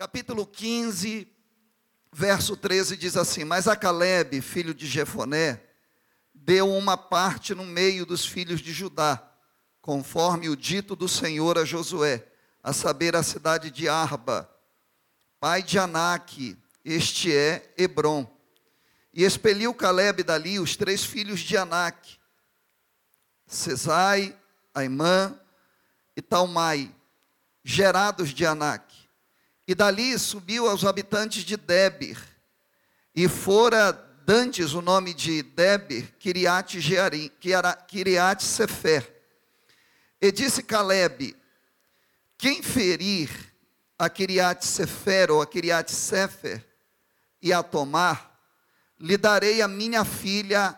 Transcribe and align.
capítulo 0.00 0.46
15, 0.46 1.28
verso 2.10 2.56
13 2.56 2.96
diz 2.96 3.18
assim: 3.18 3.44
Mas 3.44 3.68
a 3.68 3.76
Caleb, 3.76 4.40
filho 4.40 4.72
de 4.72 4.86
Jefoné, 4.86 5.62
deu 6.32 6.74
uma 6.74 6.96
parte 6.96 7.54
no 7.54 7.66
meio 7.66 8.06
dos 8.06 8.24
filhos 8.24 8.62
de 8.62 8.72
Judá, 8.72 9.22
conforme 9.82 10.48
o 10.48 10.56
dito 10.56 10.96
do 10.96 11.06
Senhor 11.06 11.58
a 11.58 11.66
Josué, 11.66 12.26
a 12.62 12.72
saber, 12.72 13.14
a 13.14 13.22
cidade 13.22 13.70
de 13.70 13.90
Arba, 13.90 14.50
pai 15.38 15.62
de 15.62 15.78
Anak, 15.78 16.56
este 16.82 17.36
é 17.36 17.70
Hebron. 17.76 18.26
E 19.12 19.22
expeliu 19.22 19.74
Caleb 19.74 20.22
dali 20.22 20.58
os 20.58 20.76
três 20.76 21.04
filhos 21.04 21.40
de 21.40 21.58
Anak, 21.58 22.18
Cesai, 23.46 24.34
Aimã 24.74 25.38
e 26.16 26.22
Talmai, 26.22 26.90
gerados 27.62 28.30
de 28.30 28.46
Anak. 28.46 28.89
E 29.70 29.74
dali 29.76 30.18
subiu 30.18 30.68
aos 30.68 30.84
habitantes 30.84 31.44
de 31.44 31.56
Debir, 31.56 32.18
e 33.14 33.28
fora 33.28 33.92
dantes 34.26 34.74
o 34.74 34.82
nome 34.82 35.14
de 35.14 35.44
Debir, 35.44 36.12
Kiriat, 36.18 36.80
Jearim, 36.80 37.30
Kiriat 37.86 38.42
Sefer. 38.42 39.08
E 40.20 40.32
disse 40.32 40.64
Caleb, 40.64 41.36
quem 42.36 42.64
ferir 42.64 43.30
a 43.96 44.10
Kiriat 44.10 44.66
Sefer 44.66 45.30
ou 45.30 45.40
a 45.40 45.46
Kiriat 45.46 45.92
Sefer 45.92 46.66
e 47.40 47.52
a 47.52 47.62
tomar, 47.62 48.42
lhe 48.98 49.16
darei 49.16 49.62
a 49.62 49.68
minha 49.68 50.04
filha 50.04 50.76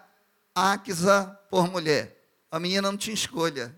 Aquisa 0.54 1.28
por 1.48 1.66
mulher. 1.66 2.14
A 2.50 2.60
menina 2.60 2.90
não 2.90 2.98
tinha 2.98 3.14
escolha. 3.14 3.74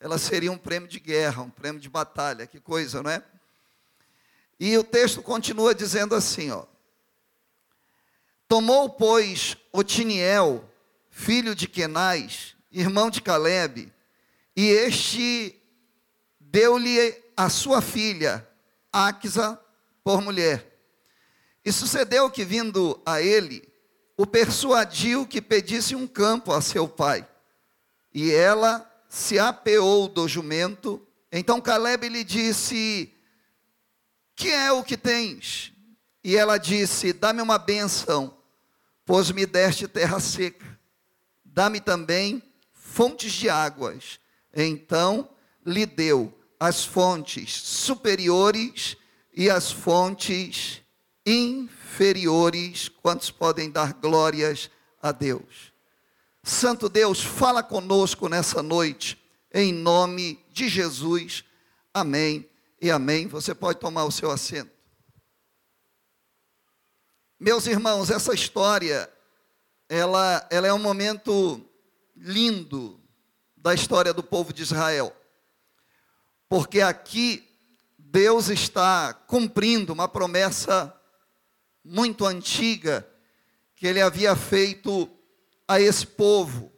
Ela 0.00 0.16
seria 0.16 0.50
um 0.50 0.56
prêmio 0.56 0.88
de 0.88 0.98
guerra, 0.98 1.42
um 1.42 1.50
prêmio 1.50 1.78
de 1.78 1.90
batalha, 1.90 2.46
que 2.46 2.58
coisa, 2.58 3.02
não 3.02 3.10
é? 3.10 3.22
E 4.64 4.78
o 4.78 4.84
texto 4.84 5.20
continua 5.20 5.74
dizendo 5.74 6.14
assim, 6.14 6.52
ó. 6.52 6.64
Tomou, 8.46 8.88
pois, 8.90 9.56
Otiniel, 9.72 10.64
filho 11.10 11.52
de 11.52 11.66
Kenaz, 11.66 12.54
irmão 12.70 13.10
de 13.10 13.20
Caleb, 13.20 13.92
e 14.54 14.68
este 14.68 15.60
deu-lhe 16.38 17.12
a 17.36 17.48
sua 17.48 17.82
filha, 17.82 18.48
Aquisa, 18.92 19.60
por 20.04 20.22
mulher. 20.22 20.64
E 21.64 21.72
sucedeu 21.72 22.30
que, 22.30 22.44
vindo 22.44 23.02
a 23.04 23.20
ele, 23.20 23.68
o 24.16 24.24
persuadiu 24.24 25.26
que 25.26 25.42
pedisse 25.42 25.96
um 25.96 26.06
campo 26.06 26.52
a 26.52 26.60
seu 26.60 26.86
pai. 26.86 27.28
E 28.14 28.30
ela 28.30 28.88
se 29.08 29.40
apeou 29.40 30.06
do 30.06 30.28
jumento. 30.28 31.04
Então 31.32 31.60
Caleb 31.60 32.08
lhe 32.08 32.22
disse: 32.22 33.12
que 34.34 34.48
é 34.48 34.72
o 34.72 34.82
que 34.82 34.96
tens? 34.96 35.72
E 36.24 36.36
ela 36.36 36.58
disse: 36.58 37.12
Dá-me 37.12 37.40
uma 37.40 37.58
benção, 37.58 38.36
pois 39.04 39.30
me 39.30 39.46
deste 39.46 39.88
terra 39.88 40.20
seca. 40.20 40.78
Dá-me 41.44 41.80
também 41.80 42.42
fontes 42.72 43.32
de 43.32 43.48
águas. 43.48 44.20
Então 44.54 45.28
lhe 45.64 45.86
deu 45.86 46.32
as 46.58 46.84
fontes 46.84 47.54
superiores 47.54 48.96
e 49.34 49.50
as 49.50 49.70
fontes 49.70 50.80
inferiores. 51.26 52.88
Quantos 52.88 53.30
podem 53.30 53.70
dar 53.70 53.92
glórias 53.94 54.70
a 55.00 55.12
Deus? 55.12 55.72
Santo 56.42 56.88
Deus, 56.88 57.22
fala 57.22 57.62
conosco 57.62 58.28
nessa 58.28 58.62
noite, 58.62 59.20
em 59.52 59.72
nome 59.72 60.44
de 60.52 60.68
Jesus. 60.68 61.44
Amém 61.94 62.51
e 62.82 62.90
amém. 62.90 63.28
Você 63.28 63.54
pode 63.54 63.78
tomar 63.78 64.04
o 64.04 64.10
seu 64.10 64.32
assento. 64.32 64.72
Meus 67.38 67.66
irmãos, 67.66 68.10
essa 68.10 68.34
história, 68.34 69.08
ela, 69.88 70.46
ela 70.50 70.66
é 70.66 70.74
um 70.74 70.80
momento 70.80 71.64
lindo 72.16 73.00
da 73.56 73.72
história 73.72 74.12
do 74.12 74.22
povo 74.22 74.52
de 74.52 74.62
Israel. 74.62 75.16
Porque 76.48 76.80
aqui 76.80 77.48
Deus 77.96 78.48
está 78.48 79.14
cumprindo 79.14 79.92
uma 79.92 80.08
promessa 80.08 80.92
muito 81.84 82.26
antiga 82.26 83.08
que 83.76 83.86
ele 83.86 84.00
havia 84.00 84.34
feito 84.34 85.08
a 85.66 85.80
esse 85.80 86.06
povo, 86.06 86.72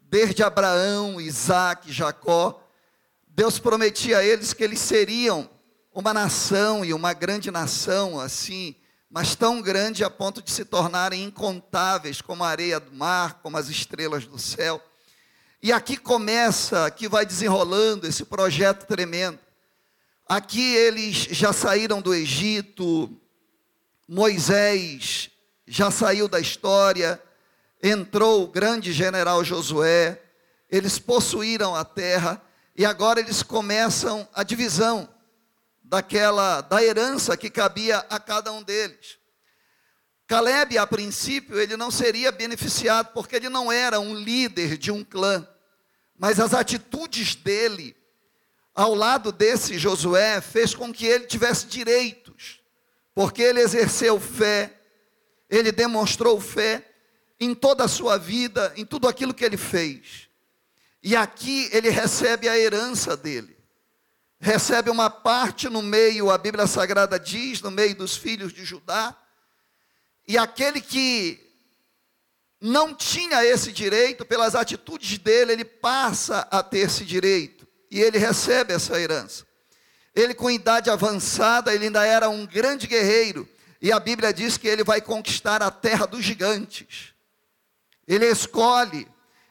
desde 0.00 0.42
Abraão, 0.42 1.20
Isaac, 1.20 1.92
Jacó, 1.92 2.65
Deus 3.36 3.58
prometia 3.58 4.16
a 4.16 4.24
eles 4.24 4.54
que 4.54 4.64
eles 4.64 4.80
seriam 4.80 5.46
uma 5.92 6.14
nação 6.14 6.82
e 6.82 6.94
uma 6.94 7.12
grande 7.12 7.50
nação, 7.50 8.18
assim, 8.18 8.74
mas 9.10 9.36
tão 9.36 9.60
grande 9.60 10.02
a 10.02 10.08
ponto 10.08 10.40
de 10.40 10.50
se 10.50 10.64
tornarem 10.64 11.22
incontáveis 11.22 12.22
como 12.22 12.42
a 12.42 12.48
areia 12.48 12.80
do 12.80 12.90
mar, 12.94 13.40
como 13.42 13.58
as 13.58 13.68
estrelas 13.68 14.24
do 14.24 14.38
céu. 14.38 14.82
E 15.62 15.70
aqui 15.70 15.98
começa, 15.98 16.86
aqui 16.86 17.06
vai 17.08 17.26
desenrolando 17.26 18.06
esse 18.06 18.24
projeto 18.24 18.86
tremendo. 18.86 19.38
Aqui 20.26 20.74
eles 20.74 21.28
já 21.30 21.52
saíram 21.52 22.00
do 22.00 22.14
Egito, 22.14 23.14
Moisés 24.08 25.28
já 25.66 25.90
saiu 25.90 26.26
da 26.26 26.40
história, 26.40 27.22
entrou 27.82 28.44
o 28.44 28.48
grande 28.48 28.94
general 28.94 29.44
Josué, 29.44 30.22
eles 30.70 30.98
possuíram 30.98 31.74
a 31.74 31.84
terra, 31.84 32.40
e 32.76 32.84
agora 32.84 33.20
eles 33.20 33.42
começam 33.42 34.28
a 34.34 34.42
divisão 34.42 35.08
daquela 35.82 36.60
da 36.60 36.82
herança 36.82 37.36
que 37.36 37.48
cabia 37.48 37.98
a 38.10 38.20
cada 38.20 38.52
um 38.52 38.62
deles. 38.62 39.18
Caleb, 40.26 40.76
a 40.76 40.86
princípio, 40.86 41.58
ele 41.58 41.76
não 41.76 41.90
seria 41.90 42.30
beneficiado 42.30 43.12
porque 43.14 43.36
ele 43.36 43.48
não 43.48 43.70
era 43.72 43.98
um 43.98 44.14
líder 44.14 44.76
de 44.76 44.90
um 44.90 45.02
clã, 45.02 45.46
mas 46.18 46.38
as 46.40 46.52
atitudes 46.52 47.34
dele 47.34 47.96
ao 48.74 48.94
lado 48.94 49.32
desse 49.32 49.78
Josué 49.78 50.40
fez 50.42 50.74
com 50.74 50.92
que 50.92 51.06
ele 51.06 51.24
tivesse 51.24 51.66
direitos, 51.66 52.60
porque 53.14 53.40
ele 53.40 53.60
exerceu 53.60 54.20
fé, 54.20 54.78
ele 55.48 55.72
demonstrou 55.72 56.38
fé 56.38 56.86
em 57.40 57.54
toda 57.54 57.84
a 57.84 57.88
sua 57.88 58.18
vida, 58.18 58.72
em 58.76 58.84
tudo 58.84 59.08
aquilo 59.08 59.32
que 59.32 59.44
ele 59.44 59.56
fez. 59.56 60.25
E 61.06 61.14
aqui 61.14 61.70
ele 61.70 61.88
recebe 61.88 62.48
a 62.48 62.58
herança 62.58 63.16
dele. 63.16 63.56
Recebe 64.40 64.90
uma 64.90 65.08
parte 65.08 65.68
no 65.68 65.80
meio, 65.80 66.32
a 66.32 66.36
Bíblia 66.36 66.66
Sagrada 66.66 67.16
diz, 67.16 67.60
no 67.60 67.70
meio 67.70 67.94
dos 67.94 68.16
filhos 68.16 68.52
de 68.52 68.64
Judá. 68.64 69.16
E 70.26 70.36
aquele 70.36 70.80
que 70.80 71.38
não 72.60 72.92
tinha 72.92 73.44
esse 73.44 73.70
direito, 73.70 74.26
pelas 74.26 74.56
atitudes 74.56 75.16
dele, 75.18 75.52
ele 75.52 75.64
passa 75.64 76.40
a 76.50 76.60
ter 76.60 76.78
esse 76.78 77.04
direito. 77.04 77.68
E 77.88 78.00
ele 78.00 78.18
recebe 78.18 78.74
essa 78.74 79.00
herança. 79.00 79.46
Ele, 80.12 80.34
com 80.34 80.50
idade 80.50 80.90
avançada, 80.90 81.72
ele 81.72 81.84
ainda 81.84 82.04
era 82.04 82.28
um 82.28 82.44
grande 82.44 82.88
guerreiro. 82.88 83.48
E 83.80 83.92
a 83.92 84.00
Bíblia 84.00 84.34
diz 84.34 84.56
que 84.56 84.66
ele 84.66 84.82
vai 84.82 85.00
conquistar 85.00 85.62
a 85.62 85.70
terra 85.70 86.04
dos 86.04 86.24
gigantes. 86.24 87.14
Ele 88.08 88.26
escolhe 88.26 89.06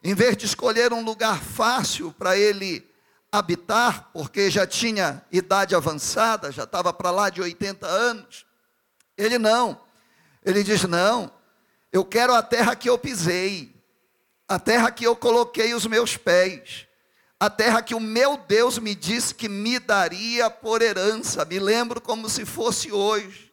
em 0.05 0.13
vez 0.13 0.37
de 0.37 0.45
escolher 0.45 0.93
um 0.93 1.03
lugar 1.03 1.41
fácil 1.41 2.11
para 2.11 2.37
ele 2.37 2.87
habitar, 3.31 4.11
porque 4.13 4.51
já 4.51 4.67
tinha 4.67 5.25
idade 5.31 5.73
avançada, 5.73 6.51
já 6.51 6.63
estava 6.63 6.93
para 6.93 7.09
lá 7.09 7.31
de 7.31 7.41
80 7.41 7.87
anos, 7.87 8.45
ele 9.17 9.39
não. 9.39 9.81
Ele 10.45 10.63
diz: 10.63 10.83
Não, 10.83 11.31
eu 11.91 12.05
quero 12.05 12.35
a 12.35 12.43
terra 12.43 12.75
que 12.75 12.87
eu 12.87 12.99
pisei, 12.99 13.75
a 14.47 14.59
terra 14.59 14.91
que 14.91 15.07
eu 15.07 15.15
coloquei 15.15 15.73
os 15.73 15.87
meus 15.87 16.15
pés, 16.15 16.85
a 17.39 17.49
terra 17.49 17.81
que 17.81 17.95
o 17.95 17.99
meu 17.99 18.37
Deus 18.37 18.77
me 18.77 18.93
disse 18.93 19.33
que 19.33 19.49
me 19.49 19.79
daria 19.79 20.51
por 20.51 20.83
herança. 20.83 21.43
Me 21.45 21.57
lembro 21.57 21.99
como 21.99 22.29
se 22.29 22.45
fosse 22.45 22.91
hoje. 22.91 23.51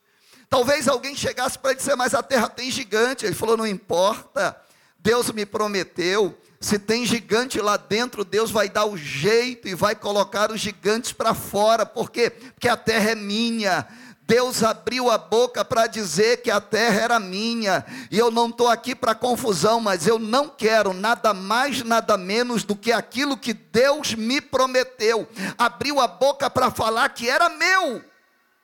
Talvez 0.51 0.87
alguém 0.87 1.17
chegasse 1.17 1.59
para 1.59 1.73
dizer, 1.73 1.97
mas 1.97 2.13
a 2.13 2.23
terra 2.23 2.51
tem 2.51 2.71
gigante. 2.71 3.25
Ele 3.25 3.35
falou: 3.35 3.57
Não 3.57 3.67
importa, 3.67 4.55
Deus 5.03 5.31
me 5.33 5.45
prometeu 5.45 6.39
se 6.63 6.79
tem 6.79 7.05
gigante 7.05 7.61
lá 7.61 7.77
dentro, 7.77 8.25
Deus 8.25 8.53
vai 8.53 8.69
dar 8.69 8.85
o 8.85 8.97
jeito 8.97 9.67
e 9.67 9.75
vai 9.75 9.97
colocar 9.97 10.53
os 10.53 10.61
gigantes 10.61 11.13
para 11.13 11.35
fora. 11.35 11.85
Por 11.85 12.09
quê? 12.09 12.31
Porque 12.31 12.69
a 12.69 12.77
terra 12.77 13.11
é 13.11 13.15
minha. 13.17 13.85
Deus 14.25 14.63
abriu 14.63 15.11
a 15.11 15.19
boca 15.19 15.65
para 15.65 15.89
dizer 15.89 16.41
que 16.41 16.51
a 16.53 16.61
terra 16.61 17.01
era 17.01 17.21
minha, 17.21 17.85
e 18.11 18.17
eu 18.17 18.31
não 18.31 18.49
estou 18.49 18.69
aqui 18.69 18.95
para 18.95 19.15
confusão, 19.15 19.81
mas 19.81 20.07
eu 20.07 20.19
não 20.19 20.49
quero 20.49 20.95
nada 20.95 21.35
mais, 21.35 21.83
nada 21.83 22.17
menos 22.17 22.63
do 22.63 22.77
que 22.77 22.93
aquilo 22.93 23.37
que 23.37 23.53
Deus 23.53 24.15
me 24.15 24.41
prometeu. 24.41 25.29
Abriu 25.59 26.01
a 26.01 26.07
boca 26.07 26.49
para 26.49 26.71
falar 26.71 27.09
que 27.09 27.29
era 27.29 27.49
meu, 27.49 28.03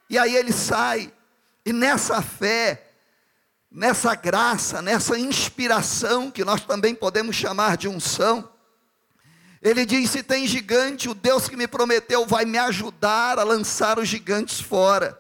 e 0.08 0.16
aí 0.16 0.36
ele 0.36 0.52
sai, 0.52 1.12
e 1.66 1.72
nessa 1.72 2.22
fé, 2.22 2.87
nessa 3.70 4.14
graça, 4.14 4.80
nessa 4.80 5.18
inspiração, 5.18 6.30
que 6.30 6.44
nós 6.44 6.62
também 6.62 6.94
podemos 6.94 7.36
chamar 7.36 7.76
de 7.76 7.88
unção. 7.88 8.50
Ele 9.60 9.84
diz: 9.84 10.10
se 10.10 10.22
tem 10.22 10.46
gigante, 10.46 11.08
o 11.08 11.14
Deus 11.14 11.48
que 11.48 11.56
me 11.56 11.68
prometeu 11.68 12.26
vai 12.26 12.44
me 12.44 12.58
ajudar 12.58 13.38
a 13.38 13.44
lançar 13.44 13.98
os 13.98 14.08
gigantes 14.08 14.60
fora. 14.60 15.18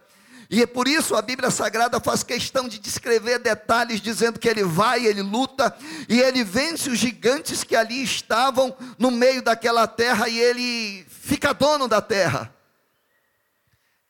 E 0.50 0.62
é 0.62 0.66
por 0.66 0.88
isso 0.88 1.14
a 1.14 1.20
Bíblia 1.20 1.50
Sagrada 1.50 2.00
faz 2.00 2.22
questão 2.22 2.68
de 2.68 2.78
descrever 2.78 3.38
detalhes, 3.38 4.00
dizendo 4.00 4.38
que 4.38 4.48
ele 4.48 4.64
vai, 4.64 5.04
ele 5.04 5.20
luta, 5.20 5.76
e 6.08 6.20
ele 6.20 6.42
vence 6.42 6.88
os 6.88 6.98
gigantes 6.98 7.62
que 7.62 7.76
ali 7.76 8.02
estavam 8.02 8.74
no 8.98 9.10
meio 9.10 9.42
daquela 9.42 9.86
terra, 9.86 10.26
e 10.26 10.38
ele 10.38 11.04
fica 11.10 11.52
dono 11.52 11.86
da 11.86 12.00
terra. 12.00 12.54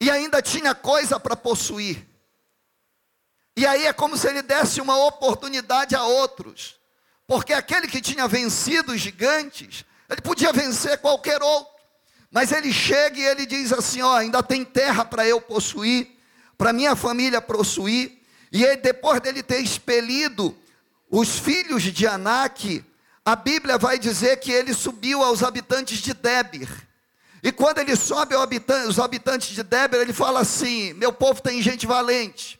E 0.01 0.09
ainda 0.09 0.41
tinha 0.41 0.77
coisa 0.77 1.19
para 1.19 1.35
possuir. 1.35 2.08
E 3.59 3.67
aí 3.67 3.87
é 3.87 3.93
como 3.93 4.17
se 4.17 4.29
ele 4.29 4.41
desse 4.41 4.81
uma 4.81 4.97
oportunidade 5.07 5.97
a 5.97 6.05
outros. 6.05 6.77
Porque 7.27 7.53
aquele 7.53 7.89
que 7.89 8.01
tinha 8.01 8.29
vencido 8.29 8.93
os 8.93 9.01
gigantes, 9.01 9.85
ele 10.09 10.21
podia 10.21 10.53
vencer 10.53 10.99
qualquer 10.99 11.43
outro. 11.43 11.73
Mas 12.31 12.53
ele 12.53 12.73
chega 12.73 13.19
e 13.19 13.25
ele 13.25 13.45
diz 13.45 13.73
assim: 13.73 14.01
Ó, 14.01 14.15
ainda 14.15 14.43
tem 14.43 14.65
terra 14.65 15.05
para 15.05 15.27
eu 15.27 15.41
possuir 15.41 16.17
para 16.57 16.73
minha 16.73 16.97
família 16.97 17.41
possuir. 17.41 18.21
E 18.53 18.65
ele, 18.65 18.77
depois 18.77 19.21
dele 19.21 19.43
ter 19.43 19.61
expelido 19.61 20.57
os 21.11 21.39
filhos 21.39 21.83
de 21.83 22.07
Anak, 22.07 22.85
a 23.25 23.37
Bíblia 23.37 23.79
vai 23.79 23.99
dizer 23.99 24.39
que 24.39 24.51
ele 24.51 24.75
subiu 24.75 25.23
aos 25.23 25.43
habitantes 25.43 25.99
de 25.99 26.13
Débir. 26.13 26.69
E 27.43 27.53
quando 27.53 27.79
ele 27.79 27.95
sobe 27.95 28.35
aos 28.35 28.99
habitantes 28.99 29.51
de 29.51 29.63
Débir, 29.63 30.01
ele 30.01 30.13
fala 30.13 30.41
assim: 30.41 30.93
Meu 30.95 31.13
povo 31.13 31.41
tem 31.41 31.63
gente 31.63 31.87
valente. 31.87 32.58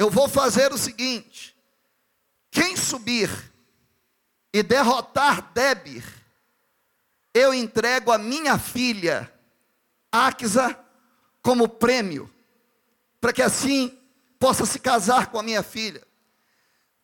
Eu 0.00 0.08
vou 0.08 0.30
fazer 0.30 0.72
o 0.72 0.78
seguinte: 0.78 1.54
quem 2.50 2.74
subir 2.74 3.28
e 4.50 4.62
derrotar 4.62 5.52
Débir, 5.52 6.02
eu 7.34 7.52
entrego 7.52 8.10
a 8.10 8.16
minha 8.16 8.58
filha, 8.58 9.30
Axa, 10.10 10.74
como 11.42 11.68
prêmio, 11.68 12.34
para 13.20 13.30
que 13.30 13.42
assim 13.42 13.94
possa 14.38 14.64
se 14.64 14.78
casar 14.78 15.26
com 15.26 15.38
a 15.38 15.42
minha 15.42 15.62
filha. 15.62 16.02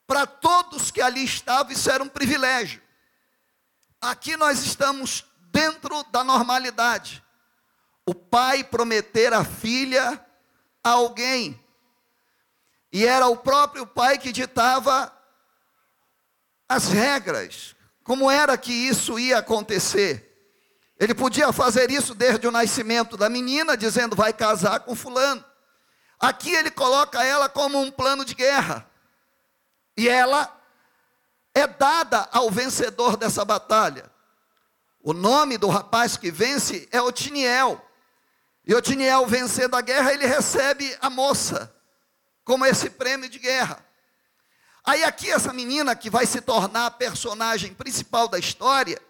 Para 0.06 0.26
todos 0.26 0.90
que 0.90 1.02
ali 1.02 1.22
estavam, 1.22 1.72
isso 1.72 1.90
era 1.90 2.02
um 2.02 2.08
privilégio. 2.08 2.80
Aqui 4.00 4.38
nós 4.38 4.64
estamos 4.64 5.26
dentro 5.52 6.02
da 6.04 6.24
normalidade. 6.24 7.22
O 8.06 8.14
pai 8.14 8.64
prometer 8.64 9.34
a 9.34 9.44
filha 9.44 10.18
a 10.82 10.90
alguém. 10.92 11.62
E 12.92 13.06
era 13.06 13.26
o 13.26 13.36
próprio 13.36 13.86
pai 13.86 14.18
que 14.18 14.32
ditava 14.32 15.12
as 16.68 16.88
regras, 16.88 17.74
como 18.02 18.30
era 18.30 18.56
que 18.56 18.72
isso 18.72 19.18
ia 19.18 19.38
acontecer. 19.38 20.22
Ele 20.98 21.14
podia 21.14 21.52
fazer 21.52 21.90
isso 21.90 22.14
desde 22.14 22.46
o 22.46 22.50
nascimento 22.50 23.16
da 23.16 23.28
menina, 23.28 23.76
dizendo 23.76 24.16
vai 24.16 24.32
casar 24.32 24.80
com 24.80 24.94
fulano. 24.94 25.44
Aqui 26.18 26.50
ele 26.50 26.70
coloca 26.70 27.22
ela 27.22 27.48
como 27.48 27.78
um 27.80 27.90
plano 27.90 28.24
de 28.24 28.34
guerra. 28.34 28.88
E 29.96 30.08
ela 30.08 30.50
é 31.54 31.66
dada 31.66 32.28
ao 32.32 32.50
vencedor 32.50 33.16
dessa 33.16 33.44
batalha. 33.44 34.10
O 35.02 35.12
nome 35.12 35.58
do 35.58 35.68
rapaz 35.68 36.16
que 36.16 36.30
vence 36.30 36.88
é 36.90 37.00
Otiniel. 37.00 37.84
E 38.64 38.74
Otiniel 38.74 39.26
vencendo 39.26 39.76
a 39.76 39.80
guerra, 39.80 40.12
ele 40.12 40.26
recebe 40.26 40.96
a 41.00 41.10
moça 41.10 41.75
como 42.46 42.64
esse 42.64 42.88
prêmio 42.88 43.28
de 43.28 43.40
guerra. 43.40 43.84
Aí 44.84 45.02
aqui 45.02 45.28
essa 45.28 45.52
menina 45.52 45.96
que 45.96 46.08
vai 46.08 46.24
se 46.24 46.40
tornar 46.40 46.86
a 46.86 46.90
personagem 46.92 47.74
principal 47.74 48.28
da 48.28 48.38
história, 48.38 49.02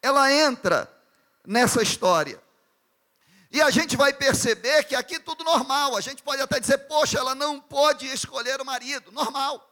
ela 0.00 0.32
entra 0.32 0.90
nessa 1.46 1.82
história. 1.82 2.42
E 3.50 3.60
a 3.60 3.70
gente 3.70 3.94
vai 3.94 4.14
perceber 4.14 4.84
que 4.84 4.96
aqui 4.96 5.20
tudo 5.20 5.44
normal. 5.44 5.96
A 5.96 6.00
gente 6.00 6.22
pode 6.22 6.40
até 6.40 6.58
dizer, 6.58 6.78
poxa, 6.78 7.18
ela 7.18 7.34
não 7.34 7.60
pode 7.60 8.06
escolher 8.06 8.58
o 8.58 8.64
marido. 8.64 9.12
Normal. 9.12 9.62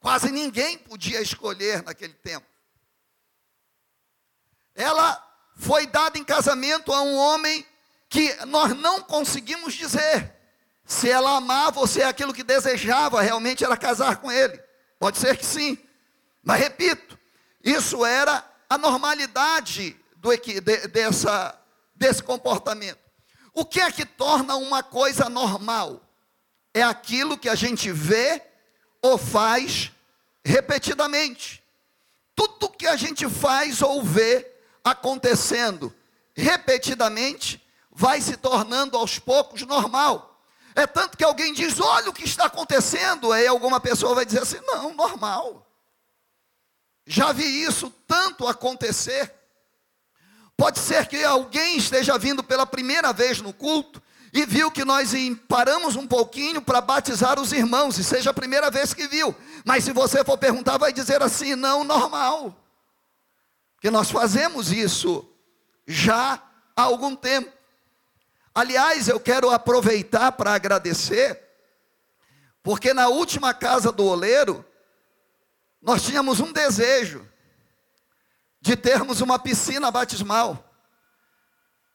Quase 0.00 0.30
ninguém 0.30 0.76
podia 0.76 1.22
escolher 1.22 1.82
naquele 1.82 2.14
tempo. 2.14 2.46
Ela 4.74 5.26
foi 5.56 5.86
dada 5.86 6.18
em 6.18 6.24
casamento 6.24 6.92
a 6.92 7.00
um 7.00 7.16
homem 7.16 7.66
que 8.06 8.34
nós 8.46 8.76
não 8.76 9.00
conseguimos 9.00 9.72
dizer 9.72 10.39
se 10.90 11.08
ela 11.08 11.40
ou 11.76 11.86
se 11.86 12.02
é 12.02 12.04
aquilo 12.04 12.34
que 12.34 12.42
desejava 12.42 13.22
realmente 13.22 13.64
era 13.64 13.76
casar 13.76 14.16
com 14.16 14.30
ele. 14.30 14.60
Pode 14.98 15.18
ser 15.18 15.36
que 15.36 15.46
sim. 15.46 15.78
Mas 16.42 16.58
repito, 16.58 17.16
isso 17.62 18.04
era 18.04 18.44
a 18.68 18.76
normalidade 18.76 19.96
do, 20.16 20.36
de, 20.36 20.60
dessa, 20.88 21.56
desse 21.94 22.20
comportamento. 22.20 22.98
O 23.54 23.64
que 23.64 23.80
é 23.80 23.92
que 23.92 24.04
torna 24.04 24.56
uma 24.56 24.82
coisa 24.82 25.28
normal? 25.28 26.02
É 26.74 26.82
aquilo 26.82 27.38
que 27.38 27.48
a 27.48 27.54
gente 27.54 27.92
vê 27.92 28.42
ou 29.00 29.16
faz 29.16 29.92
repetidamente. 30.44 31.62
Tudo 32.34 32.68
que 32.68 32.88
a 32.88 32.96
gente 32.96 33.28
faz 33.28 33.80
ou 33.80 34.02
vê 34.02 34.44
acontecendo 34.82 35.94
repetidamente 36.34 37.64
vai 37.92 38.20
se 38.20 38.36
tornando 38.36 38.96
aos 38.96 39.20
poucos 39.20 39.62
normal. 39.62 40.29
É 40.74 40.86
tanto 40.86 41.16
que 41.16 41.24
alguém 41.24 41.52
diz: 41.52 41.80
Olha 41.80 42.10
o 42.10 42.12
que 42.12 42.24
está 42.24 42.46
acontecendo. 42.46 43.32
Aí 43.32 43.46
alguma 43.46 43.80
pessoa 43.80 44.14
vai 44.14 44.24
dizer 44.24 44.42
assim: 44.42 44.60
Não, 44.66 44.94
normal. 44.94 45.66
Já 47.06 47.32
vi 47.32 47.62
isso 47.62 47.92
tanto 48.06 48.46
acontecer. 48.46 49.34
Pode 50.56 50.78
ser 50.78 51.06
que 51.06 51.24
alguém 51.24 51.78
esteja 51.78 52.18
vindo 52.18 52.44
pela 52.44 52.66
primeira 52.66 53.12
vez 53.12 53.40
no 53.40 53.52
culto 53.52 54.00
e 54.32 54.44
viu 54.46 54.70
que 54.70 54.84
nós 54.84 55.12
paramos 55.48 55.96
um 55.96 56.06
pouquinho 56.06 56.62
para 56.62 56.80
batizar 56.80 57.40
os 57.40 57.52
irmãos, 57.52 57.98
e 57.98 58.04
seja 58.04 58.30
a 58.30 58.34
primeira 58.34 58.70
vez 58.70 58.94
que 58.94 59.08
viu. 59.08 59.34
Mas 59.64 59.84
se 59.84 59.92
você 59.92 60.24
for 60.24 60.38
perguntar, 60.38 60.78
vai 60.78 60.92
dizer 60.92 61.22
assim: 61.22 61.54
não, 61.54 61.82
normal. 61.82 62.56
Porque 63.74 63.90
nós 63.90 64.10
fazemos 64.10 64.70
isso 64.70 65.26
já 65.86 66.40
há 66.76 66.82
algum 66.82 67.16
tempo. 67.16 67.50
Aliás, 68.54 69.08
eu 69.08 69.20
quero 69.20 69.50
aproveitar 69.50 70.32
para 70.32 70.54
agradecer, 70.54 71.40
porque 72.62 72.92
na 72.92 73.08
última 73.08 73.54
casa 73.54 73.92
do 73.92 74.04
oleiro, 74.04 74.64
nós 75.80 76.02
tínhamos 76.02 76.40
um 76.40 76.52
desejo 76.52 77.26
de 78.60 78.76
termos 78.76 79.20
uma 79.20 79.38
piscina 79.38 79.90
batismal, 79.90 80.68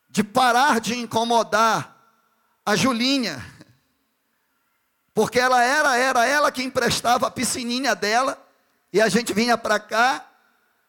de 0.09 0.23
parar 0.23 0.79
de 0.79 0.95
incomodar 0.95 1.95
a 2.65 2.75
Julinha, 2.75 3.45
porque 5.13 5.39
ela 5.39 5.63
era, 5.63 5.97
era 5.97 6.25
ela 6.25 6.51
que 6.51 6.63
emprestava 6.63 7.27
a 7.27 7.31
piscininha 7.31 7.93
dela, 7.93 8.41
e 8.91 9.01
a 9.01 9.09
gente 9.09 9.33
vinha 9.33 9.57
para 9.57 9.77
cá 9.77 10.25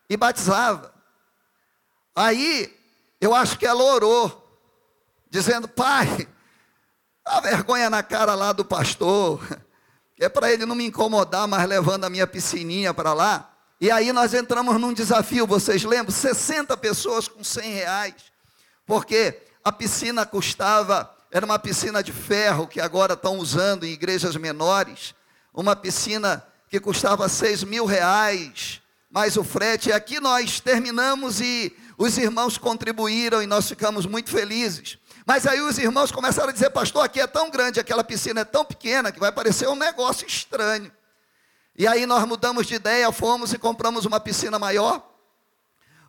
e 0.09 0.17
batizava. 0.17 0.95
Aí, 2.15 2.73
eu 3.21 3.35
acho 3.35 3.59
que 3.59 3.67
ela 3.67 3.83
orou, 3.83 4.46
dizendo, 5.37 5.69
pai, 5.69 6.27
a 7.23 7.41
vergonha 7.41 7.91
na 7.91 8.03
cara 8.03 8.35
lá 8.35 8.53
do 8.53 8.65
pastor, 8.65 9.47
é 10.19 10.31
para 10.31 10.51
ele 10.51 10.65
não 10.65 10.75
me 10.75 10.87
incomodar, 10.87 11.47
mas 11.47 11.69
levando 11.69 12.05
a 12.05 12.11
minha 12.11 12.27
piscininha 12.27 12.95
para 12.95 13.13
lá. 13.13 13.53
E 13.79 13.91
aí 13.91 14.15
nós 14.15 14.33
entramos 14.33 14.81
num 14.81 14.95
desafio, 14.95 15.47
vocês 15.47 15.85
lembram? 15.85 16.11
60 16.11 16.75
pessoas 16.79 17.29
com 17.29 17.45
100 17.45 17.71
reais, 17.71 18.15
porque 18.87 19.39
a 19.63 19.71
piscina 19.71 20.25
custava, 20.25 21.15
era 21.31 21.45
uma 21.45 21.59
piscina 21.59 22.03
de 22.03 22.13
ferro 22.13 22.67
que 22.67 22.81
agora 22.81 23.13
estão 23.13 23.37
usando 23.37 23.85
em 23.85 23.93
igrejas 23.93 24.37
menores, 24.37 25.15
uma 25.53 25.77
piscina 25.77 26.47
que 26.71 26.81
custava 26.81 27.29
6 27.29 27.63
mil 27.65 27.85
reais, 27.85 28.81
mais 29.11 29.37
o 29.37 29.45
frete. 29.45 29.91
E 29.91 29.93
aqui 29.93 30.19
nós 30.19 30.61
terminamos 30.61 31.43
e 31.43 31.77
os 31.99 32.17
irmãos 32.17 32.57
contribuíram 32.57 33.43
e 33.43 33.47
nós 33.47 33.69
ficamos 33.69 34.07
muito 34.07 34.31
felizes. 34.31 34.99
Mas 35.27 35.45
aí 35.45 35.61
os 35.61 35.77
irmãos 35.77 36.13
começaram 36.13 36.51
a 36.51 36.53
dizer, 36.53 36.71
pastor, 36.71 37.05
aqui 37.05 37.21
é 37.21 37.27
tão 37.27 37.51
grande, 37.51 37.81
aquela 37.81 38.05
piscina 38.05 38.43
é 38.43 38.45
tão 38.45 38.65
pequena 38.65 39.11
que 39.11 39.19
vai 39.19 39.33
parecer 39.33 39.69
um 39.69 39.75
negócio 39.75 40.25
estranho. 40.25 40.93
E 41.77 41.85
aí 41.85 42.07
nós 42.07 42.25
mudamos 42.25 42.65
de 42.65 42.77
ideia, 42.77 43.11
fomos 43.11 43.53
e 43.53 43.59
compramos 43.59 44.05
uma 44.07 44.21
piscina 44.21 44.57
maior. 44.57 45.05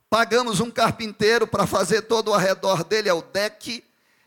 Pagamos 0.08 0.60
um 0.60 0.70
carpinteiro 0.70 1.48
para 1.48 1.66
fazer 1.66 2.04
todo 2.04 2.30
o 2.30 2.34
arredor 2.36 2.84
dele, 2.84 3.10
é 3.10 3.14
o 3.14 3.24
deck. 3.24 3.84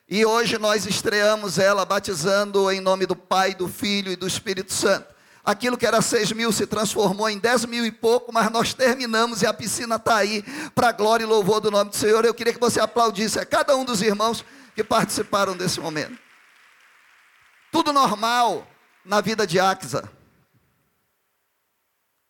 E 0.09 0.27
hoje 0.27 0.59
nós 0.59 0.85
estreamos 0.85 1.57
ela 1.57 1.85
batizando 1.85 2.69
em 2.69 2.81
nome 2.81 3.07
do 3.07 3.15
Pai, 3.15 3.55
do 3.55 3.69
Filho 3.69 4.11
e 4.11 4.17
do 4.17 4.27
Espírito 4.27 4.73
Santo. 4.73 5.07
Aquilo 5.45 5.79
que 5.79 5.87
era 5.87 6.03
seis 6.03 6.33
mil 6.33 6.51
se 6.51 6.67
transformou 6.67 7.31
em 7.31 7.39
dez 7.39 7.65
mil 7.65 7.87
e 7.87 7.93
pouco, 7.93 8.33
mas 8.33 8.51
nós 8.51 8.75
terminamos 8.75 9.41
e 9.41 9.47
a 9.47 9.55
piscina 9.55 9.97
está 9.97 10.17
aí, 10.17 10.45
para 10.75 10.91
glória 10.91 11.23
e 11.23 11.27
louvor 11.27 11.61
do 11.61 11.71
nome 11.71 11.91
do 11.91 11.97
Senhor. 11.97 12.25
Eu 12.25 12.35
queria 12.35 12.53
que 12.53 12.61
você 12.61 12.81
aplaudisse 12.81 13.39
a 13.39 13.47
cada 13.47 13.77
um 13.77 13.85
dos 13.85 14.03
irmãos 14.03 14.45
que 14.81 14.85
participaram 14.85 15.55
desse 15.55 15.79
momento. 15.79 16.19
Tudo 17.71 17.93
normal 17.93 18.67
na 19.05 19.21
vida 19.21 19.47
de 19.47 19.61
Axa. 19.61 20.11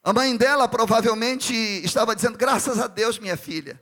A 0.02 0.12
mãe 0.12 0.36
dela 0.36 0.66
provavelmente 0.66 1.54
estava 1.54 2.16
dizendo: 2.16 2.36
Graças 2.36 2.80
a 2.80 2.88
Deus, 2.88 3.20
minha 3.20 3.36
filha, 3.36 3.80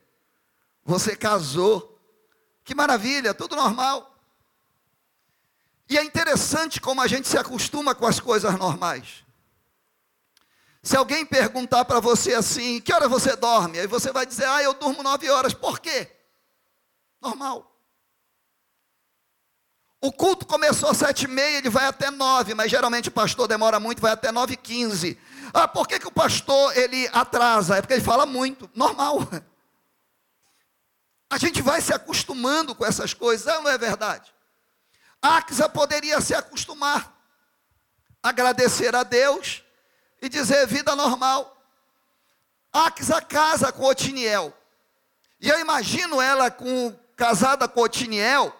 você 0.84 1.16
casou. 1.16 1.98
Que 2.62 2.74
maravilha, 2.74 3.32
tudo 3.32 3.56
normal. 3.56 4.14
E 5.88 5.96
é 5.96 6.04
interessante 6.04 6.78
como 6.78 7.00
a 7.00 7.06
gente 7.06 7.26
se 7.26 7.38
acostuma 7.38 7.94
com 7.94 8.06
as 8.06 8.20
coisas 8.20 8.54
normais. 8.58 9.24
Se 10.82 10.94
alguém 10.94 11.24
perguntar 11.24 11.86
para 11.86 11.98
você 11.98 12.34
assim, 12.34 12.78
que 12.82 12.92
hora 12.92 13.08
você 13.08 13.34
dorme? 13.34 13.78
Aí 13.78 13.86
você 13.86 14.12
vai 14.12 14.26
dizer, 14.26 14.44
ah, 14.44 14.62
eu 14.62 14.74
durmo 14.74 15.02
nove 15.02 15.30
horas. 15.30 15.54
Por 15.54 15.80
quê? 15.80 16.14
Normal. 17.22 17.77
O 20.00 20.12
culto 20.12 20.46
começou 20.46 20.90
às 20.90 20.96
sete 20.96 21.24
e 21.24 21.28
meia, 21.28 21.58
ele 21.58 21.68
vai 21.68 21.86
até 21.86 22.10
nove, 22.10 22.54
mas 22.54 22.70
geralmente 22.70 23.08
o 23.08 23.12
pastor 23.12 23.48
demora 23.48 23.80
muito, 23.80 24.00
vai 24.00 24.12
até 24.12 24.30
nove 24.30 24.54
e 24.54 24.56
quinze. 24.56 25.18
Ah, 25.52 25.66
por 25.66 25.88
que, 25.88 25.98
que 25.98 26.06
o 26.06 26.12
pastor 26.12 26.76
ele 26.76 27.08
atrasa? 27.12 27.76
É 27.76 27.80
porque 27.80 27.94
ele 27.94 28.04
fala 28.04 28.24
muito, 28.24 28.70
normal. 28.74 29.18
A 31.30 31.36
gente 31.36 31.60
vai 31.60 31.80
se 31.80 31.92
acostumando 31.92 32.74
com 32.74 32.86
essas 32.86 33.12
coisas, 33.12 33.46
é 33.46 33.60
não 33.60 33.68
é 33.68 33.76
verdade? 33.76 34.32
Axa 35.20 35.68
poderia 35.68 36.20
se 36.20 36.32
acostumar, 36.32 37.12
agradecer 38.22 38.94
a 38.94 39.02
Deus 39.02 39.62
e 40.22 40.28
dizer 40.28 40.66
vida 40.66 40.94
normal. 40.94 41.56
Axa 42.72 43.20
casa 43.20 43.72
com 43.72 43.84
Otiniel. 43.84 44.56
E 45.40 45.48
eu 45.48 45.60
imagino 45.60 46.20
ela 46.20 46.50
com, 46.50 46.96
casada 47.16 47.68
com 47.68 47.80
Otiniel, 47.80 48.54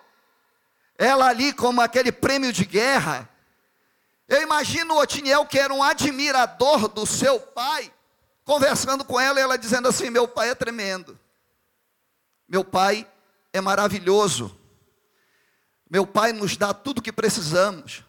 ela 0.99 1.29
ali 1.29 1.53
como 1.53 1.81
aquele 1.81 2.11
prêmio 2.11 2.53
de 2.53 2.65
guerra. 2.65 3.31
Eu 4.27 4.43
imagino 4.43 4.95
o 4.95 4.99
Otiniel, 4.99 5.47
que 5.47 5.59
era 5.59 5.73
um 5.73 5.83
admirador 5.83 6.89
do 6.89 7.07
seu 7.07 7.39
pai, 7.39 7.91
conversando 8.45 9.05
com 9.05 9.19
ela 9.19 9.39
e 9.39 9.43
ela 9.43 9.57
dizendo 9.57 9.89
assim: 9.89 10.11
Meu 10.11 10.27
pai 10.27 10.51
é 10.51 10.55
tremendo, 10.57 11.19
meu 12.49 12.65
pai 12.65 13.07
é 13.53 13.61
maravilhoso, 13.61 14.59
meu 15.89 16.05
pai 16.05 16.33
nos 16.33 16.57
dá 16.57 16.75
tudo 16.75 16.99
o 16.99 17.03
que 17.03 17.13
precisamos, 17.13 18.03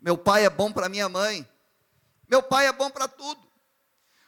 meu 0.00 0.18
pai 0.18 0.44
é 0.44 0.50
bom 0.50 0.70
para 0.70 0.90
minha 0.90 1.08
mãe, 1.08 1.48
meu 2.28 2.42
pai 2.42 2.66
é 2.66 2.72
bom 2.72 2.90
para 2.90 3.08
tudo. 3.08 3.42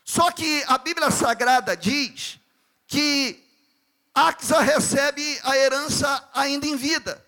Só 0.02 0.30
que 0.30 0.64
a 0.66 0.78
Bíblia 0.78 1.10
Sagrada 1.10 1.76
diz 1.76 2.38
que 2.86 3.44
Axa 4.14 4.60
recebe 4.60 5.38
a 5.42 5.56
herança 5.56 6.26
ainda 6.32 6.66
em 6.66 6.76
vida. 6.76 7.25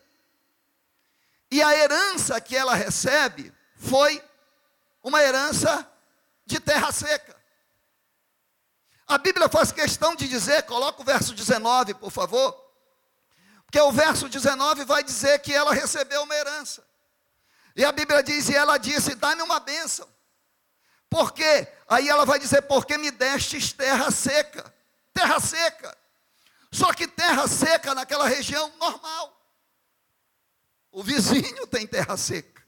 E 1.51 1.63
a 1.63 1.77
herança 1.77 2.41
que 2.41 2.57
ela 2.57 2.75
recebe 2.75 3.53
foi 3.77 4.23
uma 5.03 5.23
herança 5.23 5.91
de 6.45 6.61
terra 6.61 6.93
seca. 6.93 7.37
A 9.07 9.17
Bíblia 9.17 9.49
faz 9.49 9.73
questão 9.73 10.15
de 10.15 10.29
dizer, 10.29 10.65
coloca 10.65 11.01
o 11.01 11.05
verso 11.05 11.35
19, 11.35 11.95
por 11.95 12.11
favor, 12.11 12.53
porque 13.65 13.81
o 13.81 13.93
verso 13.93 14.29
19 14.29 14.85
vai 14.85 15.03
dizer 15.03 15.39
que 15.41 15.53
ela 15.53 15.73
recebeu 15.73 16.23
uma 16.23 16.35
herança. 16.35 16.83
E 17.77 17.85
a 17.85 17.93
Bíblia 17.93 18.23
diz, 18.23 18.49
e 18.49 18.55
ela 18.55 18.77
disse: 18.77 19.15
Dá-me 19.15 19.43
uma 19.43 19.61
bênção. 19.61 20.09
Por 21.09 21.33
quê? 21.33 21.69
Aí 21.87 22.09
ela 22.09 22.25
vai 22.25 22.39
dizer: 22.39 22.63
Porque 22.63 22.99
me 22.99 23.11
destes 23.11 23.73
terra 23.73 24.11
seca. 24.11 24.75
Terra 25.13 25.39
seca. 25.39 25.97
Só 26.73 26.93
que 26.93 27.07
terra 27.07 27.47
seca 27.47 27.95
naquela 27.95 28.27
região 28.27 28.73
normal. 28.79 29.38
O 30.91 31.03
vizinho 31.03 31.67
tem 31.67 31.87
terra 31.87 32.17
seca. 32.17 32.67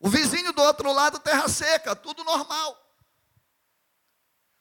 O 0.00 0.08
vizinho 0.08 0.52
do 0.52 0.62
outro 0.62 0.92
lado, 0.92 1.18
terra 1.18 1.48
seca, 1.48 1.96
tudo 1.96 2.22
normal. 2.24 2.76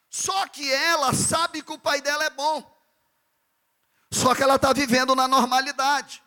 Só 0.10 0.48
que 0.48 0.72
ela 0.72 1.14
sabe 1.14 1.62
que 1.62 1.72
o 1.72 1.80
pai 1.80 2.02
dela 2.02 2.24
é 2.24 2.30
bom. 2.30 2.76
Só 4.12 4.34
que 4.34 4.42
ela 4.42 4.56
está 4.56 4.74
vivendo 4.74 5.14
na 5.16 5.28
normalidade. 5.28 6.24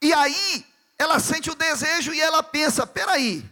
E 0.00 0.12
aí, 0.12 0.66
ela 0.98 1.18
sente 1.18 1.50
o 1.50 1.54
desejo 1.54 2.12
e 2.12 2.20
ela 2.20 2.42
pensa: 2.42 2.86
peraí, 2.86 3.48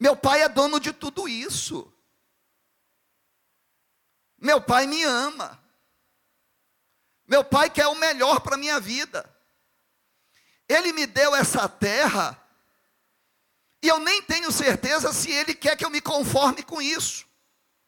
meu 0.00 0.16
pai 0.16 0.42
é 0.42 0.48
dono 0.48 0.80
de 0.80 0.92
tudo 0.92 1.28
isso. 1.28 1.92
Meu 4.38 4.60
pai 4.60 4.86
me 4.86 5.02
ama. 5.04 5.62
Meu 7.26 7.44
pai 7.44 7.70
quer 7.70 7.86
o 7.86 7.94
melhor 7.94 8.40
para 8.40 8.56
a 8.56 8.58
minha 8.58 8.78
vida. 8.78 9.33
Ele 10.74 10.92
me 10.92 11.06
deu 11.06 11.34
essa 11.34 11.68
terra, 11.68 12.40
e 13.82 13.88
eu 13.88 13.98
nem 14.00 14.22
tenho 14.22 14.50
certeza 14.50 15.12
se 15.12 15.30
Ele 15.30 15.54
quer 15.54 15.76
que 15.76 15.84
eu 15.84 15.90
me 15.90 16.00
conforme 16.00 16.62
com 16.62 16.80
isso. 16.80 17.26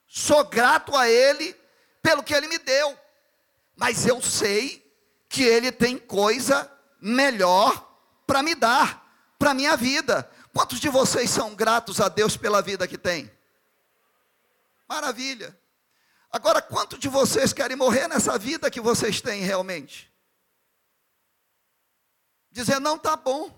Sou 0.07 0.45
grato 0.45 0.97
a 0.97 1.09
Ele 1.09 1.55
pelo 2.03 2.23
que 2.23 2.35
Ele 2.35 2.49
me 2.49 2.59
deu, 2.59 2.99
mas 3.75 4.07
eu 4.07 4.23
sei 4.23 4.87
que 5.29 5.43
Ele 5.43 5.73
tem 5.73 5.99
coisa 5.99 6.71
melhor 7.01 7.87
para 8.27 8.43
me 8.43 8.55
dar, 8.55 9.35
para 9.39 9.55
minha 9.55 9.77
vida. 9.77 10.31
Quantos 10.53 10.81
de 10.81 10.89
vocês 10.89 11.29
são 11.29 11.55
gratos 11.55 12.01
a 12.01 12.09
Deus 12.09 12.37
pela 12.37 12.63
vida 12.63 12.87
que 12.87 12.97
tem? 12.97 13.31
Maravilha. 14.89 15.59
Agora, 16.31 16.63
quantos 16.63 16.99
de 16.99 17.09
vocês 17.09 17.53
querem 17.53 17.77
morrer 17.77 18.09
nessa 18.09 18.39
vida 18.39 18.71
que 18.71 18.81
vocês 18.81 19.21
têm 19.21 19.43
realmente? 19.43 20.13
Dizer: 22.57 22.81
não 22.81 22.97
está 22.97 23.17
bom, 23.17 23.57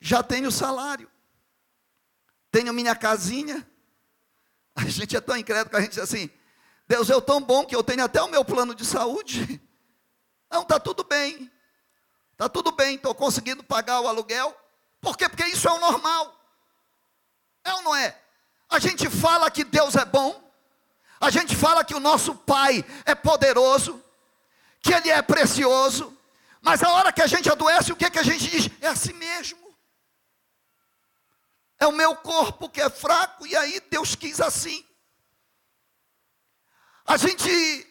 já 0.00 0.22
tenho 0.22 0.50
salário, 0.50 1.10
tenho 2.50 2.72
minha 2.72 2.96
casinha. 2.96 3.66
A 4.74 4.84
gente 4.84 5.16
é 5.16 5.20
tão 5.20 5.36
incrédulo 5.36 5.70
que 5.70 5.76
a 5.76 5.80
gente 5.80 5.90
diz 5.90 6.00
assim: 6.00 6.30
Deus 6.88 7.08
é 7.10 7.20
tão 7.20 7.40
bom 7.40 7.64
que 7.64 7.76
eu 7.76 7.82
tenho 7.82 8.04
até 8.04 8.20
o 8.20 8.28
meu 8.28 8.44
plano 8.44 8.74
de 8.74 8.84
saúde. 8.84 9.60
Não, 10.50 10.62
está 10.62 10.80
tudo 10.80 11.04
bem, 11.04 11.50
está 12.32 12.48
tudo 12.48 12.72
bem, 12.72 12.96
estou 12.96 13.14
conseguindo 13.14 13.62
pagar 13.62 14.00
o 14.00 14.08
aluguel. 14.08 14.56
Por 15.00 15.16
quê? 15.16 15.28
Porque 15.28 15.44
isso 15.44 15.68
é 15.68 15.72
o 15.72 15.78
normal. 15.78 16.36
É 17.64 17.72
ou 17.74 17.82
não 17.82 17.94
é? 17.94 18.20
A 18.68 18.78
gente 18.78 19.08
fala 19.08 19.50
que 19.50 19.62
Deus 19.62 19.94
é 19.94 20.04
bom, 20.04 20.42
a 21.20 21.30
gente 21.30 21.54
fala 21.54 21.84
que 21.84 21.94
o 21.94 22.00
nosso 22.00 22.34
Pai 22.34 22.84
é 23.04 23.14
poderoso, 23.14 24.02
que 24.80 24.92
Ele 24.92 25.10
é 25.10 25.22
precioso, 25.22 26.16
mas 26.60 26.82
a 26.82 26.92
hora 26.92 27.12
que 27.12 27.22
a 27.22 27.26
gente 27.26 27.50
adoece, 27.50 27.92
o 27.92 27.96
que, 27.96 28.04
é 28.04 28.10
que 28.10 28.18
a 28.18 28.22
gente 28.22 28.48
diz? 28.48 28.70
É 28.80 28.88
assim 28.88 29.12
mesmo. 29.14 29.58
É 31.78 31.86
o 31.86 31.92
meu 31.92 32.14
corpo 32.16 32.68
que 32.68 32.80
é 32.80 32.90
fraco, 32.90 33.46
e 33.46 33.56
aí 33.56 33.80
Deus 33.90 34.14
quis 34.14 34.40
assim. 34.40 34.84
A 37.06 37.16
gente 37.16 37.86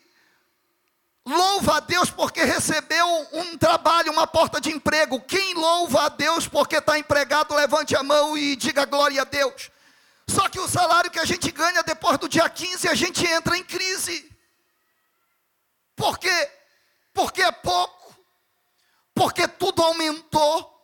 louva 1.25 1.77
a 1.77 1.79
Deus 1.79 2.09
porque 2.09 2.43
recebeu 2.43 3.05
um 3.33 3.57
trabalho, 3.57 4.11
uma 4.11 4.27
porta 4.27 4.61
de 4.61 4.69
emprego. 4.69 5.19
Quem 5.21 5.53
louva 5.55 6.05
a 6.05 6.09
Deus 6.09 6.47
porque 6.47 6.77
está 6.77 6.97
empregado, 6.97 7.55
levante 7.55 7.95
a 7.95 8.03
mão 8.03 8.37
e 8.37 8.55
diga 8.55 8.85
glória 8.85 9.21
a 9.21 9.25
Deus. 9.25 9.71
Só 10.27 10.47
que 10.47 10.59
o 10.59 10.67
salário 10.67 11.09
que 11.09 11.19
a 11.19 11.25
gente 11.25 11.51
ganha 11.51 11.81
depois 11.81 12.17
do 12.19 12.29
dia 12.29 12.47
15, 12.47 12.87
a 12.87 12.93
gente 12.93 13.25
entra 13.25 13.57
em 13.57 13.63
crise. 13.63 14.31
Por 15.95 16.19
quê? 16.19 16.51
Porque 17.13 17.41
é 17.41 17.51
pouco 17.51 17.98
porque 19.19 19.49
tudo 19.49 19.83
aumentou. 19.83 20.81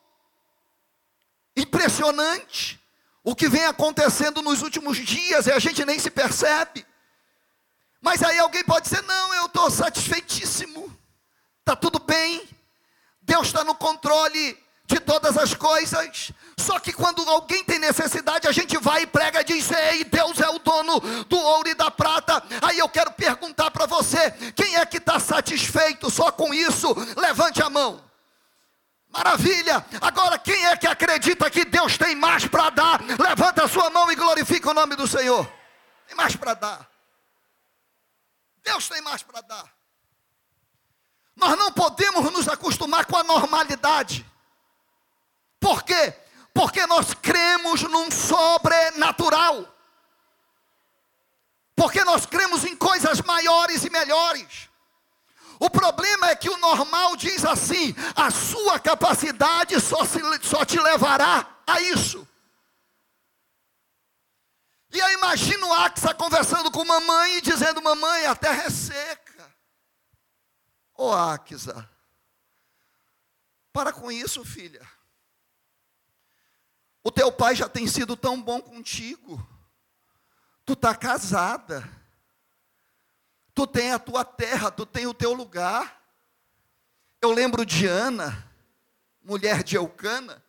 Impressionante 1.56 2.78
o 3.24 3.34
que 3.34 3.48
vem 3.48 3.64
acontecendo 3.64 4.42
nos 4.42 4.62
últimos 4.62 4.98
dias 4.98 5.48
e 5.48 5.54
a 5.54 5.58
gente 5.58 5.86
nem 5.86 5.98
se 5.98 6.12
percebe. 6.12 6.86
Mas 8.02 8.22
aí 8.22 8.38
alguém 8.38 8.62
pode 8.66 8.90
dizer: 8.90 9.02
não, 9.04 9.34
eu 9.36 9.46
estou 9.46 9.72
satisfeitíssimo, 9.72 10.94
está 11.62 11.78
tudo 11.78 11.98
bem, 11.98 12.46
Deus 13.22 13.48
está 13.48 13.64
no 13.64 13.74
controle 13.74 14.62
de 14.86 15.00
todas 15.00 15.38
as 15.38 15.54
coisas. 15.54 16.34
Só 16.58 16.78
que 16.78 16.92
quando 16.92 17.22
alguém 17.30 17.64
tem 17.64 17.80
necessidade, 17.80 18.50
a 18.50 18.52
gente 18.52 18.78
vai 18.80 19.04
e 19.04 19.08
prega 19.08 19.40
e 19.40 19.46
diz: 19.46 19.72
Ei, 19.72 20.04
Deus 20.04 20.42
é 20.42 20.50
o 20.50 20.60
dono 20.60 21.00
do 21.24 21.38
ouro 21.38 21.70
e 21.70 21.74
da 21.74 21.90
prata. 21.90 22.44
Aí 22.62 22.80
eu 22.80 22.90
quero 22.90 23.14
perguntar 23.14 23.72
para 23.72 23.86
você: 23.86 24.30
quem 24.54 24.76
é 24.76 24.86
que 24.86 24.98
está 24.98 25.22
satisfeito 25.22 26.10
só 26.10 26.34
com 26.34 26.54
isso? 26.54 26.94
Levante 27.16 27.64
a 27.64 27.70
mão. 27.70 28.05
Maravilha! 29.16 29.86
Agora, 30.02 30.38
quem 30.38 30.66
é 30.66 30.76
que 30.76 30.86
acredita 30.86 31.50
que 31.50 31.64
Deus 31.64 31.98
tem 31.98 32.16
mais 32.16 32.46
para 32.46 32.70
dar? 32.70 33.02
Levanta 33.18 33.64
a 33.64 33.68
sua 33.68 33.90
mão 33.90 34.12
e 34.12 34.16
glorifica 34.16 34.72
o 34.72 34.74
nome 34.74 34.94
do 34.98 35.08
Senhor. 35.08 35.50
Tem 36.06 36.18
mais 36.18 36.36
para 36.36 36.54
dar. 36.54 36.90
Deus 38.62 38.90
tem 38.90 39.02
mais 39.02 39.24
para 39.24 39.40
dar. 39.40 39.74
Nós 41.34 41.58
não 41.58 41.72
podemos 41.72 42.30
nos 42.30 42.50
acostumar 42.50 43.06
com 43.06 43.16
a 43.16 43.24
normalidade. 43.24 44.30
Por 45.62 45.84
quê? 45.84 46.14
Porque 46.54 46.86
nós 46.86 47.14
cremos 47.14 47.84
num 47.84 48.12
sobrenatural. 48.12 49.74
Porque 51.74 52.04
nós 52.04 52.26
cremos 52.26 52.66
em 52.66 52.76
coisas 52.76 53.22
maiores 53.22 53.86
e 53.86 53.90
melhores. 53.90 54.70
O 55.66 55.70
problema 55.70 56.30
é 56.30 56.36
que 56.36 56.48
o 56.48 56.58
normal 56.58 57.16
diz 57.16 57.44
assim: 57.44 57.96
a 58.16 58.30
sua 58.30 58.80
capacidade 58.80 59.80
só, 59.82 60.06
se, 60.06 60.20
só 60.44 60.64
te 60.64 60.80
levará 60.80 61.60
a 61.66 61.82
isso. 61.82 62.28
E 64.92 65.00
eu 65.00 65.10
imagino 65.14 65.74
Axa 65.74 66.14
conversando 66.14 66.70
com 66.70 66.86
mamãe 66.86 67.38
e 67.38 67.42
dizendo: 67.42 67.82
Mamãe, 67.82 68.28
a 68.28 68.36
terra 68.36 68.66
é 68.66 68.70
seca. 68.70 69.52
Ô 70.94 71.12
Axa, 71.12 71.90
Para 73.74 73.92
com 73.92 74.12
isso, 74.12 74.46
filha. 74.46 74.88
O 77.04 77.12
teu 77.12 77.32
pai 77.32 77.56
já 77.56 77.68
tem 77.68 77.88
sido 77.88 78.16
tão 78.16 78.40
bom 78.40 78.62
contigo. 78.62 79.44
Tu 80.64 80.74
está 80.74 80.94
casada. 80.94 82.05
Tu 83.56 83.66
tem 83.66 83.94
a 83.94 83.98
tua 83.98 84.26
terra, 84.26 84.70
tu 84.70 84.86
tem 84.86 85.08
o 85.08 85.14
teu 85.14 85.32
lugar. 85.32 86.04
Eu 87.22 87.32
lembro 87.32 87.66
de 87.66 87.88
Ana, 87.88 88.52
mulher 89.24 89.64
de 89.64 89.78
Eucana, 89.78 90.44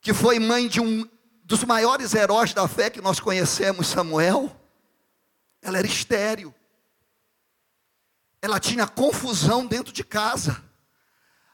que 0.00 0.14
foi 0.14 0.38
mãe 0.38 0.66
de 0.66 0.80
um 0.80 1.06
dos 1.44 1.62
maiores 1.64 2.14
heróis 2.14 2.54
da 2.54 2.66
fé 2.66 2.88
que 2.88 3.02
nós 3.02 3.20
conhecemos, 3.20 3.88
Samuel. 3.88 4.58
Ela 5.60 5.76
era 5.78 5.86
estéril. 5.86 6.54
Ela 8.40 8.58
tinha 8.58 8.86
confusão 8.86 9.66
dentro 9.66 9.92
de 9.92 10.02
casa. 10.02 10.64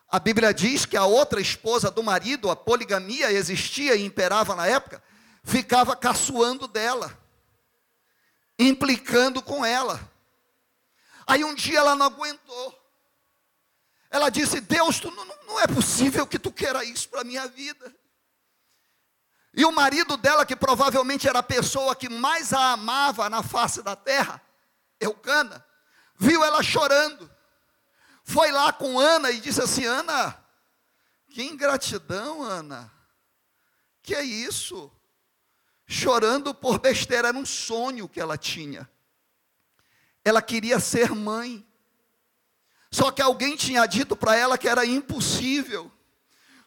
A 0.09 0.21
Bíblia 0.21 0.55
diz 0.55 0.87
que 0.87 0.97
a 0.97 1.05
outra 1.05 1.41
esposa 1.41 1.91
do 1.91 2.03
marido, 2.03 2.49
a 2.49 2.55
poligamia 2.55 3.33
existia 3.33 3.97
e 3.97 4.05
imperava 4.05 4.55
na 4.55 4.69
época, 4.69 5.03
ficava 5.43 5.97
caçoando 5.97 6.69
dela, 6.69 7.19
implicando 8.57 9.43
com 9.43 9.65
ela. 9.65 10.12
Aí 11.27 11.45
um 11.45 11.55
dia 11.55 11.79
ela 11.79 11.95
não 11.95 12.07
aguentou. 12.07 12.79
Ela 14.11 14.31
disse: 14.31 14.61
Deus, 14.61 15.01
tu, 15.01 15.11
não, 15.11 15.25
não 15.47 15.61
é 15.61 15.67
possível 15.67 16.27
que 16.27 16.39
tu 16.39 16.53
queira 16.53 16.85
isso 16.85 17.09
para 17.09 17.23
a 17.23 17.25
minha 17.25 17.47
vida. 17.49 17.95
E 19.55 19.65
o 19.65 19.73
marido 19.73 20.17
dela, 20.17 20.47
que 20.47 20.57
provavelmente 20.57 21.29
era 21.29 21.41
a 21.41 21.43
pessoa 21.43 21.95
que 21.95 22.09
mais 22.09 22.53
a 22.53 22.73
amava 22.73 23.29
na 23.29 23.43
face 23.43 23.83
da 23.83 23.95
terra, 23.95 24.41
Eucana, 24.99 25.65
viu 26.19 26.43
ela 26.43 26.63
chorando 26.63 27.31
foi 28.25 28.51
lá 28.53 28.73
com 28.73 28.99
Ana 28.99 29.31
e 29.31 29.41
disse 29.41 29.61
assim: 29.61 29.85
Ana, 29.85 30.39
que 31.29 31.43
ingratidão, 31.43 32.43
Ana. 32.43 32.93
Que 34.03 34.15
é 34.15 34.23
isso? 34.23 34.91
Chorando 35.87 36.55
por 36.55 36.79
besteira, 36.79 37.29
era 37.29 37.39
um 37.39 37.47
sonho 37.47 38.09
que 38.09 38.21
ela 38.21 38.37
tinha. 38.37 38.91
Ela 40.25 40.41
queria 40.41 40.81
ser 40.81 41.11
mãe. 41.11 41.65
Só 42.91 43.11
que 43.11 43.21
alguém 43.21 43.57
tinha 43.57 43.85
dito 43.87 44.17
para 44.17 44.35
ela 44.35 44.57
que 44.57 44.69
era 44.69 44.87
impossível. 44.87 45.92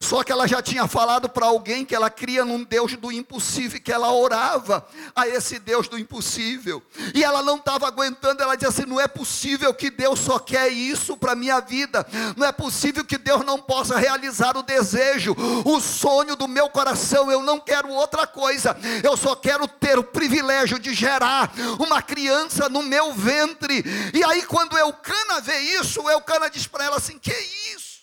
Só 0.06 0.24
que 0.24 0.32
ela 0.32 0.48
já 0.48 0.62
tinha 0.62 0.88
falado 0.88 1.28
para 1.28 1.48
alguém 1.48 1.84
que 1.84 1.96
ela 1.96 2.12
cria 2.12 2.46
num 2.46 2.64
Deus 2.64 2.96
do 2.96 3.12
impossível, 3.12 3.82
que 3.82 3.92
ela 3.92 4.12
orava 4.12 4.86
a 5.16 5.28
esse 5.28 5.58
Deus 5.58 5.88
do 5.88 5.98
impossível. 5.98 6.82
E 7.12 7.24
ela 7.24 7.42
não 7.42 7.56
estava 7.56 7.88
aguentando, 7.88 8.44
ela 8.44 8.56
disse 8.56 8.68
assim: 8.68 8.86
não 8.88 9.02
é 9.02 9.08
possível 9.08 9.74
que 9.74 9.90
Deus 9.90 10.20
só 10.20 10.38
quer 10.38 10.70
isso 10.70 11.18
para 11.18 11.32
a 11.32 11.36
minha 11.36 11.60
vida. 11.60 12.06
Não 12.38 12.46
é 12.46 12.52
possível 12.52 13.04
que 13.04 13.18
Deus 13.18 13.44
não 13.44 13.60
possa 13.60 13.98
realizar 13.98 14.56
o 14.56 14.62
desejo, 14.62 15.36
o 15.66 15.82
sonho 15.82 16.36
do 16.36 16.48
meu 16.48 16.70
coração. 16.70 17.32
Eu 17.32 17.42
não 17.42 17.60
quero 17.60 17.90
outra 17.90 18.28
coisa. 18.28 18.78
Eu 19.04 19.18
só 19.18 19.36
quero 19.36 19.68
ter 19.68 19.98
o 19.98 20.04
privilégio 20.04 20.78
de 20.78 20.94
gerar 20.94 21.52
uma 21.80 22.00
criança 22.04 22.70
no 22.70 22.84
meu 22.84 23.12
ventre. 23.12 23.84
E 24.14 24.24
aí, 24.24 24.44
quando 24.44 24.78
Eucana 24.78 25.42
vê 25.42 25.58
isso, 25.80 26.08
Eucana 26.08 26.48
diz 26.48 26.68
para 26.68 26.86
ela 26.86 26.98
assim: 26.98 27.18
que 27.18 27.34
isso? 27.76 27.96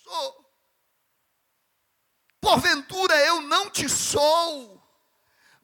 Porventura 2.42 3.16
eu 3.24 3.40
não 3.40 3.70
te 3.70 3.88
sou 3.88 4.82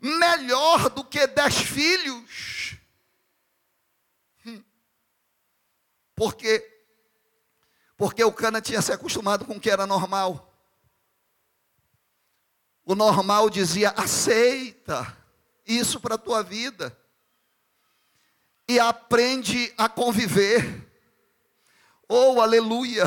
melhor 0.01 0.89
do 0.89 1.05
que 1.05 1.27
dez 1.27 1.57
filhos? 1.57 2.77
Hum. 4.47 4.63
Porque 6.15 6.77
porque 7.97 8.23
o 8.23 8.33
cana 8.33 8.61
tinha 8.61 8.81
se 8.81 8.93
acostumado 8.93 9.45
com 9.45 9.57
o 9.57 9.61
que 9.61 9.69
era 9.69 9.89
normal. 9.89 10.57
O 12.85 12.95
normal 12.95 13.51
dizia: 13.51 13.91
aceita 13.97 15.19
isso 15.67 15.99
para 15.99 16.15
a 16.15 16.19
tua 16.19 16.45
vida 16.45 16.97
e 18.69 18.79
aprende 18.79 19.75
a 19.77 19.89
conviver. 19.89 20.89
Oh, 22.09 22.41
aleluia! 22.41 23.05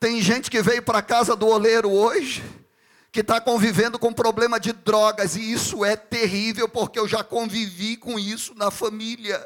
Tem 0.00 0.20
gente 0.20 0.50
que 0.50 0.60
veio 0.60 0.82
para 0.82 0.98
a 0.98 1.02
casa 1.02 1.36
do 1.36 1.46
oleiro 1.46 1.92
hoje 1.92 2.57
que 3.10 3.20
está 3.20 3.40
convivendo 3.40 3.98
com 3.98 4.12
problema 4.12 4.60
de 4.60 4.72
drogas, 4.72 5.36
e 5.36 5.52
isso 5.52 5.84
é 5.84 5.96
terrível, 5.96 6.68
porque 6.68 6.98
eu 6.98 7.08
já 7.08 7.24
convivi 7.24 7.96
com 7.96 8.18
isso 8.18 8.54
na 8.54 8.70
família. 8.70 9.44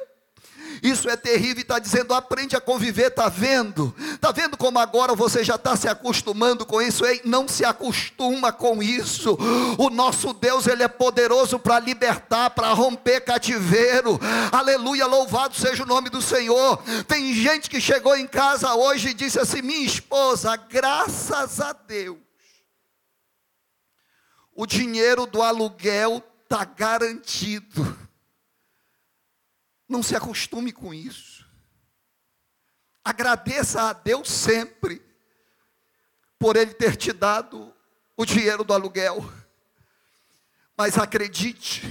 Isso 0.83 1.09
é 1.09 1.17
terrível 1.17 1.59
e 1.59 1.63
está 1.63 1.79
dizendo, 1.79 2.15
aprende 2.15 2.57
a 2.57 2.61
conviver, 2.61 3.09
está 3.09 3.29
vendo? 3.29 3.95
Está 4.15 4.33
vendo 4.33 4.57
como 4.57 4.79
agora 4.79 5.15
você 5.15 5.45
já 5.45 5.57
está 5.57 5.77
se 5.77 5.89
acostumando 5.89 6.65
com 6.65 6.81
isso? 6.81 7.05
Ei, 7.05 7.21
não 7.25 7.47
se 7.47 7.65
acostuma 7.65 8.53
com 8.53 8.83
isso. 8.83 9.37
O 9.77 9.91
nosso 9.91 10.33
Deus, 10.33 10.67
Ele 10.67 10.83
é 10.83 10.89
poderoso 10.89 11.59
para 11.59 11.79
libertar, 11.79 12.51
para 12.51 12.73
romper 12.73 13.21
cativeiro. 13.21 14.19
Aleluia, 14.51 15.07
louvado 15.07 15.55
seja 15.55 15.83
o 15.83 15.87
nome 15.87 16.09
do 16.09 16.23
Senhor. 16.23 16.79
Tem 17.07 17.35
gente 17.35 17.69
que 17.69 17.81
chegou 17.81 18.17
em 18.17 18.27
casa 18.27 18.75
hoje 18.75 19.11
e 19.11 19.15
disse 19.15 19.39
assim: 19.39 19.63
minha 19.63 19.85
esposa, 19.85 20.57
graças 20.57 21.61
a 21.61 21.73
Deus 21.73 22.32
o 24.55 24.67
dinheiro 24.67 25.27
do 25.27 25.43
aluguel 25.43 26.23
está 26.45 26.65
garantido. 26.65 27.99
Não 29.89 30.03
se 30.03 30.15
acostume 30.15 30.73
com 30.73 30.93
isso. 30.93 31.47
Agradeça 33.05 33.83
a 33.83 33.93
Deus 33.93 34.31
sempre 34.31 35.03
por 36.39 36.57
Ele 36.57 36.75
ter 36.75 36.97
te 36.97 37.13
dado 37.13 37.75
o 38.17 38.25
dinheiro 38.25 38.65
do 38.65 38.73
aluguel. 38.73 39.33
Mas 40.77 40.99
acredite, 40.99 41.83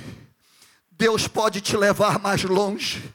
Deus 0.89 1.28
pode 1.28 1.62
te 1.62 1.76
levar 1.76 2.19
mais 2.19 2.43
longe. 2.43 3.13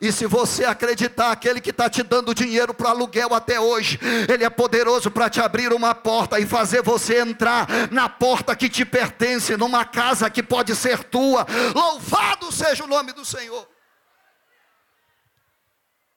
E 0.00 0.10
se 0.10 0.26
você 0.26 0.64
acreditar, 0.64 1.30
aquele 1.30 1.60
que 1.60 1.70
está 1.70 1.90
te 1.90 2.02
dando 2.02 2.34
dinheiro 2.34 2.72
para 2.72 2.88
aluguel 2.88 3.34
até 3.34 3.60
hoje, 3.60 3.98
ele 4.32 4.44
é 4.44 4.48
poderoso 4.48 5.10
para 5.10 5.28
te 5.28 5.40
abrir 5.40 5.72
uma 5.72 5.94
porta 5.94 6.40
e 6.40 6.46
fazer 6.46 6.82
você 6.82 7.20
entrar 7.20 7.66
na 7.90 8.08
porta 8.08 8.56
que 8.56 8.70
te 8.70 8.84
pertence, 8.84 9.56
numa 9.58 9.84
casa 9.84 10.30
que 10.30 10.42
pode 10.42 10.74
ser 10.74 11.04
tua. 11.04 11.46
Louvado 11.74 12.50
seja 12.50 12.84
o 12.84 12.86
nome 12.86 13.12
do 13.12 13.24
Senhor. 13.26 13.68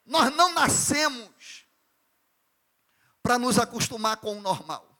Nós 0.05 0.33
não 0.33 0.53
nascemos 0.53 1.65
para 3.21 3.37
nos 3.37 3.59
acostumar 3.59 4.17
com 4.17 4.37
o 4.37 4.41
normal. 4.41 4.93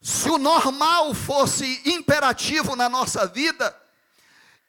Se 0.00 0.30
o 0.30 0.38
normal 0.38 1.12
fosse 1.12 1.82
imperativo 1.84 2.74
na 2.76 2.88
nossa 2.88 3.26
vida, 3.26 3.76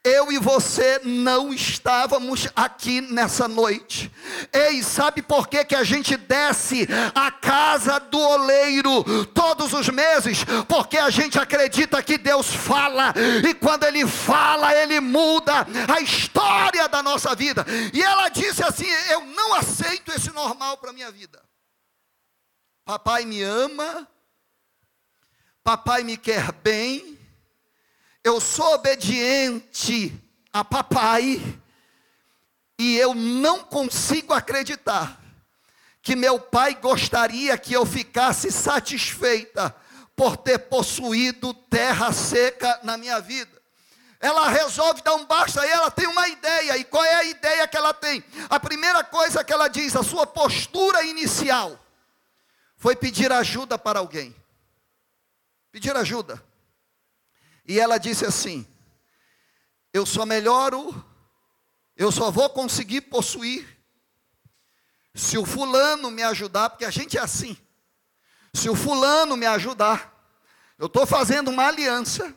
eu 0.04 0.32
e 0.32 0.38
você 0.38 1.00
não 1.04 1.54
estávamos 1.54 2.48
aqui 2.56 3.02
nessa 3.02 3.48
noite. 3.50 4.10
Ei, 4.54 4.82
sabe 4.82 5.22
por 5.22 5.48
que, 5.48 5.66
que 5.66 5.76
a 5.76 5.84
gente 5.84 6.16
desce 6.16 6.88
a 7.14 7.30
casa 7.30 8.00
do 8.00 8.18
oleiro 8.18 9.04
todos 9.28 9.74
os 9.74 9.90
meses? 9.90 10.46
Porque 10.70 10.98
a 10.98 11.10
gente 11.10 11.38
acredita 11.38 12.02
que 12.02 12.18
Deus 12.18 12.48
fala, 12.48 13.14
e 13.48 13.54
quando 13.54 13.84
Ele 13.84 14.08
fala, 14.08 14.74
Ele 14.74 15.02
muda 15.02 15.68
a 15.94 16.00
história 16.00 16.88
da 16.88 17.04
nossa 17.04 17.36
vida. 17.36 17.66
E 17.94 18.02
ela 18.02 18.30
disse 18.30 18.64
assim: 18.64 18.88
Eu 19.10 19.26
não 19.26 19.54
aceito 19.56 20.14
esse 20.14 20.32
normal 20.32 20.78
para 20.78 20.92
a 20.92 20.94
minha 20.94 21.12
vida. 21.12 21.42
Papai 22.86 23.26
me 23.26 23.44
ama, 23.44 24.08
papai 25.62 26.04
me 26.04 26.16
quer 26.16 26.54
bem 26.54 27.19
eu 28.24 28.40
sou 28.42 28.76
obediente 28.76 30.14
a 30.52 30.64
papai 30.64 31.42
e 32.78 32.98
eu 32.98 33.14
não 33.14 33.64
consigo 33.64 34.34
acreditar 34.34 35.20
que 36.02 36.16
meu 36.16 36.40
pai 36.40 36.76
gostaria 36.76 37.58
que 37.58 37.74
eu 37.74 37.86
ficasse 37.86 38.52
satisfeita 38.52 39.76
por 40.16 40.38
ter 40.38 40.60
possuído 40.60 41.54
terra 41.54 42.12
seca 42.12 42.80
na 42.84 42.98
minha 42.98 43.20
vida. 43.20 43.60
Ela 44.20 44.50
resolve 44.50 45.02
dar 45.02 45.16
um 45.16 45.26
basta 45.26 45.66
e 45.66 45.70
ela 45.70 45.90
tem 45.90 46.08
uma 46.08 46.28
ideia. 46.28 46.78
E 46.78 46.84
qual 46.84 47.04
é 47.04 47.16
a 47.16 47.24
ideia 47.24 47.68
que 47.68 47.78
ela 47.78 47.94
tem? 47.94 48.24
A 48.50 48.60
primeira 48.60 49.02
coisa 49.02 49.44
que 49.46 49.54
ela 49.54 49.70
diz, 49.70 49.96
a 49.96 50.04
sua 50.04 50.28
postura 50.28 51.06
inicial, 51.06 51.80
foi 52.76 52.96
pedir 52.98 53.32
ajuda 53.32 53.78
para 53.78 54.00
alguém. 54.00 54.36
Pedir 55.72 55.96
ajuda. 55.96 56.49
E 57.70 57.80
ela 57.80 58.00
disse 58.00 58.26
assim: 58.26 58.66
Eu 59.94 60.04
só 60.04 60.26
melhoro, 60.26 61.06
eu 61.96 62.12
só 62.12 62.32
vou 62.32 62.50
conseguir 62.50 63.02
possuir 63.02 63.78
se 65.14 65.38
o 65.38 65.46
fulano 65.46 66.10
me 66.10 66.24
ajudar, 66.24 66.72
porque 66.72 66.84
a 66.84 66.90
gente 66.90 67.16
é 67.16 67.22
assim. 67.22 67.56
Se 68.56 68.72
o 68.72 68.76
fulano 68.76 69.38
me 69.38 69.46
ajudar, 69.46 70.12
eu 70.80 70.88
estou 70.88 71.06
fazendo 71.06 71.52
uma 71.52 71.68
aliança, 71.68 72.36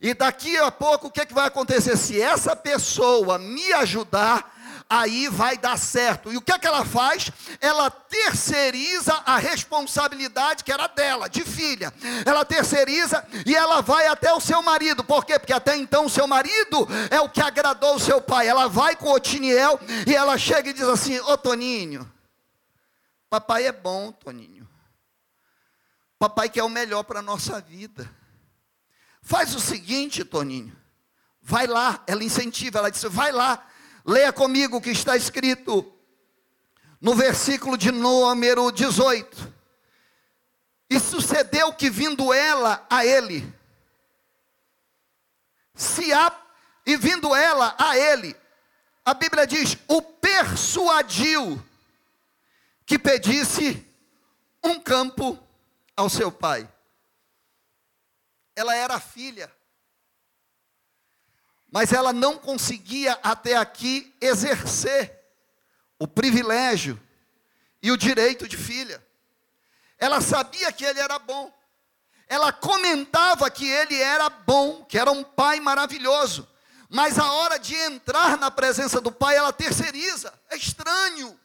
e 0.00 0.14
daqui 0.14 0.56
a 0.56 0.70
pouco 0.70 1.08
o 1.08 1.10
que, 1.10 1.20
é 1.20 1.26
que 1.26 1.34
vai 1.34 1.46
acontecer? 1.46 1.94
Se 1.98 2.18
essa 2.18 2.56
pessoa 2.56 3.38
me 3.38 3.70
ajudar, 3.74 4.53
aí 4.88 5.28
vai 5.28 5.56
dar 5.56 5.78
certo. 5.78 6.32
E 6.32 6.36
o 6.36 6.42
que 6.42 6.52
é 6.52 6.58
que 6.58 6.66
ela 6.66 6.84
faz? 6.84 7.30
Ela 7.60 7.90
terceiriza 7.90 9.12
a 9.26 9.36
responsabilidade 9.36 10.64
que 10.64 10.72
era 10.72 10.86
dela, 10.86 11.28
de 11.28 11.42
filha. 11.42 11.92
Ela 12.24 12.44
terceiriza 12.44 13.26
e 13.46 13.54
ela 13.54 13.80
vai 13.80 14.06
até 14.06 14.32
o 14.32 14.40
seu 14.40 14.62
marido. 14.62 15.02
Por 15.02 15.24
quê? 15.24 15.38
Porque 15.38 15.52
até 15.52 15.76
então 15.76 16.06
o 16.06 16.10
seu 16.10 16.26
marido 16.26 16.86
é 17.10 17.20
o 17.20 17.28
que 17.28 17.40
agradou 17.40 17.96
o 17.96 18.00
seu 18.00 18.20
pai. 18.20 18.46
Ela 18.46 18.68
vai 18.68 18.96
com 18.96 19.10
Otiniel 19.10 19.78
e 20.06 20.14
ela 20.14 20.38
chega 20.38 20.70
e 20.70 20.74
diz 20.74 20.88
assim: 20.88 21.18
Ô 21.20 21.36
Toninho, 21.36 22.10
papai 23.28 23.66
é 23.66 23.72
bom, 23.72 24.12
Toninho. 24.12 24.68
Papai 26.18 26.48
quer 26.48 26.62
o 26.62 26.68
melhor 26.68 27.02
para 27.02 27.18
a 27.18 27.22
nossa 27.22 27.60
vida. 27.60 28.10
Faz 29.22 29.54
o 29.54 29.60
seguinte, 29.60 30.24
Toninho. 30.24 30.74
Vai 31.42 31.66
lá, 31.66 32.02
ela 32.06 32.24
incentiva, 32.24 32.78
ela 32.78 32.90
disse: 32.90 33.08
vai 33.08 33.30
lá, 33.30 33.66
leia 34.04 34.32
comigo 34.32 34.76
o 34.76 34.80
que 34.80 34.90
está 34.90 35.16
escrito 35.16 35.90
no 37.00 37.14
versículo 37.14 37.76
de 37.76 37.90
número 37.90 38.70
18. 38.70 39.52
E 40.90 41.00
sucedeu 41.00 41.72
que 41.72 41.88
vindo 41.88 42.32
ela 42.32 42.86
a 42.90 43.04
ele, 43.04 43.52
se 45.74 46.12
a, 46.12 46.30
e 46.86 46.96
vindo 46.96 47.34
ela 47.34 47.74
a 47.78 47.96
ele, 47.96 48.36
a 49.04 49.14
Bíblia 49.14 49.46
diz: 49.46 49.76
o 49.88 50.00
persuadiu 50.02 51.62
que 52.86 52.98
pedisse 52.98 53.86
um 54.62 54.78
campo 54.78 55.38
ao 55.96 56.08
seu 56.08 56.30
pai. 56.30 56.68
Ela 58.54 58.76
era 58.76 59.00
filha 59.00 59.50
mas 61.74 61.92
ela 61.92 62.12
não 62.12 62.38
conseguia 62.38 63.18
até 63.20 63.56
aqui 63.56 64.16
exercer 64.20 65.12
o 65.98 66.06
privilégio 66.06 67.02
e 67.82 67.90
o 67.90 67.96
direito 67.96 68.46
de 68.46 68.56
filha. 68.56 69.04
Ela 69.98 70.20
sabia 70.20 70.70
que 70.70 70.84
ele 70.84 71.00
era 71.00 71.18
bom. 71.18 71.52
Ela 72.28 72.52
comentava 72.52 73.50
que 73.50 73.68
ele 73.68 74.00
era 74.00 74.28
bom, 74.30 74.84
que 74.84 74.96
era 74.96 75.10
um 75.10 75.24
pai 75.24 75.58
maravilhoso. 75.58 76.48
Mas 76.88 77.18
a 77.18 77.32
hora 77.32 77.58
de 77.58 77.74
entrar 77.74 78.38
na 78.38 78.52
presença 78.52 79.00
do 79.00 79.10
pai, 79.10 79.34
ela 79.34 79.52
terceiriza. 79.52 80.32
É 80.50 80.56
estranho. 80.56 81.36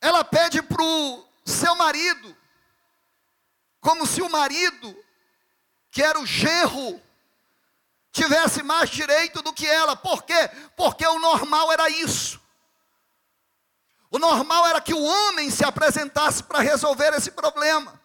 Ela 0.00 0.24
pede 0.24 0.60
para 0.62 0.82
o 0.82 1.24
seu 1.44 1.76
marido, 1.76 2.36
como 3.80 4.04
se 4.04 4.20
o 4.20 4.28
marido, 4.28 4.96
que 5.92 6.02
era 6.02 6.18
o 6.18 6.26
genro, 6.26 7.00
tivesse 8.22 8.62
mais 8.62 8.90
direito 8.90 9.40
do 9.42 9.52
que 9.52 9.66
ela. 9.66 9.96
Por 9.96 10.22
quê? 10.22 10.50
Porque 10.76 11.06
o 11.06 11.18
normal 11.18 11.72
era 11.72 11.88
isso. 11.88 12.40
O 14.10 14.18
normal 14.18 14.66
era 14.66 14.80
que 14.80 14.92
o 14.92 15.02
homem 15.02 15.50
se 15.50 15.64
apresentasse 15.64 16.42
para 16.42 16.60
resolver 16.60 17.14
esse 17.14 17.30
problema. 17.30 17.98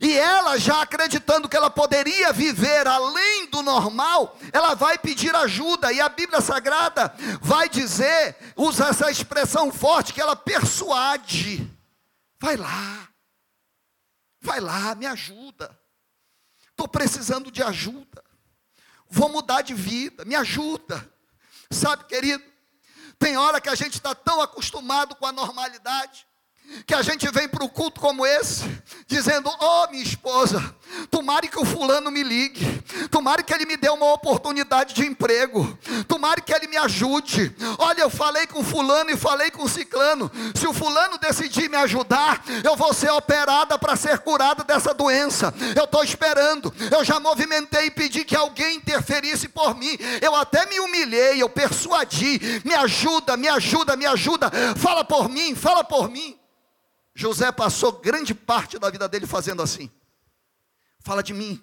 E 0.00 0.18
ela, 0.18 0.58
já 0.58 0.82
acreditando 0.82 1.48
que 1.48 1.56
ela 1.56 1.70
poderia 1.70 2.32
viver 2.32 2.86
além 2.86 3.46
do 3.46 3.62
normal, 3.62 4.36
ela 4.52 4.74
vai 4.74 4.98
pedir 4.98 5.34
ajuda. 5.34 5.92
E 5.92 6.00
a 6.00 6.08
Bíblia 6.08 6.40
Sagrada 6.40 7.14
vai 7.40 7.68
dizer, 7.68 8.36
usa 8.56 8.88
essa 8.88 9.10
expressão 9.10 9.72
forte, 9.72 10.12
que 10.12 10.20
ela 10.20 10.34
persuade. 10.34 11.70
Vai 12.40 12.56
lá, 12.56 13.08
vai 14.40 14.60
lá, 14.60 14.94
me 14.96 15.06
ajuda. 15.06 15.78
Estou 16.70 16.88
precisando 16.88 17.52
de 17.52 17.62
ajuda 17.62 18.23
vou 19.14 19.28
mudar 19.28 19.62
de 19.62 19.72
vida, 19.74 20.24
me 20.24 20.34
ajuda. 20.34 21.08
Sabe, 21.70 22.04
querido, 22.04 22.42
tem 23.16 23.36
hora 23.36 23.60
que 23.60 23.68
a 23.68 23.74
gente 23.76 23.94
está 23.94 24.12
tão 24.12 24.40
acostumado 24.40 25.14
com 25.14 25.24
a 25.24 25.30
normalidade, 25.30 26.26
que 26.86 26.94
a 26.94 27.02
gente 27.02 27.30
vem 27.30 27.48
para 27.48 27.64
o 27.64 27.68
culto 27.68 28.00
como 28.00 28.26
esse, 28.26 28.64
dizendo: 29.06 29.50
Oh, 29.60 29.90
minha 29.90 30.02
esposa, 30.02 30.74
tomare 31.10 31.48
que 31.48 31.58
o 31.58 31.64
fulano 31.64 32.10
me 32.10 32.22
ligue, 32.22 32.82
tomare 33.10 33.42
que 33.42 33.52
ele 33.52 33.66
me 33.66 33.76
dê 33.76 33.88
uma 33.88 34.12
oportunidade 34.12 34.94
de 34.94 35.06
emprego, 35.06 35.78
tomare 36.08 36.42
que 36.42 36.52
ele 36.52 36.66
me 36.66 36.76
ajude. 36.76 37.54
Olha, 37.78 38.02
eu 38.02 38.10
falei 38.10 38.46
com 38.46 38.64
fulano 38.64 39.10
e 39.10 39.16
falei 39.16 39.50
com 39.50 39.68
ciclano. 39.68 40.30
Se 40.54 40.66
o 40.66 40.72
fulano 40.72 41.18
decidir 41.18 41.68
me 41.70 41.76
ajudar, 41.76 42.42
eu 42.62 42.76
vou 42.76 42.92
ser 42.92 43.10
operada 43.10 43.78
para 43.78 43.96
ser 43.96 44.18
curada 44.18 44.64
dessa 44.64 44.92
doença. 44.92 45.54
Eu 45.76 45.84
estou 45.84 46.02
esperando. 46.02 46.72
Eu 46.90 47.04
já 47.04 47.20
movimentei 47.20 47.86
e 47.86 47.90
pedi 47.90 48.24
que 48.24 48.36
alguém 48.36 48.76
interferisse 48.76 49.48
por 49.48 49.74
mim. 49.74 49.96
Eu 50.20 50.34
até 50.34 50.66
me 50.66 50.80
humilhei, 50.80 51.42
eu 51.42 51.48
persuadi. 51.48 52.40
Me 52.64 52.74
ajuda, 52.74 53.36
me 53.36 53.48
ajuda, 53.48 53.96
me 53.96 54.06
ajuda. 54.06 54.50
Fala 54.76 55.04
por 55.04 55.28
mim, 55.28 55.54
fala 55.54 55.84
por 55.84 56.08
mim. 56.10 56.38
José 57.14 57.52
passou 57.52 57.92
grande 57.92 58.34
parte 58.34 58.78
da 58.78 58.90
vida 58.90 59.08
dele 59.08 59.26
fazendo 59.26 59.62
assim. 59.62 59.90
Fala 61.00 61.22
de 61.22 61.32
mim. 61.32 61.62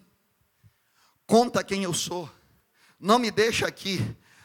Conta 1.25 1.63
quem 1.63 1.83
eu 1.83 1.93
sou. 1.93 2.29
Não 2.99 3.19
me 3.19 3.31
deixa 3.31 3.67
aqui. 3.67 3.99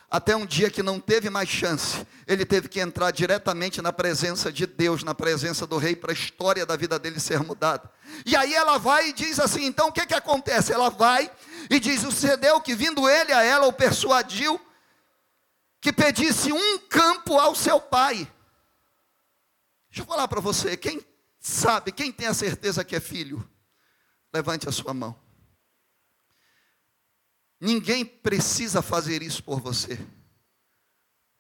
Até 0.09 0.37
um 0.37 0.47
dia 0.47 0.71
que 0.71 0.83
não 0.83 1.01
teve 1.01 1.29
mais 1.29 1.49
chance, 1.49 2.07
ele 2.29 2.47
teve 2.47 2.69
que 2.69 2.79
entrar 2.79 3.11
diretamente 3.11 3.83
na 3.83 3.93
presença 3.93 4.53
de 4.53 4.65
Deus, 4.65 5.03
na 5.03 5.15
presença 5.15 5.67
do 5.67 5.79
rei, 5.79 5.97
para 5.97 6.13
a 6.13 6.15
história 6.15 6.65
da 6.65 6.77
vida 6.77 6.97
dele 6.97 7.19
ser 7.19 7.41
mudada. 7.41 7.91
E 8.25 8.37
aí 8.37 8.55
ela 8.55 8.79
vai 8.79 9.09
e 9.09 9.13
diz 9.13 9.41
assim: 9.41 9.65
então 9.65 9.89
o 9.89 9.93
que, 9.93 10.07
que 10.07 10.15
acontece? 10.15 10.73
Ela 10.73 10.91
vai 10.91 11.31
e 11.69 11.81
diz: 11.81 12.03
sucedeu 12.03 12.61
que 12.61 12.75
vindo 12.75 13.09
ele 13.09 13.33
a 13.33 13.43
ela, 13.43 13.67
o 13.67 13.73
persuadiu 13.73 14.61
que 15.81 15.93
pedisse 15.93 16.53
um 16.53 16.79
campo 16.79 17.37
ao 17.37 17.55
seu 17.55 17.81
pai. 17.81 18.31
Deixa 19.97 20.11
eu 20.11 20.15
falar 20.15 20.29
para 20.29 20.43
você, 20.43 20.77
quem 20.77 21.03
sabe, 21.41 21.91
quem 21.91 22.13
tem 22.13 22.27
a 22.27 22.35
certeza 22.35 22.85
que 22.85 22.95
é 22.95 23.01
filho, 23.01 23.51
levante 24.31 24.69
a 24.69 24.73
sua 24.73 24.93
mão. 24.93 25.19
Ninguém 27.59 28.05
precisa 28.05 28.83
fazer 28.83 29.23
isso 29.23 29.43
por 29.43 29.59
você. 29.59 29.99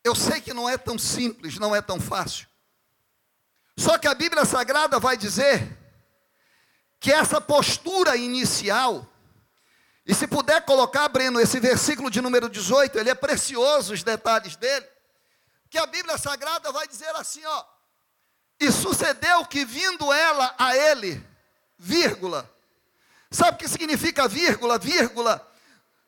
Eu 0.03 0.14
sei 0.14 0.40
que 0.40 0.55
não 0.55 0.66
é 0.66 0.79
tão 0.79 0.99
simples, 0.99 1.59
não 1.59 1.77
é 1.77 1.83
tão 1.83 2.01
fácil. 2.01 2.49
Só 3.77 3.99
que 3.99 4.09
a 4.09 4.14
Bíblia 4.14 4.47
Sagrada 4.47 4.99
vai 4.99 5.19
dizer 5.19 5.77
que 6.99 7.12
essa 7.12 7.42
postura 7.42 8.16
inicial, 8.16 9.07
e 10.07 10.14
se 10.14 10.27
puder 10.27 10.64
colocar, 10.64 11.07
Breno, 11.11 11.38
esse 11.38 11.61
versículo 11.61 12.11
de 12.11 12.23
número 12.23 12.49
18, 12.49 12.97
ele 12.97 13.11
é 13.11 13.14
precioso, 13.14 13.92
os 13.92 14.03
detalhes 14.03 14.57
dele, 14.57 14.88
que 15.69 15.77
a 15.77 15.85
Bíblia 15.85 16.16
Sagrada 16.16 16.73
vai 16.73 16.88
dizer 16.88 17.14
assim, 17.16 17.45
ó, 17.45 17.76
e 18.59 18.71
sucedeu 18.73 19.45
que 19.45 19.64
vindo 19.64 20.12
ela 20.12 20.55
a 20.59 20.77
ele, 20.77 21.25
vírgula. 21.79 22.51
Sabe 23.31 23.57
o 23.57 23.59
que 23.59 23.69
significa 23.69 24.29
vírgula? 24.29 24.79
Vírgula. 24.79 25.47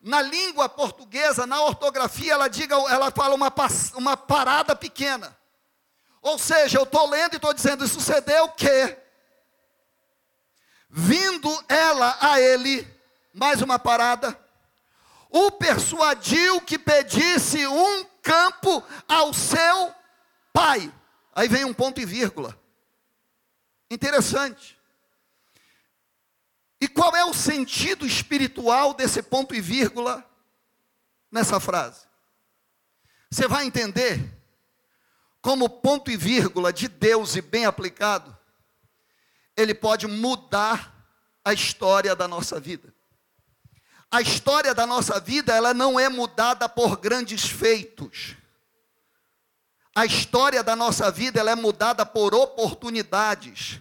Na 0.01 0.23
língua 0.23 0.69
portuguesa, 0.69 1.47
na 1.47 1.61
ortografia, 1.63 2.33
ela 2.33 2.49
diga, 2.49 2.77
ela 2.77 3.11
fala 3.11 3.35
uma, 3.35 3.53
uma 3.95 4.17
parada 4.17 4.75
pequena. 4.75 5.37
Ou 6.23 6.39
seja, 6.39 6.79
eu 6.79 6.85
estou 6.85 7.09
lendo 7.09 7.35
e 7.35 7.37
estou 7.37 7.53
dizendo, 7.53 7.85
e 7.85 7.89
sucedeu 7.89 8.49
que, 8.51 8.97
vindo 10.89 11.65
ela 11.69 12.17
a 12.21 12.41
ele, 12.41 12.87
mais 13.35 13.61
uma 13.61 13.79
parada, 13.79 14.39
o 15.31 15.51
persuadiu 15.51 16.61
que 16.61 16.79
pedisse 16.79 17.67
um 17.67 18.05
campo 18.23 18.83
ao 19.07 19.35
seu 19.35 19.95
pai. 20.53 20.93
Aí 21.39 21.47
vem 21.47 21.65
um 21.65 21.73
ponto 21.73 22.01
e 22.01 22.05
vírgula. 22.05 22.61
Interessante. 23.89 24.77
E 26.81 26.89
qual 26.89 27.15
é 27.15 27.25
o 27.25 27.33
sentido 27.33 28.05
espiritual 28.05 28.93
desse 28.93 29.23
ponto 29.23 29.55
e 29.55 29.61
vírgula 29.61 30.29
nessa 31.31 31.61
frase? 31.61 32.09
Você 33.31 33.47
vai 33.47 33.67
entender 33.67 34.19
como 35.41 35.71
ponto 35.71 36.11
e 36.11 36.17
vírgula 36.17 36.73
de 36.73 36.89
Deus 36.89 37.37
e 37.37 37.41
bem 37.41 37.67
aplicado, 37.67 38.37
ele 39.57 39.75
pode 39.75 40.09
mudar 40.09 40.93
a 41.45 41.53
história 41.53 42.17
da 42.17 42.27
nossa 42.27 42.59
vida. 42.59 42.93
A 44.11 44.21
história 44.21 44.75
da 44.75 44.85
nossa 44.85 45.21
vida, 45.21 45.55
ela 45.55 45.73
não 45.73 46.01
é 46.01 46.09
mudada 46.09 46.69
por 46.69 46.97
grandes 46.97 47.49
feitos. 47.49 48.35
A 49.99 50.07
história 50.07 50.63
da 50.63 50.77
nossa 50.77 51.11
vida 51.11 51.41
ela 51.41 51.51
é 51.51 51.57
mudada 51.57 52.07
por 52.07 52.33
oportunidades 52.33 53.81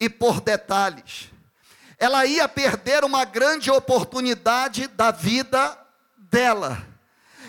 e 0.00 0.08
por 0.08 0.40
detalhes. 0.40 1.30
Ela 1.96 2.26
ia 2.26 2.48
perder 2.48 3.04
uma 3.04 3.24
grande 3.24 3.70
oportunidade 3.70 4.88
da 4.88 5.12
vida 5.12 5.78
dela. 6.18 6.84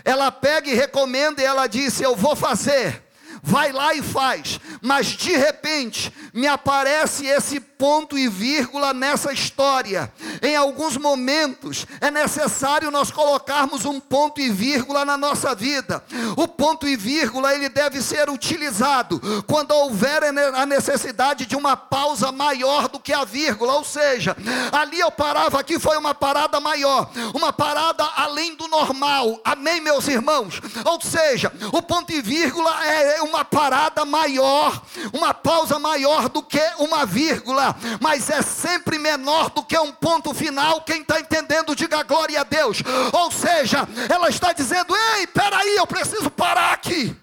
Ela 0.06 0.32
pega 0.32 0.70
e 0.70 0.76
recomenda 0.76 1.42
e 1.42 1.46
ela 1.46 1.66
disse: 1.66 2.04
Eu 2.04 2.16
vou 2.16 2.36
fazer. 2.36 3.04
Vai 3.42 3.72
lá 3.72 3.96
e 3.96 4.04
faz. 4.04 4.60
Mas 4.80 5.08
de 5.08 5.36
repente 5.36 6.14
me 6.32 6.46
aparece 6.46 7.26
esse 7.26 7.60
ponto 7.78 8.18
e 8.18 8.28
vírgula 8.28 8.94
nessa 8.94 9.32
história. 9.32 10.12
Em 10.42 10.56
alguns 10.56 10.98
momentos 10.98 11.86
é 12.02 12.10
necessário 12.10 12.92
nós 12.92 13.12
colocarmos 13.12 13.86
um 13.86 14.00
ponto 14.00 14.42
e 14.42 14.50
vírgula 14.50 15.06
na 15.06 15.18
nossa 15.18 15.54
vida. 15.54 16.04
O 16.36 16.48
ponto 16.48 16.88
e 16.88 16.96
vírgula 16.96 17.54
ele 17.54 17.70
deve 17.70 18.02
ser 18.02 18.30
utilizado 18.30 19.22
quando 19.46 19.72
houver 19.72 20.24
a 20.56 20.66
necessidade 20.66 21.46
de 21.46 21.56
uma 21.56 21.78
pausa 21.78 22.32
maior 22.32 22.88
do 22.88 23.00
que 23.00 23.14
a 23.14 23.24
vírgula, 23.24 23.74
ou 23.74 23.84
seja, 23.84 24.36
ali 24.72 25.00
eu 25.00 25.12
parava 25.12 25.60
aqui 25.60 25.80
foi 25.80 25.98
uma 25.98 26.14
parada 26.14 26.60
maior, 26.60 27.10
uma 27.34 27.54
parada 27.54 28.04
além 28.16 28.56
do 28.56 28.68
normal. 28.68 29.40
Amém, 29.44 29.82
meus 29.82 30.08
irmãos. 30.08 30.62
Ou 30.86 31.02
seja, 31.02 31.52
o 31.72 31.82
ponto 31.82 32.12
e 32.12 32.22
vírgula 32.22 32.86
é 32.86 33.22
uma 33.22 33.46
parada 33.46 34.06
maior, 34.06 34.82
uma 35.14 35.34
pausa 35.34 35.80
maior 35.80 36.30
do 36.30 36.42
que 36.42 36.62
uma 36.80 37.06
vírgula, 37.06 37.67
mas 38.02 38.30
é 38.30 38.42
sempre 38.42 38.98
menor 38.98 39.50
do 39.50 39.64
que 39.64 39.78
um 39.78 39.92
ponto 39.92 40.34
final. 40.34 40.82
Quem 40.82 41.02
está 41.02 41.20
entendendo, 41.20 41.76
diga 41.76 42.04
glória 42.04 42.42
a 42.42 42.44
Deus. 42.44 42.80
Ou 43.14 43.32
seja, 43.32 43.88
ela 44.10 44.30
está 44.30 44.54
dizendo: 44.54 44.96
ei, 44.96 45.28
peraí, 45.28 45.76
eu 45.76 45.88
preciso 45.88 46.30
parar 46.30 46.74
aqui. 46.74 47.16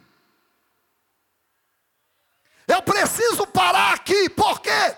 Eu 2.66 2.82
preciso 2.82 3.46
parar 3.46 3.92
aqui, 3.92 4.28
por 4.30 4.60
quê? 4.60 4.96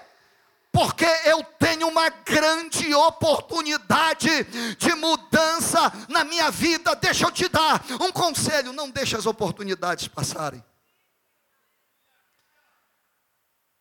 Porque 0.71 1.07
eu 1.25 1.43
tenho 1.59 1.89
uma 1.89 2.11
grande 2.11 2.95
oportunidade 2.95 4.45
de 4.77 4.95
mudança 4.95 5.93
na 6.09 6.23
minha 6.23 6.51
vida. 6.51 6.95
Deixa 6.95 7.25
eu 7.25 7.31
te 7.31 7.49
dar 7.49 7.83
um 8.01 8.13
conselho: 8.13 8.73
não 8.73 8.91
deixe 8.91 9.17
as 9.17 9.27
oportunidades 9.27 10.07
passarem. 10.07 10.63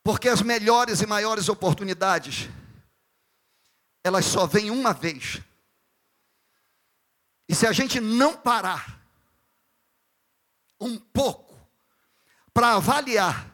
Porque 0.05 0.29
as 0.29 0.43
melhores 0.43 1.01
e 1.01 1.07
maiores 1.07 1.49
oportunidades, 1.49 2.47
elas 4.03 4.23
só 4.23 4.45
vêm 4.45 4.69
uma 4.69 4.93
vez. 4.93 5.41
E 7.49 7.55
se 7.55 7.65
a 7.65 7.71
gente 7.71 7.99
não 7.99 8.37
parar 8.37 9.03
um 10.79 10.95
pouco 10.95 11.59
para 12.53 12.75
avaliar 12.75 13.51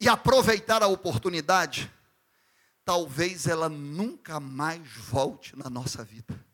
e 0.00 0.08
aproveitar 0.08 0.82
a 0.82 0.88
oportunidade, 0.88 1.88
talvez 2.84 3.46
ela 3.46 3.68
nunca 3.68 4.40
mais 4.40 4.92
volte 4.96 5.56
na 5.56 5.70
nossa 5.70 6.02
vida. 6.02 6.44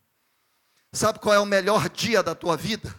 Sabe 0.93 1.19
qual 1.19 1.35
é 1.35 1.41
o 1.41 1.47
melhor 1.47 1.89
dia 1.89 2.23
da 2.23 2.35
tua 2.35 2.59
vida? 2.59 2.95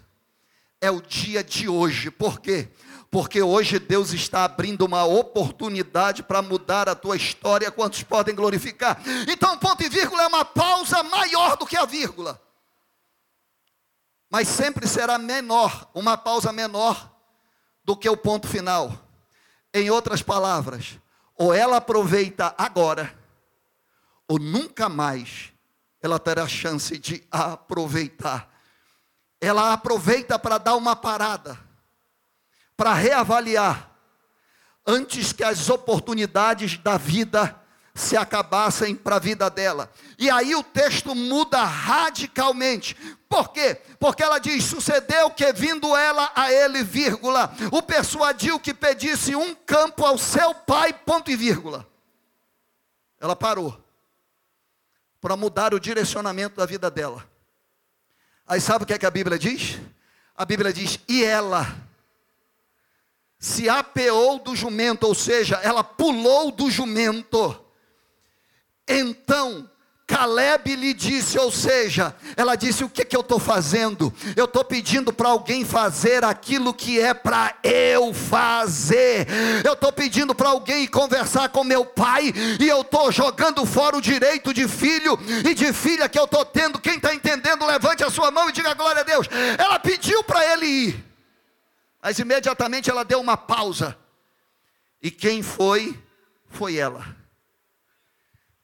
É 0.82 0.90
o 0.90 1.00
dia 1.00 1.44
de 1.44 1.70
hoje. 1.70 2.10
Por 2.10 2.40
quê? 2.40 2.72
Porque 3.12 3.42
hoje 3.42 3.80
Deus 3.80 4.14
está 4.14 4.44
abrindo 4.44 4.86
uma 4.86 5.04
oportunidade 5.04 6.22
para 6.22 6.42
mudar 6.42 6.88
a 6.88 6.96
tua 6.96 7.16
história. 7.16 7.72
Quantos 7.72 8.04
podem 8.04 8.36
glorificar? 8.36 9.02
Então, 9.28 9.58
ponto 9.58 9.84
e 9.84 9.90
vírgula 9.90 10.24
é 10.24 10.28
uma 10.28 10.46
pausa 10.46 11.02
maior 11.02 11.58
do 11.58 11.66
que 11.66 11.76
a 11.76 11.86
vírgula. 11.86 12.40
Mas 14.30 14.48
sempre 14.48 14.88
será 14.88 15.18
menor, 15.18 15.90
uma 15.94 16.16
pausa 16.16 16.54
menor 16.54 17.12
do 17.84 17.98
que 17.98 18.08
o 18.08 18.16
ponto 18.16 18.48
final. 18.48 18.94
Em 19.74 19.90
outras 19.90 20.22
palavras, 20.22 21.00
ou 21.36 21.54
ela 21.54 21.78
aproveita 21.78 22.54
agora, 22.58 23.18
ou 24.28 24.38
nunca 24.38 24.88
mais 24.88 25.52
ela 26.02 26.20
terá 26.20 26.48
chance 26.48 26.98
de 26.98 27.24
aproveitar. 27.32 28.50
Ela 29.42 29.74
aproveita 29.74 30.38
para 30.38 30.58
dar 30.58 30.76
uma 30.76 30.96
parada, 30.96 31.58
para 32.80 32.94
reavaliar, 32.94 33.92
antes 34.88 35.34
que 35.34 35.44
as 35.44 35.70
oportunidades 35.70 36.78
da 36.78 36.96
vida 36.96 37.54
se 37.94 38.16
acabassem 38.16 38.96
para 38.96 39.18
a 39.18 39.20
vida 39.20 39.50
dela. 39.50 39.92
E 40.18 40.30
aí 40.30 40.56
o 40.56 40.64
texto 40.64 41.14
muda 41.14 41.62
radicalmente. 41.62 42.96
Por 43.28 43.50
quê? 43.50 43.82
Porque 44.00 44.24
ela 44.24 44.40
diz: 44.40 44.64
sucedeu 44.64 45.30
que 45.30 45.52
vindo 45.52 45.94
ela 45.94 46.32
a 46.34 46.54
ele, 46.54 46.82
vírgula, 46.82 47.54
o 47.70 47.82
persuadiu 47.82 48.58
que 48.58 48.74
pedisse 48.74 49.36
um 49.36 49.54
campo 49.54 50.06
ao 50.06 50.18
seu 50.18 50.56
pai, 50.56 50.94
ponto 50.94 51.30
e 51.30 51.36
vírgula. 51.36 51.86
Ela 53.20 53.36
parou 53.36 53.78
para 55.20 55.36
mudar 55.36 55.74
o 55.74 55.82
direcionamento 55.82 56.56
da 56.56 56.66
vida 56.66 56.90
dela. 56.90 57.30
Aí 58.48 58.62
sabe 58.62 58.86
o 58.86 58.88
que 58.88 58.94
é 58.94 58.98
que 58.98 59.06
a 59.06 59.12
Bíblia 59.12 59.38
diz? 59.38 59.78
A 60.34 60.46
Bíblia 60.46 60.72
diz: 60.72 60.98
e 61.10 61.26
ela 61.26 61.89
se 63.40 63.70
apeou 63.70 64.38
do 64.40 64.56
jumento, 64.56 65.08
ou 65.08 65.16
seja, 65.16 65.60
ela 65.64 65.84
pulou 65.84 66.52
do 66.52 66.70
jumento 66.70 67.58
então 68.90 69.70
Caleb 70.08 70.76
lhe 70.76 70.92
disse, 70.92 71.38
ou 71.38 71.52
seja, 71.52 72.16
ela 72.36 72.56
disse: 72.56 72.84
O 72.84 72.90
que, 72.90 73.06
que 73.06 73.16
eu 73.16 73.22
estou 73.22 73.38
fazendo? 73.38 74.12
Eu 74.36 74.46
estou 74.46 74.66
pedindo 74.66 75.14
para 75.14 75.30
alguém 75.30 75.64
fazer 75.64 76.26
aquilo 76.26 76.74
que 76.74 77.00
é 77.00 77.14
para 77.14 77.54
eu 77.62 78.12
fazer. 78.12 79.28
Eu 79.64 79.74
estou 79.74 79.92
pedindo 79.92 80.34
para 80.34 80.50
alguém 80.50 80.88
conversar 80.88 81.50
com 81.50 81.64
meu 81.64 81.86
pai, 81.86 82.34
e 82.60 82.68
eu 82.68 82.82
estou 82.82 83.12
jogando 83.12 83.64
fora 83.68 83.98
o 83.98 84.02
direito 84.02 84.52
de 84.52 84.68
filho 84.68 85.16
e 85.48 85.54
de 85.54 85.72
filha 85.72 86.10
que 86.10 86.18
eu 86.18 86.26
estou 86.26 86.44
tendo. 86.44 86.80
Quem 86.80 86.96
está 86.96 87.14
entendendo, 87.14 87.64
levante 87.68 88.04
a 88.04 88.10
sua 88.10 88.32
mão 88.32 88.50
e 88.50 88.52
diga 88.52 88.74
glória 88.74 89.02
a 89.02 89.06
Deus. 89.06 89.28
Ela 89.60 89.78
pediu 89.78 90.24
para 90.24 90.44
ele 90.54 90.66
ir, 90.66 91.09
mas 92.02 92.20
imediatamente 92.20 92.90
ela 92.90 93.04
deu 93.04 93.20
uma 93.20 93.38
pausa, 93.38 93.98
e 95.02 95.10
quem 95.10 95.42
foi? 95.42 95.98
Foi 96.50 96.76
ela. 96.76 97.16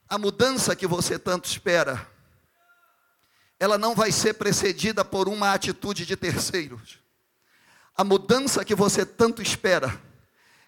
A 0.08 0.18
mudança 0.18 0.76
que 0.76 0.86
você 0.86 1.18
tanto 1.18 1.46
espera, 1.46 2.06
ela 3.58 3.78
não 3.78 3.94
vai 3.94 4.12
ser 4.12 4.34
precedida 4.34 5.04
por 5.04 5.28
uma 5.28 5.52
atitude 5.52 6.04
de 6.04 6.16
terceiros. 6.16 6.98
A 7.96 8.04
mudança 8.04 8.64
que 8.64 8.74
você 8.74 9.06
tanto 9.06 9.40
espera, 9.40 10.00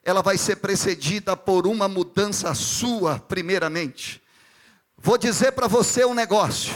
ela 0.02 0.22
vai 0.22 0.38
ser 0.38 0.56
precedida 0.56 1.36
por 1.36 1.66
uma 1.66 1.86
mudança 1.86 2.54
sua, 2.54 3.18
primeiramente. 3.18 4.22
Vou 4.96 5.18
dizer 5.18 5.52
para 5.52 5.68
você 5.68 6.04
um 6.04 6.14
negócio: 6.14 6.74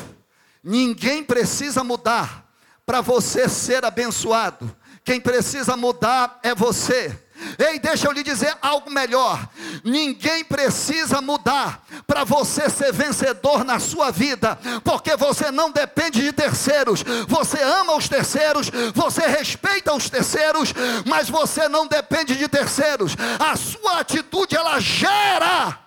ninguém 0.63 1.25
precisa 1.25 1.83
mudar 1.83 2.53
para 2.85 3.01
você 3.01 3.49
ser 3.49 3.85
abençoado, 3.85 4.77
quem 5.05 5.21
precisa 5.21 5.77
mudar 5.77 6.39
é 6.43 6.55
você. 6.55 7.19
Ei, 7.59 7.79
deixa 7.79 8.07
eu 8.07 8.13
lhe 8.13 8.23
dizer 8.23 8.57
algo 8.63 8.91
melhor. 8.91 9.49
Ninguém 9.83 10.45
precisa 10.45 11.21
mudar 11.21 11.85
para 12.07 12.25
você 12.25 12.71
ser 12.71 12.93
vencedor 12.93 13.65
na 13.65 13.81
sua 13.81 14.11
vida, 14.11 14.57
porque 14.85 15.17
você 15.17 15.51
não 15.51 15.71
depende 15.71 16.23
de 16.23 16.33
terceiros. 16.33 17.03
Você 17.27 17.61
ama 17.61 17.97
os 17.97 18.09
terceiros, 18.09 18.71
você 18.95 19.27
respeita 19.27 19.93
os 19.93 20.09
terceiros, 20.09 20.73
mas 21.05 21.29
você 21.29 21.69
não 21.69 21.87
depende 21.87 22.37
de 22.37 22.47
terceiros. 22.47 23.17
A 23.41 23.57
sua 23.57 24.01
atitude 24.01 24.57
ela 24.57 24.79
gera 24.79 25.79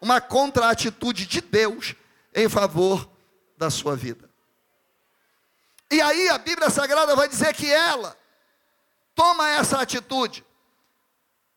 uma 0.00 0.20
contra-atitude 0.20 1.26
de 1.26 1.40
Deus 1.40 1.94
em 2.34 2.48
favor 2.48 3.08
da 3.56 3.70
sua 3.70 3.94
vida. 3.94 4.28
E 5.92 6.00
aí 6.00 6.28
a 6.28 6.38
Bíblia 6.38 6.70
Sagrada 6.70 7.14
vai 7.14 7.28
dizer 7.28 7.54
que 7.54 7.70
ela 7.70 8.16
toma 9.14 9.48
essa 9.50 9.80
atitude. 9.80 10.44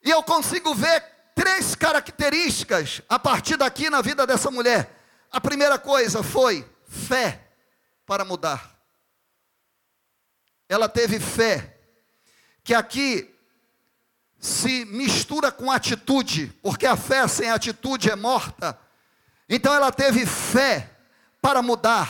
E 0.03 0.09
eu 0.09 0.21
consigo 0.23 0.73
ver 0.73 1.01
três 1.33 1.75
características 1.75 3.01
a 3.09 3.19
partir 3.19 3.57
daqui 3.57 3.89
na 3.89 4.01
vida 4.01 4.25
dessa 4.25 4.49
mulher. 4.51 4.91
A 5.31 5.41
primeira 5.41 5.77
coisa 5.77 6.23
foi 6.23 6.67
fé 6.87 7.41
para 8.05 8.23
mudar. 8.23 8.75
Ela 10.69 10.87
teve 10.87 11.19
fé, 11.19 11.77
que 12.63 12.73
aqui 12.73 13.35
se 14.39 14.85
mistura 14.85 15.51
com 15.51 15.71
atitude, 15.71 16.47
porque 16.61 16.85
a 16.85 16.95
fé 16.95 17.27
sem 17.27 17.49
atitude 17.49 18.09
é 18.09 18.15
morta. 18.15 18.79
Então 19.49 19.73
ela 19.73 19.91
teve 19.91 20.25
fé 20.25 20.89
para 21.41 21.61
mudar. 21.61 22.09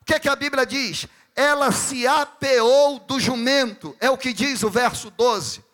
O 0.00 0.04
que 0.04 0.14
é 0.14 0.20
que 0.20 0.28
a 0.28 0.36
Bíblia 0.36 0.64
diz? 0.66 1.06
Ela 1.34 1.72
se 1.72 2.06
apeou 2.06 3.00
do 3.00 3.18
jumento, 3.18 3.96
é 4.00 4.08
o 4.08 4.18
que 4.18 4.32
diz 4.32 4.62
o 4.62 4.70
verso 4.70 5.10
12. 5.10 5.64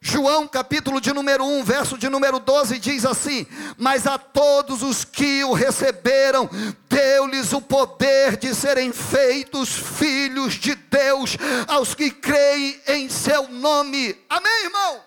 João, 0.00 0.46
capítulo 0.46 1.00
de 1.00 1.12
número 1.12 1.44
1, 1.44 1.64
verso 1.64 1.98
de 1.98 2.08
número 2.08 2.38
12, 2.38 2.78
diz 2.78 3.04
assim: 3.04 3.46
Mas 3.76 4.06
a 4.06 4.16
todos 4.18 4.82
os 4.82 5.04
que 5.04 5.42
o 5.42 5.52
receberam, 5.52 6.48
deu-lhes 6.88 7.52
o 7.52 7.60
poder 7.60 8.36
de 8.36 8.54
serem 8.54 8.92
feitos 8.92 9.70
filhos 9.70 10.54
de 10.54 10.74
Deus, 10.74 11.36
aos 11.66 11.94
que 11.94 12.10
creem 12.10 12.80
em 12.86 13.08
seu 13.08 13.48
nome. 13.48 14.16
Amém, 14.28 14.64
irmão? 14.64 15.00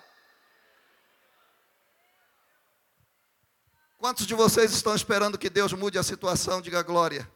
Quantos 3.96 4.26
de 4.26 4.34
vocês 4.34 4.72
estão 4.72 4.94
esperando 4.94 5.38
que 5.38 5.48
Deus 5.48 5.72
mude 5.72 5.98
a 5.98 6.02
situação? 6.02 6.60
Diga 6.60 6.82
glória. 6.82 7.30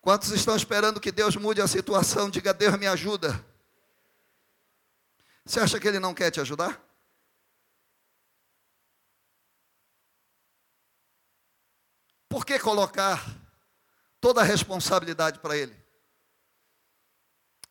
Quantos 0.00 0.30
estão 0.30 0.56
esperando 0.56 1.00
que 1.00 1.12
Deus 1.12 1.36
mude 1.36 1.60
a 1.60 1.66
situação? 1.66 2.30
Diga, 2.30 2.54
Deus 2.54 2.78
me 2.78 2.86
ajuda. 2.86 3.44
Você 5.44 5.60
acha 5.60 5.78
que 5.78 5.88
ele 5.88 5.98
não 5.98 6.14
quer 6.14 6.30
te 6.30 6.40
ajudar? 6.40 6.90
que 12.50 12.58
colocar 12.58 13.24
toda 14.20 14.40
a 14.40 14.44
responsabilidade 14.44 15.38
para 15.38 15.56
ele? 15.56 15.76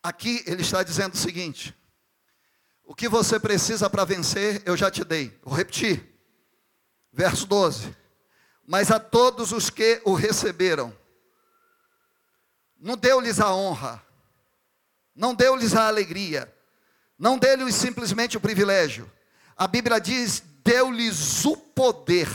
Aqui 0.02 0.42
ele 0.48 0.62
está 0.62 0.82
dizendo 0.84 1.16
o 1.16 1.18
seguinte: 1.18 1.76
o 2.86 2.96
que 2.96 3.10
você 3.10 3.38
precisa 3.38 3.90
para 3.90 4.06
vencer, 4.06 4.64
eu 4.66 4.78
já 4.78 4.90
te 4.90 5.04
dei. 5.04 5.38
Vou 5.44 5.54
repetir. 5.54 6.18
Verso 7.12 7.46
12. 7.46 7.94
Mas 8.66 8.90
a 8.90 9.00
todos 9.00 9.52
os 9.52 9.70
que 9.70 10.02
o 10.06 10.14
receberam, 10.14 10.96
não 12.80 12.96
deu-lhes 12.96 13.40
a 13.40 13.54
honra, 13.54 14.02
não 15.16 15.36
deu-lhes 15.36 15.76
a 15.76 15.88
alegria, 15.88 16.52
não 17.18 17.38
deu-lhes 17.38 17.76
simplesmente 17.76 18.38
o 18.38 18.42
privilégio. 18.42 19.12
A 19.58 19.68
Bíblia 19.68 20.00
diz: 20.00 20.42
deu-lhes 20.64 21.46
o 21.46 21.58
poder 21.58 22.30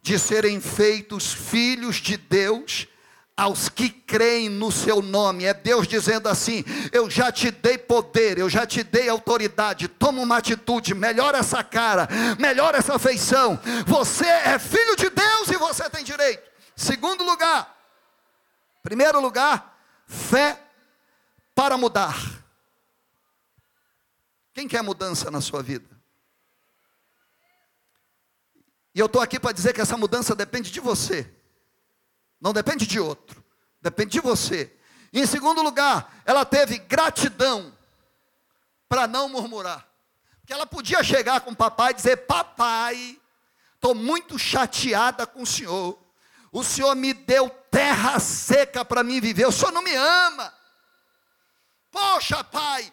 de 0.00 0.18
serem 0.18 0.60
feitos 0.60 1.32
filhos 1.32 1.96
de 1.96 2.16
Deus 2.16 2.86
aos 3.36 3.68
que 3.68 3.88
creem 3.88 4.48
no 4.48 4.70
seu 4.70 5.02
nome. 5.02 5.44
É 5.44 5.54
Deus 5.54 5.88
dizendo 5.88 6.28
assim: 6.28 6.64
Eu 6.92 7.10
já 7.10 7.32
te 7.32 7.50
dei 7.50 7.78
poder, 7.78 8.38
eu 8.38 8.48
já 8.48 8.66
te 8.66 8.84
dei 8.84 9.08
autoridade. 9.08 9.88
Toma 9.88 10.22
uma 10.22 10.36
atitude, 10.36 10.94
melhora 10.94 11.38
essa 11.38 11.64
cara, 11.64 12.08
melhora 12.38 12.78
essa 12.78 12.98
feição. 12.98 13.58
Você 13.86 14.26
é 14.26 14.58
filho 14.58 14.94
de 14.94 15.10
Deus 15.10 15.48
e 15.48 15.56
você 15.56 15.88
tem 15.90 16.04
direito. 16.04 16.42
Segundo 16.76 17.24
lugar, 17.24 17.73
primeiro 18.84 19.18
lugar, 19.18 19.80
fé 20.06 20.62
para 21.54 21.78
mudar. 21.78 22.14
Quem 24.52 24.68
quer 24.68 24.82
mudança 24.82 25.30
na 25.30 25.40
sua 25.40 25.62
vida? 25.62 25.88
E 28.94 29.00
eu 29.00 29.06
estou 29.06 29.22
aqui 29.22 29.40
para 29.40 29.52
dizer 29.52 29.72
que 29.72 29.80
essa 29.80 29.96
mudança 29.96 30.36
depende 30.36 30.70
de 30.70 30.80
você, 30.80 31.28
não 32.38 32.52
depende 32.52 32.86
de 32.86 33.00
outro, 33.00 33.42
depende 33.80 34.12
de 34.12 34.20
você. 34.20 34.72
E 35.12 35.20
em 35.20 35.26
segundo 35.26 35.62
lugar, 35.62 36.22
ela 36.26 36.44
teve 36.44 36.78
gratidão 36.78 37.76
para 38.86 39.08
não 39.08 39.30
murmurar, 39.30 39.88
porque 40.40 40.52
ela 40.52 40.66
podia 40.66 41.02
chegar 41.02 41.40
com 41.40 41.52
o 41.52 41.56
papai 41.56 41.92
e 41.92 41.94
dizer: 41.94 42.18
Papai, 42.26 43.18
estou 43.74 43.94
muito 43.94 44.38
chateada 44.38 45.26
com 45.26 45.42
o 45.42 45.46
senhor, 45.46 45.98
o 46.52 46.62
senhor 46.62 46.94
me 46.94 47.14
deu 47.14 47.48
terra 47.84 48.18
seca 48.18 48.82
para 48.82 49.04
mim 49.04 49.20
viver, 49.20 49.46
o 49.46 49.52
senhor 49.52 49.70
não 49.70 49.82
me 49.82 49.94
ama. 49.94 50.54
Poxa, 51.90 52.42
pai, 52.42 52.90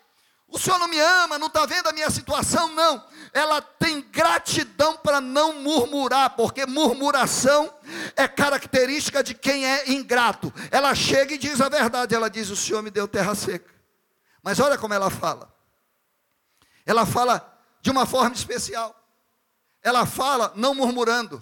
o 0.49 0.59
senhor 0.59 0.77
não 0.79 0.87
me 0.89 0.99
ama, 0.99 1.39
não 1.39 1.47
está 1.47 1.65
vendo 1.65 1.87
a 1.87 1.93
minha 1.93 2.09
situação? 2.09 2.67
Não. 2.73 3.01
Ela 3.31 3.61
tem 3.61 4.01
gratidão 4.01 4.97
para 4.97 5.21
não 5.21 5.61
murmurar, 5.61 6.31
porque 6.31 6.65
murmuração 6.65 7.73
é 8.17 8.27
característica 8.27 9.23
de 9.23 9.33
quem 9.33 9.65
é 9.65 9.91
ingrato. 9.93 10.53
Ela 10.69 10.93
chega 10.93 11.35
e 11.35 11.37
diz 11.37 11.61
a 11.61 11.69
verdade, 11.69 12.13
ela 12.13 12.29
diz: 12.29 12.49
O 12.49 12.55
senhor 12.57 12.83
me 12.83 12.91
deu 12.91 13.07
terra 13.07 13.33
seca. 13.33 13.73
Mas 14.43 14.59
olha 14.59 14.77
como 14.77 14.93
ela 14.93 15.09
fala. 15.09 15.55
Ela 16.85 17.05
fala 17.05 17.47
de 17.81 17.89
uma 17.89 18.05
forma 18.05 18.35
especial. 18.35 18.93
Ela 19.81 20.05
fala 20.05 20.51
não 20.53 20.75
murmurando. 20.75 21.41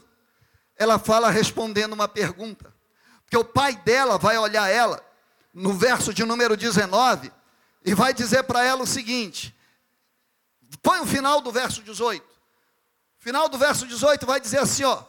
Ela 0.76 1.00
fala 1.00 1.32
respondendo 1.32 1.94
uma 1.94 2.08
pergunta. 2.08 2.78
Porque 3.30 3.38
o 3.38 3.46
pai 3.46 3.76
dela 3.76 4.18
vai 4.18 4.40
olhar 4.40 4.68
ela, 4.70 5.00
no 5.54 5.72
verso 5.72 6.12
de 6.12 6.26
número 6.26 6.58
19, 6.58 7.32
e 7.86 7.94
vai 7.94 8.12
dizer 8.12 8.42
para 8.42 8.64
ela 8.64 8.82
o 8.82 8.88
seguinte: 8.88 9.56
põe 10.82 11.00
o 11.00 11.06
final 11.06 11.40
do 11.40 11.52
verso 11.52 11.84
18. 11.84 12.28
Final 13.20 13.48
do 13.48 13.56
verso 13.56 13.86
18 13.86 14.26
vai 14.26 14.40
dizer 14.40 14.58
assim, 14.58 14.84
ó: 14.84 15.06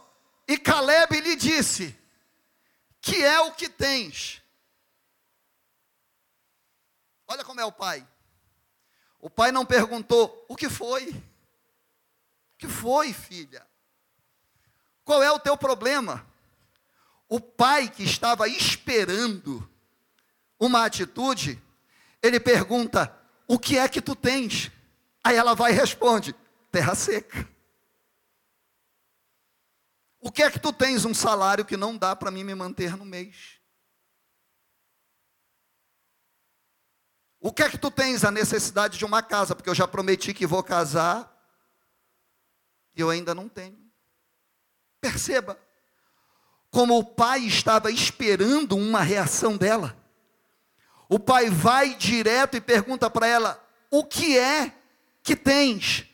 E 0.47 0.55
Caleb 0.55 1.19
lhe 1.19 1.35
disse: 1.35 1.97
Que 3.01 3.23
é 3.23 3.39
o 3.39 3.53
que 3.53 3.67
tens? 3.67 4.39
Olha 7.27 7.43
como 7.43 7.59
é 7.59 7.65
o 7.65 7.71
pai. 7.71 8.07
O 9.19 9.31
pai 9.31 9.51
não 9.51 9.65
perguntou: 9.65 10.45
O 10.47 10.55
que 10.55 10.69
foi? 10.69 11.09
O 11.09 12.57
que 12.59 12.67
foi, 12.67 13.13
filha? 13.13 13.67
Qual 15.03 15.23
é 15.23 15.31
o 15.31 15.39
teu 15.39 15.57
problema? 15.57 16.30
O 17.31 17.39
pai 17.39 17.89
que 17.89 18.03
estava 18.03 18.45
esperando 18.49 19.65
uma 20.59 20.83
atitude, 20.83 21.63
ele 22.21 22.41
pergunta: 22.41 23.17
O 23.47 23.57
que 23.57 23.77
é 23.77 23.87
que 23.87 24.01
tu 24.01 24.17
tens? 24.17 24.69
Aí 25.23 25.37
ela 25.37 25.55
vai 25.55 25.71
e 25.71 25.75
responde: 25.75 26.35
Terra 26.69 26.93
seca. 26.93 27.49
O 30.19 30.29
que 30.29 30.43
é 30.43 30.51
que 30.51 30.59
tu 30.59 30.73
tens? 30.73 31.05
Um 31.05 31.13
salário 31.13 31.63
que 31.63 31.77
não 31.77 31.95
dá 31.95 32.13
para 32.17 32.31
mim 32.31 32.43
me 32.43 32.53
manter 32.53 32.97
no 32.97 33.05
mês. 33.05 33.61
O 37.39 37.53
que 37.53 37.63
é 37.63 37.69
que 37.69 37.77
tu 37.77 37.89
tens? 37.89 38.25
A 38.25 38.29
necessidade 38.29 38.97
de 38.97 39.05
uma 39.05 39.23
casa, 39.23 39.55
porque 39.55 39.69
eu 39.69 39.75
já 39.75 39.87
prometi 39.87 40.33
que 40.33 40.45
vou 40.45 40.61
casar 40.61 41.33
e 42.93 42.99
eu 42.99 43.09
ainda 43.09 43.33
não 43.33 43.47
tenho. 43.47 43.89
Perceba 44.99 45.57
como 46.71 46.97
o 46.97 47.03
pai 47.03 47.41
estava 47.41 47.91
esperando 47.91 48.77
uma 48.77 49.01
reação 49.01 49.57
dela. 49.57 49.95
O 51.09 51.19
pai 51.19 51.49
vai 51.49 51.93
direto 51.93 52.55
e 52.55 52.61
pergunta 52.61 53.09
para 53.09 53.27
ela: 53.27 53.63
O 53.91 54.05
que 54.05 54.37
é 54.37 54.73
que 55.21 55.35
tens? 55.35 56.05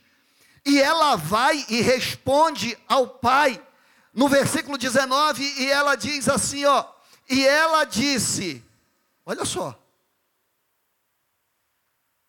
E 0.66 0.82
ela 0.82 1.16
vai 1.16 1.64
e 1.70 1.80
responde 1.82 2.78
ao 2.90 3.08
pai, 3.08 3.64
no 4.12 4.28
versículo 4.28 4.78
19, 4.78 5.44
e 5.62 5.68
ela 5.72 5.96
diz 5.96 6.28
assim: 6.28 6.66
Ó, 6.66 6.84
e 7.30 7.46
ela 7.46 7.86
disse: 7.86 8.66
Olha 9.24 9.46
só, 9.46 9.80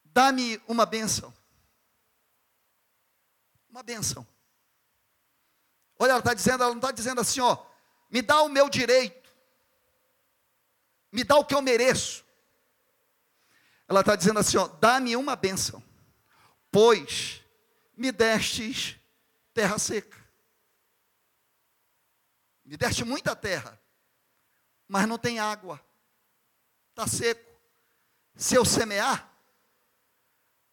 dá-me 0.04 0.60
uma 0.68 0.84
bênção. 0.84 1.32
Uma 3.70 3.82
bênção. 3.82 4.26
Olha, 5.98 6.10
ela 6.10 6.18
está 6.18 6.34
dizendo, 6.34 6.62
ela 6.62 6.72
não 6.72 6.78
está 6.78 6.92
dizendo 6.92 7.20
assim, 7.20 7.40
ó, 7.40 7.56
me 8.08 8.22
dá 8.22 8.42
o 8.42 8.48
meu 8.48 8.68
direito, 8.68 9.28
me 11.12 11.24
dá 11.24 11.36
o 11.36 11.44
que 11.44 11.54
eu 11.54 11.62
mereço. 11.62 12.24
Ela 13.86 14.00
está 14.00 14.14
dizendo 14.16 14.40
assim: 14.40 14.56
ó, 14.56 14.68
dá-me 14.68 15.16
uma 15.16 15.36
bênção, 15.36 15.82
pois 16.70 17.42
me 17.96 18.12
destes 18.12 18.96
terra 19.52 19.78
seca. 19.78 20.16
Me 22.64 22.76
deste 22.76 23.02
muita 23.02 23.34
terra, 23.34 23.80
mas 24.86 25.08
não 25.08 25.18
tem 25.18 25.38
água, 25.38 25.82
está 26.90 27.06
seco. 27.06 27.48
Se 28.36 28.54
eu 28.54 28.64
semear, 28.64 29.28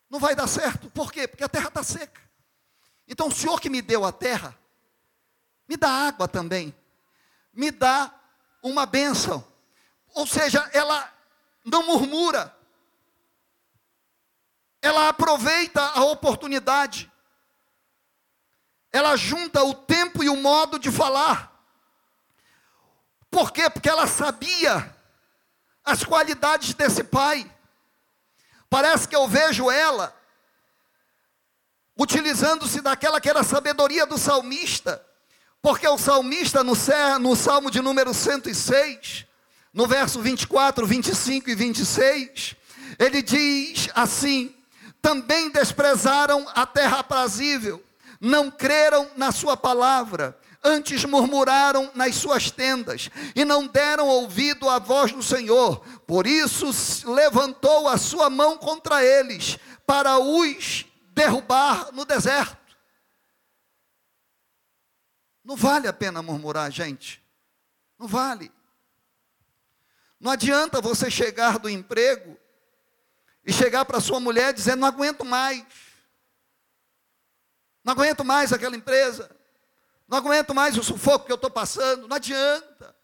não 0.10 0.20
vai 0.20 0.36
dar 0.36 0.48
certo. 0.48 0.90
Por 0.92 1.12
quê? 1.12 1.28
Porque 1.28 1.44
a 1.44 1.50
terra 1.50 1.70
está 1.70 1.82
seca. 1.82 2.22
Então, 3.08 3.28
o 3.28 3.32
Senhor 3.32 3.60
que 3.60 3.70
me 3.70 3.82
deu 3.82 4.04
a 4.04 4.12
terra, 4.12 4.58
me 5.68 5.78
dá 5.78 5.90
água 5.90 6.28
também, 6.28 6.76
me 7.56 7.72
dá 7.72 8.14
uma 8.62 8.86
bênção. 8.86 9.46
Ou 10.14 10.28
seja, 10.28 10.70
ela 10.74 11.12
não 11.64 11.86
murmura, 11.86 12.56
ela 14.82 15.10
aproveita 15.10 15.82
a 15.82 16.04
oportunidade, 16.04 17.12
ela 18.92 19.16
junta 19.16 19.64
o 19.64 19.74
tempo 19.74 20.24
e 20.24 20.30
o 20.30 20.38
modo 20.38 20.78
de 20.78 20.92
falar. 20.92 21.52
Por 23.32 23.52
quê? 23.52 23.70
Porque 23.70 23.90
ela 23.90 24.08
sabia 24.08 24.96
as 25.84 26.04
qualidades 26.04 26.74
desse 26.74 27.04
pai. 27.04 27.52
Parece 28.70 29.08
que 29.08 29.16
eu 29.16 29.28
vejo 29.28 29.70
ela 29.70 30.16
utilizando-se 31.98 32.82
daquela 32.82 33.22
que 33.22 33.30
era 33.30 33.40
a 33.40 33.44
sabedoria 33.44 34.06
do 34.06 34.18
salmista, 34.18 35.06
porque 35.66 35.88
o 35.88 35.98
salmista 35.98 36.64
no, 36.64 36.74
no 37.20 37.36
Salmo 37.36 37.72
de 37.72 37.82
número 37.82 38.14
106, 38.14 39.26
no 39.74 39.88
verso 39.88 40.22
24, 40.22 40.86
25 40.86 41.50
e 41.50 41.56
26, 41.56 42.56
ele 43.00 43.24
diz 43.24 43.90
assim: 43.96 44.54
também 45.02 45.50
desprezaram 45.50 46.46
a 46.54 46.68
terra 46.68 47.00
aprazível, 47.00 47.84
não 48.22 48.52
creram 48.52 49.10
na 49.18 49.32
sua 49.32 49.58
palavra, 49.58 50.38
antes 50.64 51.04
murmuraram 51.04 51.90
nas 51.96 52.14
suas 52.14 52.52
tendas 52.52 53.10
e 53.36 53.44
não 53.44 53.66
deram 53.66 54.08
ouvido 54.08 54.70
à 54.70 54.78
voz 54.78 55.14
do 55.14 55.24
Senhor. 55.24 55.84
Por 56.06 56.28
isso 56.28 56.70
levantou 57.12 57.88
a 57.88 57.98
sua 57.98 58.30
mão 58.30 58.56
contra 58.56 59.04
eles 59.04 59.58
para 59.84 60.20
os 60.20 60.86
derrubar 61.16 61.88
no 61.92 62.06
deserto. 62.06 62.65
Não 65.46 65.56
vale 65.56 65.88
a 65.88 65.94
pena 65.94 66.24
murmurar, 66.24 66.72
gente. 66.72 67.24
Não 68.00 68.08
vale. 68.08 68.52
Não 70.20 70.32
adianta 70.32 70.82
você 70.82 71.10
chegar 71.12 71.60
do 71.60 71.70
emprego 71.70 72.36
e 73.46 73.54
chegar 73.54 73.86
para 73.86 74.02
sua 74.02 74.20
mulher 74.20 74.52
dizendo: 74.52 74.80
não 74.80 74.88
aguento 74.88 75.24
mais, 75.24 75.64
não 77.84 77.94
aguento 77.94 78.26
mais 78.26 78.52
aquela 78.52 78.76
empresa, 78.76 79.30
Não 80.08 80.18
aguento 80.18 80.54
mais 80.56 80.76
o 80.78 80.84
sufoco 80.84 81.28
que 81.28 81.32
eu 81.32 81.36
estou 81.36 81.52
passando. 81.52 82.08
Não 82.08 82.16
adianta. 82.16 82.96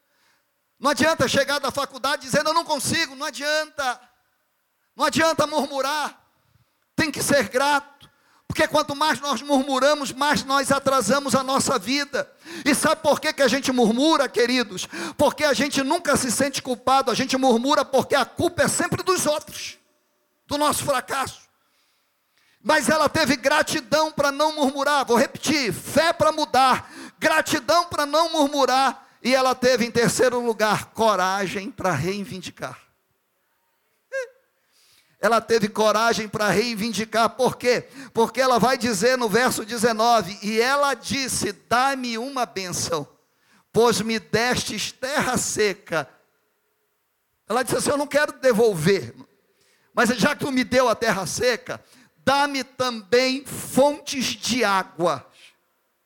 Não 0.80 0.90
adianta 0.90 1.28
chegar 1.28 1.60
da 1.60 1.70
faculdade 1.70 2.24
dizendo 2.24 2.50
eu 2.50 2.54
não 2.56 2.66
consigo. 2.66 3.16
Não 3.16 3.28
adianta. 3.28 4.02
Não 4.96 5.06
adianta 5.06 5.46
murmurar. 5.46 6.20
Tem 6.96 7.12
que 7.12 7.22
ser 7.22 7.50
grato. 7.50 8.01
Porque 8.52 8.68
quanto 8.68 8.94
mais 8.94 9.18
nós 9.22 9.42
murmuramos, 9.42 10.12
mais 10.12 10.44
nós 10.44 10.74
atrasamos 10.74 11.36
a 11.36 11.42
nossa 11.42 11.80
vida. 11.80 12.30
E 12.66 12.76
sabe 12.76 13.02
por 13.02 13.22
que, 13.22 13.32
que 13.32 13.42
a 13.42 13.48
gente 13.48 13.72
murmura, 13.72 14.28
queridos? 14.28 14.90
Porque 15.18 15.46
a 15.46 15.54
gente 15.54 15.82
nunca 15.82 16.18
se 16.18 16.30
sente 16.30 16.62
culpado, 16.62 17.10
a 17.10 17.16
gente 17.16 17.38
murmura 17.38 17.86
porque 17.86 18.14
a 18.14 18.26
culpa 18.26 18.64
é 18.64 18.68
sempre 18.68 19.04
dos 19.04 19.26
outros, 19.26 19.78
do 20.46 20.58
nosso 20.58 20.84
fracasso. 20.84 21.40
Mas 22.62 22.90
ela 22.90 23.08
teve 23.08 23.38
gratidão 23.38 24.12
para 24.12 24.34
não 24.34 24.54
murmurar, 24.54 25.06
vou 25.06 25.16
repetir: 25.16 25.72
fé 25.72 26.12
para 26.12 26.34
mudar, 26.34 26.92
gratidão 27.18 27.86
para 27.86 28.06
não 28.06 28.34
murmurar, 28.34 29.08
e 29.24 29.34
ela 29.34 29.56
teve 29.56 29.86
em 29.86 29.92
terceiro 29.92 30.42
lugar 30.42 30.88
coragem 30.88 31.72
para 31.72 31.94
reivindicar 31.94 32.91
ela 35.22 35.40
teve 35.40 35.70
coragem 35.70 36.28
para 36.28 36.50
reivindicar, 36.50 37.30
por 37.30 37.56
quê? 37.56 37.88
Porque 38.12 38.42
ela 38.42 38.58
vai 38.58 38.76
dizer 38.76 39.20
no 39.20 39.30
verso 39.30 39.64
19: 39.64 40.40
E 40.42 40.60
ela 40.60 40.96
disse: 40.96 41.52
Dá-me 41.70 42.18
uma 42.18 42.44
bênção, 42.44 43.08
pois 43.72 44.02
me 44.02 44.18
destes 44.18 44.92
terra 44.92 45.38
seca. 45.38 46.10
Ela 47.48 47.62
disse 47.62 47.78
assim: 47.78 47.92
Eu 47.92 47.98
não 47.98 48.08
quero 48.08 48.34
devolver, 48.34 49.14
mas 49.94 50.10
já 50.10 50.36
que 50.36 50.44
tu 50.44 50.52
me 50.52 50.64
deu 50.64 50.90
a 50.90 50.96
terra 50.96 51.28
seca, 51.28 51.80
dá-me 52.26 52.64
também 52.64 53.46
fontes 53.46 54.26
de 54.26 54.64
água. 54.64 55.28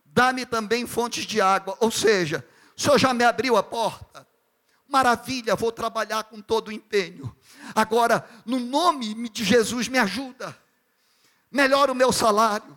Dá-me 0.03 0.45
também 0.45 0.86
fontes 0.86 1.26
de 1.26 1.39
água. 1.39 1.78
Ou 1.80 1.89
seja, 1.89 2.45
o 2.76 2.82
Senhor 2.82 2.97
já 2.97 3.13
me 3.13 3.24
abriu 3.24 3.55
a 3.55 3.63
porta. 3.63 4.28
Maravilha, 4.89 5.55
vou 5.55 5.72
trabalhar 5.72 6.26
com 6.26 6.41
todo 6.41 6.68
o 6.68 6.72
empenho. 6.72 7.36
Agora, 7.74 8.28
no 8.45 8.59
nome 8.59 9.30
de 9.30 9.43
Jesus, 9.43 9.88
me 9.88 9.97
ajuda. 9.97 10.57
Melhora 11.51 11.91
o 11.91 11.95
meu 11.95 12.11
salário. 12.11 12.76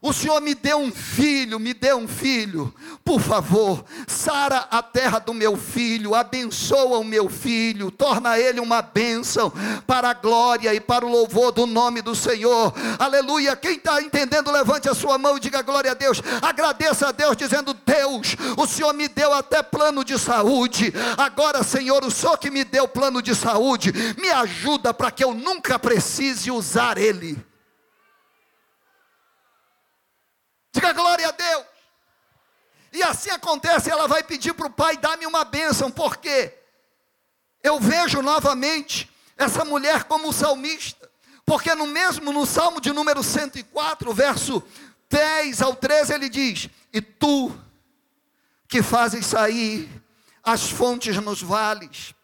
O 0.00 0.12
Senhor 0.12 0.40
me 0.40 0.54
deu 0.54 0.78
um 0.78 0.92
filho, 0.92 1.58
me 1.58 1.74
deu 1.74 1.96
um 1.96 2.06
filho. 2.06 2.72
Por 3.04 3.20
favor, 3.20 3.84
sara 4.06 4.68
a 4.70 4.80
terra 4.80 5.18
do 5.18 5.34
meu 5.34 5.56
filho, 5.56 6.14
abençoa 6.14 6.98
o 6.98 7.04
meu 7.04 7.28
filho, 7.28 7.90
torna 7.90 8.38
ele 8.38 8.60
uma 8.60 8.80
bênção 8.80 9.52
para 9.88 10.10
a 10.10 10.14
glória 10.14 10.72
e 10.72 10.80
para 10.80 11.04
o 11.04 11.10
louvor 11.10 11.50
do 11.50 11.66
nome 11.66 12.00
do 12.00 12.14
Senhor. 12.14 12.72
Aleluia. 12.96 13.56
Quem 13.56 13.74
está 13.74 14.00
entendendo, 14.00 14.52
levante 14.52 14.88
a 14.88 14.94
sua 14.94 15.18
mão 15.18 15.36
e 15.36 15.40
diga 15.40 15.62
glória 15.62 15.90
a 15.90 15.94
Deus. 15.94 16.22
Agradeça 16.42 17.08
a 17.08 17.12
Deus, 17.12 17.36
dizendo: 17.36 17.74
Deus, 17.74 18.36
o 18.56 18.66
Senhor 18.68 18.92
me 18.94 19.08
deu 19.08 19.32
até 19.32 19.64
plano 19.64 20.04
de 20.04 20.16
saúde. 20.16 20.92
Agora, 21.16 21.64
Senhor, 21.64 22.04
o 22.04 22.10
Senhor 22.10 22.38
que 22.38 22.50
me 22.52 22.62
deu 22.62 22.86
plano 22.86 23.20
de 23.20 23.34
saúde, 23.34 23.92
me 24.16 24.30
ajuda 24.30 24.94
para 24.94 25.10
que 25.10 25.24
eu 25.24 25.34
nunca 25.34 25.76
precise 25.76 26.52
usar 26.52 26.98
ele. 26.98 27.47
Diga 30.78 30.92
glória 30.92 31.26
a 31.26 31.32
Deus. 31.32 31.64
E 32.92 33.02
assim 33.02 33.30
acontece, 33.30 33.90
ela 33.90 34.06
vai 34.06 34.22
pedir 34.22 34.54
para 34.54 34.68
o 34.68 34.70
pai 34.70 34.96
dar-me 34.96 35.26
uma 35.26 35.44
bênção, 35.44 35.90
porque 35.90 36.54
eu 37.64 37.80
vejo 37.80 38.22
novamente 38.22 39.10
essa 39.36 39.64
mulher 39.64 40.04
como 40.04 40.32
salmista, 40.32 41.10
porque 41.44 41.74
no 41.74 41.84
mesmo, 41.84 42.32
no 42.32 42.46
Salmo 42.46 42.80
de 42.80 42.92
número 42.92 43.24
104, 43.24 44.14
verso 44.14 44.62
10 45.10 45.62
ao 45.62 45.74
13, 45.74 46.14
ele 46.14 46.28
diz: 46.28 46.70
E 46.92 47.00
tu 47.00 47.52
que 48.68 48.80
fazes 48.80 49.26
sair 49.26 49.90
as 50.44 50.70
fontes 50.70 51.16
nos 51.16 51.42
vales, 51.42 52.14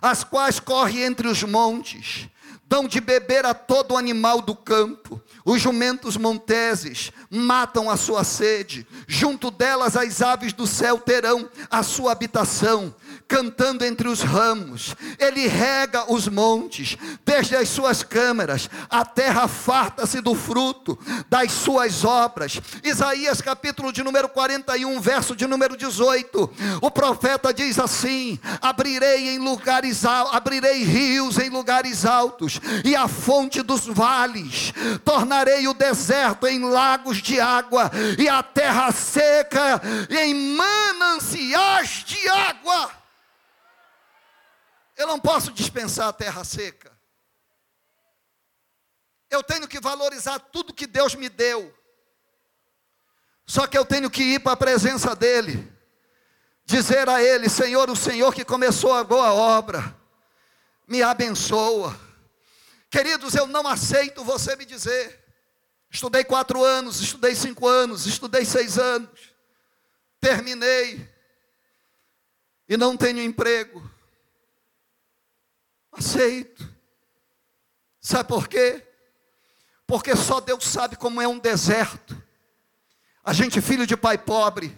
as 0.00 0.24
quais 0.24 0.58
correm 0.58 1.02
entre 1.02 1.28
os 1.28 1.42
montes, 1.42 2.26
dão 2.68 2.86
de 2.86 3.00
beber 3.00 3.46
a 3.46 3.54
todo 3.54 3.96
animal 3.96 4.42
do 4.42 4.54
campo. 4.54 5.20
Os 5.44 5.62
jumentos 5.62 6.16
monteses 6.16 7.12
matam 7.30 7.88
a 7.88 7.96
sua 7.96 8.24
sede, 8.24 8.86
junto 9.06 9.50
delas 9.50 9.96
as 9.96 10.20
aves 10.20 10.52
do 10.52 10.66
céu 10.66 10.98
terão 10.98 11.48
a 11.70 11.82
sua 11.82 12.12
habitação 12.12 12.94
cantando 13.28 13.84
entre 13.84 14.08
os 14.08 14.20
ramos, 14.20 14.94
ele 15.18 15.46
rega 15.48 16.12
os 16.12 16.28
montes, 16.28 16.96
desde 17.24 17.56
as 17.56 17.68
suas 17.68 18.02
câmeras, 18.02 18.70
a 18.88 19.04
terra 19.04 19.48
farta-se 19.48 20.20
do 20.20 20.34
fruto 20.34 20.98
das 21.28 21.52
suas 21.52 22.04
obras. 22.04 22.60
Isaías 22.84 23.40
capítulo 23.40 23.92
de 23.92 24.02
número 24.02 24.28
41, 24.28 25.00
verso 25.00 25.34
de 25.34 25.46
número 25.46 25.76
18. 25.76 26.50
O 26.80 26.90
profeta 26.90 27.52
diz 27.52 27.78
assim: 27.78 28.38
Abrirei 28.60 29.30
em 29.30 29.38
lugares 29.38 30.04
abrirei 30.04 30.84
rios 30.84 31.38
em 31.38 31.48
lugares 31.48 32.04
altos, 32.04 32.60
e 32.84 32.94
a 32.94 33.08
fonte 33.08 33.62
dos 33.62 33.86
vales, 33.86 34.72
tornarei 35.04 35.66
o 35.66 35.74
deserto 35.74 36.46
em 36.46 36.62
lagos 36.62 37.18
de 37.18 37.40
água, 37.40 37.90
e 38.18 38.28
a 38.28 38.42
terra 38.42 38.92
seca 38.92 39.80
em 40.10 40.56
mananciais 40.56 42.04
de 42.06 42.28
água. 42.28 43.05
Eu 44.96 45.06
não 45.06 45.20
posso 45.20 45.52
dispensar 45.52 46.08
a 46.08 46.12
terra 46.12 46.42
seca. 46.42 46.96
Eu 49.28 49.42
tenho 49.42 49.68
que 49.68 49.80
valorizar 49.80 50.38
tudo 50.38 50.72
que 50.72 50.86
Deus 50.86 51.14
me 51.14 51.28
deu. 51.28 51.74
Só 53.44 53.66
que 53.66 53.76
eu 53.76 53.84
tenho 53.84 54.10
que 54.10 54.22
ir 54.22 54.40
para 54.40 54.52
a 54.52 54.56
presença 54.56 55.14
dEle, 55.14 55.70
dizer 56.64 57.08
a 57.08 57.22
Ele: 57.22 57.48
Senhor, 57.48 57.88
o 57.90 57.96
Senhor 57.96 58.34
que 58.34 58.44
começou 58.44 58.92
a 58.94 59.04
boa 59.04 59.32
obra, 59.32 59.96
me 60.86 61.02
abençoa. 61.02 61.98
Queridos, 62.90 63.34
eu 63.34 63.46
não 63.46 63.66
aceito 63.66 64.24
você 64.24 64.56
me 64.56 64.64
dizer. 64.64 65.24
Estudei 65.90 66.24
quatro 66.24 66.64
anos, 66.64 67.00
estudei 67.00 67.34
cinco 67.34 67.68
anos, 67.68 68.06
estudei 68.06 68.44
seis 68.44 68.78
anos, 68.78 69.34
terminei 70.20 71.08
e 72.68 72.76
não 72.76 72.96
tenho 72.96 73.22
emprego. 73.22 73.95
Aceito. 75.96 76.68
Sabe 78.00 78.28
por 78.28 78.48
quê? 78.48 78.84
Porque 79.86 80.14
só 80.14 80.40
Deus 80.40 80.64
sabe 80.64 80.96
como 80.96 81.20
é 81.20 81.28
um 81.28 81.38
deserto. 81.38 82.20
A 83.24 83.32
gente, 83.32 83.60
filho 83.60 83.86
de 83.86 83.96
pai 83.96 84.18
pobre, 84.18 84.76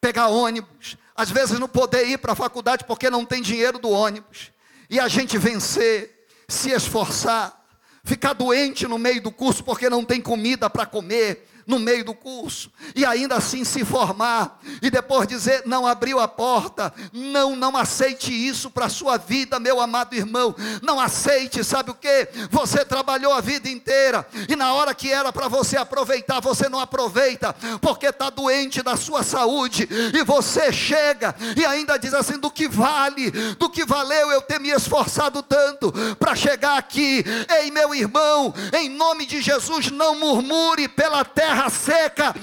pegar 0.00 0.28
ônibus, 0.28 0.96
às 1.14 1.30
vezes 1.30 1.58
não 1.58 1.68
poder 1.68 2.06
ir 2.06 2.18
para 2.18 2.32
a 2.32 2.36
faculdade 2.36 2.84
porque 2.84 3.08
não 3.08 3.24
tem 3.24 3.42
dinheiro 3.42 3.78
do 3.78 3.90
ônibus, 3.90 4.50
e 4.90 5.00
a 5.00 5.08
gente 5.08 5.38
vencer, 5.38 6.26
se 6.48 6.70
esforçar, 6.70 7.64
ficar 8.04 8.32
doente 8.32 8.86
no 8.86 8.98
meio 8.98 9.20
do 9.22 9.32
curso 9.32 9.64
porque 9.64 9.90
não 9.90 10.04
tem 10.04 10.20
comida 10.20 10.70
para 10.70 10.86
comer, 10.86 11.48
no 11.66 11.78
meio 11.78 12.04
do 12.04 12.14
curso, 12.14 12.70
e 12.94 13.04
ainda 13.04 13.36
assim 13.36 13.64
se 13.64 13.84
formar, 13.84 14.60
e 14.80 14.90
depois 14.90 15.26
dizer, 15.26 15.62
não 15.66 15.86
abriu 15.86 16.20
a 16.20 16.28
porta, 16.28 16.92
não, 17.12 17.56
não 17.56 17.76
aceite 17.76 18.32
isso 18.32 18.70
para 18.70 18.86
a 18.86 18.90
sua 18.90 19.16
vida, 19.16 19.58
meu 19.58 19.80
amado 19.80 20.14
irmão, 20.14 20.54
não 20.82 21.00
aceite, 21.00 21.64
sabe 21.64 21.90
o 21.90 21.94
que? 21.94 22.28
Você 22.50 22.84
trabalhou 22.84 23.32
a 23.32 23.40
vida 23.40 23.68
inteira, 23.68 24.26
e 24.48 24.54
na 24.54 24.72
hora 24.74 24.94
que 24.94 25.10
era 25.10 25.32
para 25.32 25.48
você 25.48 25.76
aproveitar, 25.76 26.40
você 26.40 26.68
não 26.68 26.78
aproveita, 26.78 27.54
porque 27.80 28.06
está 28.06 28.30
doente 28.30 28.82
da 28.82 28.96
sua 28.96 29.22
saúde, 29.22 29.88
e 30.14 30.22
você 30.22 30.72
chega 30.72 31.34
e 31.56 31.64
ainda 31.64 31.98
diz 31.98 32.14
assim: 32.14 32.38
do 32.38 32.50
que 32.50 32.68
vale, 32.68 33.30
do 33.58 33.68
que 33.68 33.84
valeu 33.84 34.30
eu 34.30 34.42
ter 34.42 34.60
me 34.60 34.70
esforçado 34.70 35.42
tanto 35.42 35.92
para 36.18 36.36
chegar 36.36 36.78
aqui, 36.78 37.24
ei 37.60 37.70
meu 37.70 37.94
irmão, 37.94 38.54
em 38.72 38.88
nome 38.88 39.26
de 39.26 39.40
Jesus, 39.40 39.90
não 39.90 40.18
murmure 40.18 40.88
pela 40.88 41.24
terra 41.24 41.55
terra 41.56 41.70
seca, 41.70 42.34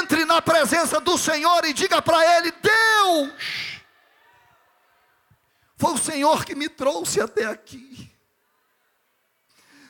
entre 0.00 0.24
na 0.24 0.40
presença 0.40 0.98
do 0.98 1.18
Senhor 1.18 1.64
e 1.66 1.74
diga 1.74 2.00
para 2.00 2.38
Ele: 2.38 2.52
Deus, 2.52 3.32
foi 5.76 5.92
o 5.92 5.98
Senhor 5.98 6.44
que 6.44 6.54
me 6.54 6.68
trouxe 6.68 7.20
até 7.20 7.44
aqui. 7.44 8.10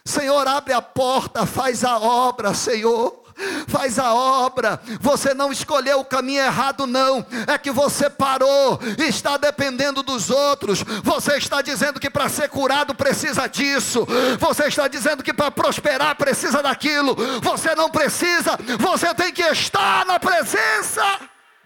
Senhor, 0.05 0.49
abre 0.49 0.73
a 0.73 0.83
porta, 0.83 1.47
faz 1.47 1.85
a 1.85 1.97
obra, 1.99 2.53
Senhor 2.55 3.22
faz 3.67 3.99
a 3.99 4.15
obra. 4.15 4.81
Você 5.01 5.35
não 5.35 5.53
escolheu 5.53 6.01
o 6.01 6.05
caminho 6.05 6.43
errado, 6.43 6.87
não. 6.87 7.25
É 7.47 7.59
que 7.59 7.71
você 7.71 8.09
parou, 8.09 8.81
está 8.99 9.37
dependendo 9.37 10.03
dos 10.03 10.31
outros. 10.31 10.83
Você 11.03 11.37
está 11.37 11.63
dizendo 11.63 12.01
que 12.01 12.11
para 12.11 12.29
ser 12.29 12.49
curado 12.49 12.95
precisa 12.95 13.47
disso. 13.47 14.07
Você 14.39 14.65
está 14.65 14.89
dizendo 14.89 15.23
que 15.23 15.33
para 15.33 15.51
prosperar 15.51 16.17
precisa 16.17 16.63
daquilo. 16.63 17.17
Você 17.43 17.75
não 17.75 17.91
precisa, 17.91 18.59
você 18.79 19.15
tem 19.15 19.33
que 19.33 19.43
estar 19.43 20.05
na 20.07 20.19
presença 20.19 21.03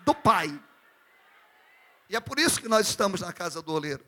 do 0.04 0.14
Pai. 0.14 0.58
E 2.08 2.16
é 2.16 2.20
por 2.20 2.38
isso 2.38 2.60
que 2.60 2.68
nós 2.68 2.88
estamos 2.88 3.20
na 3.20 3.32
casa 3.32 3.60
do 3.60 3.72
oleiro. 3.72 4.04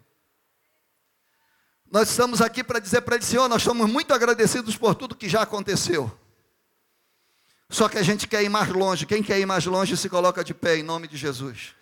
Nós 1.90 2.10
estamos 2.10 2.42
aqui 2.42 2.62
para 2.62 2.78
dizer 2.78 3.00
para 3.00 3.16
ele, 3.16 3.24
Senhor, 3.24 3.48
nós 3.48 3.62
estamos 3.62 3.90
muito 3.90 4.12
agradecidos 4.12 4.76
por 4.76 4.94
tudo 4.94 5.16
que 5.16 5.28
já 5.28 5.42
aconteceu. 5.42 6.12
Só 7.70 7.88
que 7.88 7.98
a 7.98 8.02
gente 8.02 8.26
quer 8.26 8.42
ir 8.42 8.48
mais 8.48 8.68
longe. 8.68 9.06
Quem 9.06 9.22
quer 9.22 9.38
ir 9.38 9.46
mais 9.46 9.66
longe 9.66 9.96
se 9.96 10.08
coloca 10.08 10.42
de 10.42 10.54
pé 10.54 10.76
em 10.76 10.82
nome 10.82 11.06
de 11.06 11.16
Jesus. 11.16 11.74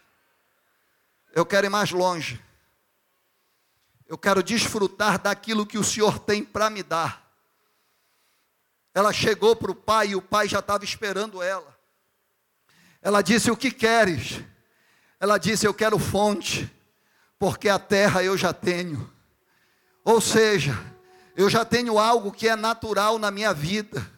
Eu 1.33 1.47
quero 1.47 1.67
ir 1.67 1.71
mais 1.71 1.91
longe. 1.91 2.43
Eu 4.09 4.19
quero 4.19 4.43
desfrutar 4.43 5.19
daquilo 5.19 5.67
que 5.67 5.79
o 5.79 5.85
Senhor 5.85 6.19
tem 6.19 6.45
para 6.45 6.71
me 6.71 6.83
dar. 6.83 7.27
Ela 8.95 9.13
chegou 9.13 9.55
para 9.55 9.71
o 9.71 9.75
pai 9.75 10.09
e 10.09 10.17
o 10.17 10.23
pai 10.23 10.49
já 10.49 10.61
estava 10.61 10.85
esperando 10.85 11.43
ela. 11.43 11.77
Ela 13.03 13.23
disse: 13.23 13.51
O 13.51 13.57
que 13.57 13.71
queres? 13.71 14.41
Ela 15.21 15.39
disse: 15.39 15.67
Eu 15.67 15.75
quero 15.75 15.99
fonte, 15.99 16.73
porque 17.39 17.69
a 17.69 17.79
terra 17.79 18.23
eu 18.23 18.37
já 18.37 18.53
tenho. 18.53 19.13
Ou 20.05 20.21
seja, 20.21 20.73
eu 21.37 21.51
já 21.51 21.65
tenho 21.65 21.99
algo 21.99 22.33
que 22.33 22.49
é 22.49 22.57
natural 22.57 23.19
na 23.19 23.31
minha 23.31 23.53
vida. 23.53 24.16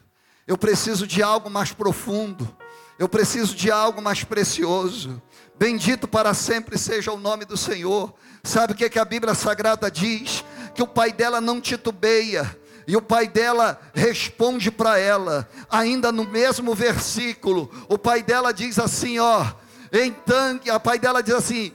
Eu 0.49 0.57
preciso 0.57 1.05
de 1.05 1.21
algo 1.21 1.47
mais 1.47 1.73
profundo. 1.73 2.49
Eu 2.97 3.07
preciso 3.07 3.55
de 3.55 3.69
algo 3.69 4.01
mais 4.01 4.23
precioso. 4.23 5.21
Bendito 5.59 6.07
para 6.07 6.33
sempre 6.33 6.75
seja 6.75 7.11
o 7.11 7.19
nome 7.19 7.45
do 7.45 7.55
Senhor. 7.55 8.11
Sabe 8.43 8.73
o 8.73 8.75
que, 8.75 8.85
é 8.85 8.89
que 8.89 8.97
a 8.97 9.05
Bíblia 9.05 9.35
Sagrada 9.35 9.91
diz? 9.91 10.43
Que 10.73 10.81
o 10.81 10.87
pai 10.87 11.13
dela 11.13 11.39
não 11.39 11.61
titubeia. 11.61 12.49
E 12.87 12.97
o 12.97 13.01
pai 13.01 13.27
dela 13.27 13.79
responde 13.93 14.71
para 14.71 14.97
ela, 14.97 15.47
ainda 15.69 16.11
no 16.11 16.25
mesmo 16.25 16.73
versículo, 16.73 17.69
o 17.87 17.99
pai 17.99 18.23
dela 18.23 18.51
diz 18.51 18.79
assim, 18.79 19.19
ó, 19.19 19.45
então, 19.93 20.59
a 20.73 20.79
pai 20.79 20.97
dela 20.97 21.21
diz 21.21 21.35
assim, 21.35 21.71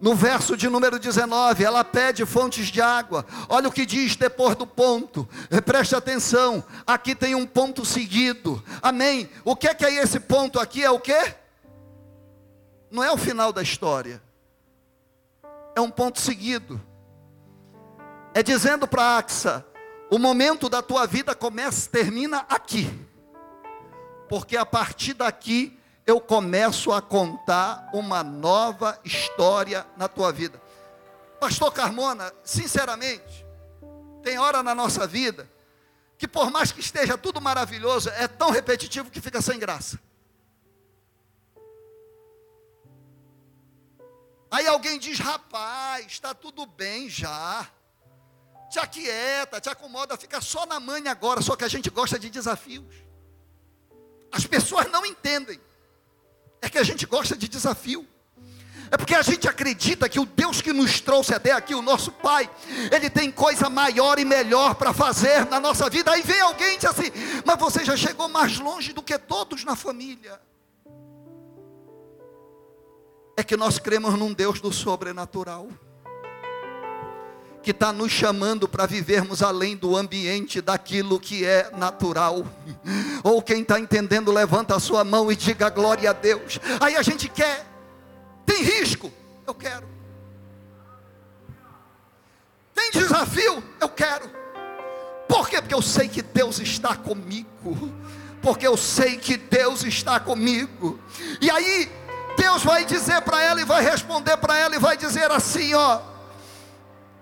no 0.00 0.14
verso 0.14 0.56
de 0.56 0.68
número 0.68 0.98
19, 0.98 1.64
ela 1.64 1.82
pede 1.82 2.24
fontes 2.24 2.68
de 2.68 2.80
água. 2.80 3.26
Olha 3.48 3.68
o 3.68 3.72
que 3.72 3.84
diz 3.84 4.14
depois 4.14 4.54
do 4.54 4.66
ponto. 4.66 5.28
Preste 5.64 5.94
atenção. 5.96 6.62
Aqui 6.86 7.14
tem 7.14 7.34
um 7.34 7.46
ponto 7.46 7.84
seguido. 7.84 8.62
Amém. 8.80 9.28
O 9.44 9.56
que 9.56 9.66
é 9.66 9.74
que 9.74 9.84
é 9.84 9.94
esse 9.94 10.20
ponto 10.20 10.60
aqui? 10.60 10.84
É 10.84 10.90
o 10.90 11.00
que? 11.00 11.34
Não 12.90 13.02
é 13.02 13.10
o 13.10 13.16
final 13.16 13.52
da 13.52 13.62
história. 13.62 14.22
É 15.74 15.80
um 15.80 15.90
ponto 15.90 16.20
seguido. 16.20 16.80
É 18.32 18.42
dizendo 18.42 18.86
para 18.86 19.18
Axa: 19.18 19.66
o 20.10 20.18
momento 20.18 20.68
da 20.68 20.80
tua 20.80 21.06
vida 21.06 21.34
começa, 21.34 21.90
termina 21.90 22.46
aqui. 22.48 22.88
Porque 24.28 24.56
a 24.56 24.64
partir 24.64 25.14
daqui 25.14 25.77
eu 26.08 26.22
começo 26.22 26.90
a 26.90 27.02
contar 27.02 27.90
uma 27.92 28.24
nova 28.24 28.98
história 29.04 29.86
na 29.94 30.08
tua 30.08 30.32
vida. 30.32 30.58
Pastor 31.38 31.70
Carmona, 31.70 32.32
sinceramente, 32.42 33.44
tem 34.22 34.38
hora 34.38 34.62
na 34.62 34.74
nossa 34.74 35.06
vida 35.06 35.46
que 36.16 36.26
por 36.26 36.50
mais 36.50 36.72
que 36.72 36.80
esteja 36.80 37.18
tudo 37.18 37.42
maravilhoso, 37.42 38.08
é 38.08 38.26
tão 38.26 38.50
repetitivo 38.50 39.10
que 39.10 39.20
fica 39.20 39.42
sem 39.42 39.58
graça. 39.58 40.00
Aí 44.50 44.66
alguém 44.66 44.98
diz: 44.98 45.18
rapaz, 45.18 46.06
está 46.06 46.32
tudo 46.32 46.64
bem 46.64 47.10
já. 47.10 47.68
Te 48.70 48.78
aquieta, 48.78 49.60
te 49.60 49.68
acomoda, 49.68 50.16
fica 50.16 50.40
só 50.40 50.64
na 50.64 50.80
manha 50.80 51.10
agora. 51.10 51.42
Só 51.42 51.54
que 51.54 51.64
a 51.64 51.68
gente 51.68 51.90
gosta 51.90 52.18
de 52.18 52.30
desafios. 52.30 52.94
As 54.32 54.46
pessoas 54.46 54.90
não 54.90 55.04
entendem 55.04 55.67
é 56.60 56.68
que 56.68 56.78
a 56.78 56.82
gente 56.82 57.06
gosta 57.06 57.36
de 57.36 57.48
desafio. 57.48 58.06
É 58.90 58.96
porque 58.96 59.14
a 59.14 59.22
gente 59.22 59.46
acredita 59.46 60.08
que 60.08 60.18
o 60.18 60.24
Deus 60.24 60.62
que 60.62 60.72
nos 60.72 61.00
trouxe 61.00 61.34
até 61.34 61.52
aqui, 61.52 61.74
o 61.74 61.82
nosso 61.82 62.10
Pai, 62.10 62.48
Ele 62.90 63.10
tem 63.10 63.30
coisa 63.30 63.68
maior 63.68 64.18
e 64.18 64.24
melhor 64.24 64.74
para 64.74 64.94
fazer 64.94 65.44
na 65.46 65.60
nossa 65.60 65.90
vida. 65.90 66.10
Aí 66.10 66.22
vem 66.22 66.40
alguém 66.40 66.74
e 66.74 66.78
diz 66.78 66.86
assim: 66.86 67.10
Mas 67.44 67.58
você 67.58 67.84
já 67.84 67.96
chegou 67.96 68.28
mais 68.28 68.58
longe 68.58 68.92
do 68.92 69.02
que 69.02 69.18
todos 69.18 69.64
na 69.64 69.76
família. 69.76 70.40
É 73.36 73.44
que 73.44 73.56
nós 73.56 73.78
cremos 73.78 74.18
num 74.18 74.32
Deus 74.32 74.60
do 74.60 74.72
sobrenatural 74.72 75.68
que 77.68 77.72
está 77.72 77.92
nos 77.92 78.10
chamando 78.10 78.66
para 78.66 78.86
vivermos 78.86 79.42
além 79.42 79.76
do 79.76 79.94
ambiente 79.94 80.58
daquilo 80.62 81.20
que 81.20 81.44
é 81.44 81.70
natural. 81.76 82.46
Ou 83.22 83.42
quem 83.42 83.60
está 83.60 83.78
entendendo, 83.78 84.32
levanta 84.32 84.74
a 84.74 84.80
sua 84.80 85.04
mão 85.04 85.30
e 85.30 85.36
diga 85.36 85.68
glória 85.68 86.08
a 86.08 86.14
Deus. 86.14 86.58
Aí 86.80 86.96
a 86.96 87.02
gente 87.02 87.28
quer, 87.28 87.66
tem 88.46 88.62
risco, 88.62 89.12
eu 89.46 89.54
quero. 89.54 89.86
Tem 92.74 92.90
desafio, 92.90 93.62
eu 93.78 93.88
quero. 93.90 94.30
Por 95.28 95.46
quê? 95.50 95.60
Porque 95.60 95.74
eu 95.74 95.82
sei 95.82 96.08
que 96.08 96.22
Deus 96.22 96.60
está 96.60 96.96
comigo. 96.96 97.92
Porque 98.40 98.66
eu 98.66 98.78
sei 98.78 99.18
que 99.18 99.36
Deus 99.36 99.84
está 99.84 100.18
comigo. 100.18 100.98
E 101.38 101.50
aí, 101.50 101.92
Deus 102.34 102.64
vai 102.64 102.86
dizer 102.86 103.20
para 103.20 103.42
ela 103.42 103.60
e 103.60 103.66
vai 103.66 103.84
responder 103.84 104.38
para 104.38 104.56
ela 104.56 104.74
e 104.74 104.78
vai 104.78 104.96
dizer 104.96 105.30
assim: 105.30 105.74
ó 105.74 106.16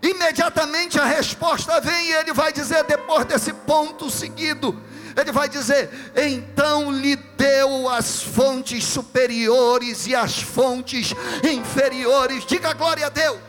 Imediatamente 0.06 1.00
a 1.00 1.04
resposta 1.04 1.80
vem 1.80 2.06
e 2.06 2.12
ele 2.12 2.32
vai 2.32 2.52
dizer, 2.52 2.84
depois 2.84 3.24
desse 3.24 3.52
ponto 3.52 4.08
seguido, 4.08 4.80
ele 5.16 5.32
vai 5.32 5.48
dizer: 5.48 5.90
então 6.14 6.92
lhe 6.92 7.16
deu 7.16 7.88
as 7.88 8.22
fontes 8.22 8.84
superiores 8.84 10.06
e 10.06 10.14
as 10.14 10.40
fontes 10.40 11.12
inferiores. 11.42 12.46
Diga 12.46 12.72
glória 12.72 13.06
a 13.06 13.08
Deus. 13.08 13.40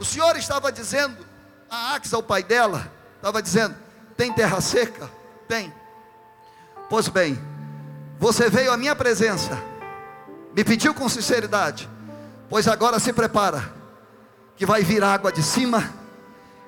O 0.00 0.04
Senhor 0.06 0.34
estava 0.36 0.72
dizendo, 0.72 1.26
a 1.68 1.94
Axa, 1.94 2.16
o 2.16 2.22
pai 2.22 2.42
dela, 2.42 2.90
estava 3.16 3.42
dizendo: 3.42 3.76
tem 4.16 4.32
terra 4.32 4.58
seca? 4.62 5.10
Tem. 5.46 5.70
Pois 6.88 7.08
bem, 7.08 7.38
você 8.18 8.48
veio 8.48 8.72
à 8.72 8.76
minha 8.78 8.96
presença, 8.96 9.62
me 10.56 10.64
pediu 10.64 10.94
com 10.94 11.06
sinceridade, 11.10 11.86
pois 12.48 12.66
agora 12.66 12.98
se 12.98 13.12
prepara 13.12 13.76
que 14.58 14.66
vai 14.66 14.82
vir 14.82 15.02
água 15.04 15.30
de 15.30 15.42
cima 15.42 15.94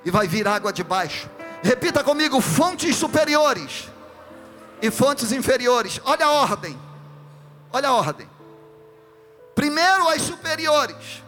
e 0.05 0.11
vai 0.11 0.29
vir 0.29 0.47
água 0.47 0.73
de 0.73 0.85
baixo. 0.85 1.29
Repita 1.63 2.05
comigo: 2.05 2.41
fontes 2.41 2.95
superiores 2.97 3.89
e 4.81 4.91
fontes 4.91 5.33
inferiores. 5.33 6.01
Olha 6.05 6.25
a 6.25 6.31
ordem. 6.31 6.79
Olha 7.73 7.89
a 7.89 7.95
ordem. 7.95 8.31
Primeiro 9.55 10.09
as 10.09 10.23
superiores, 10.23 11.23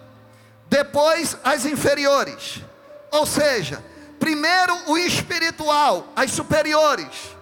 depois 0.69 1.37
as 1.43 1.67
inferiores. 1.67 2.63
Ou 3.11 3.27
seja, 3.27 3.85
primeiro 4.19 4.75
o 4.87 4.97
espiritual, 4.97 6.07
as 6.15 6.31
superiores 6.31 7.37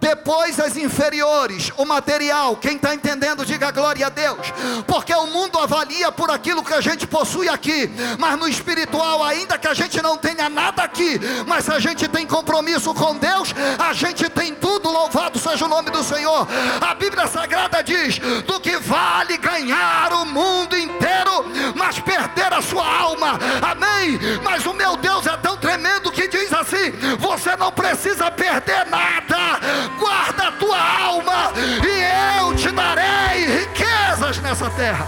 depois 0.00 0.58
as 0.58 0.76
inferiores, 0.76 1.70
o 1.76 1.84
material. 1.84 2.56
Quem 2.56 2.76
está 2.76 2.94
entendendo, 2.94 3.44
diga 3.44 3.70
glória 3.70 4.06
a 4.06 4.08
Deus, 4.08 4.52
porque 4.86 5.14
o 5.14 5.26
mundo 5.26 5.58
avalia 5.58 6.10
por 6.10 6.30
aquilo 6.30 6.64
que 6.64 6.72
a 6.72 6.80
gente 6.80 7.06
possui 7.06 7.48
aqui, 7.48 7.90
mas 8.18 8.38
no 8.38 8.48
espiritual, 8.48 9.22
ainda 9.22 9.58
que 9.58 9.68
a 9.68 9.74
gente 9.74 10.00
não 10.02 10.16
tenha 10.16 10.48
nada 10.48 10.82
aqui, 10.82 11.20
mas 11.46 11.68
a 11.68 11.78
gente 11.78 12.08
tem 12.08 12.26
compromisso 12.26 12.94
com 12.94 13.16
Deus, 13.16 13.54
a 13.78 13.92
gente 13.92 14.28
tem 14.30 14.54
tudo. 14.54 14.90
Louvado 14.90 15.38
seja 15.38 15.66
o 15.66 15.68
nome 15.68 15.90
do 15.90 16.02
Senhor. 16.02 16.48
A 16.80 16.94
Bíblia 16.94 17.26
Sagrada 17.26 17.82
diz: 17.82 18.18
do 18.46 18.58
que 18.58 18.76
vale 18.78 19.36
ganhar 19.36 20.12
o 20.14 20.24
mundo 20.24 20.76
inteiro, 20.76 21.44
mas 21.74 21.98
perder 21.98 22.52
a 22.52 22.62
sua 22.62 22.86
alma. 22.86 23.38
Amém. 23.60 24.18
Mas 24.42 24.64
o 24.66 24.72
meu 24.72 24.96
Deus 24.96 25.26
é 25.26 25.36
tão 25.36 25.56
tremendo 25.56 26.10
que 26.10 26.26
diz 26.28 26.52
assim: 26.52 26.90
você 27.18 27.56
não 27.56 27.70
precisa 27.70 28.30
perder 28.30 28.86
nada 28.86 29.29
darei 32.80 33.46
riquezas 33.46 34.38
nessa 34.38 34.70
terra. 34.70 35.06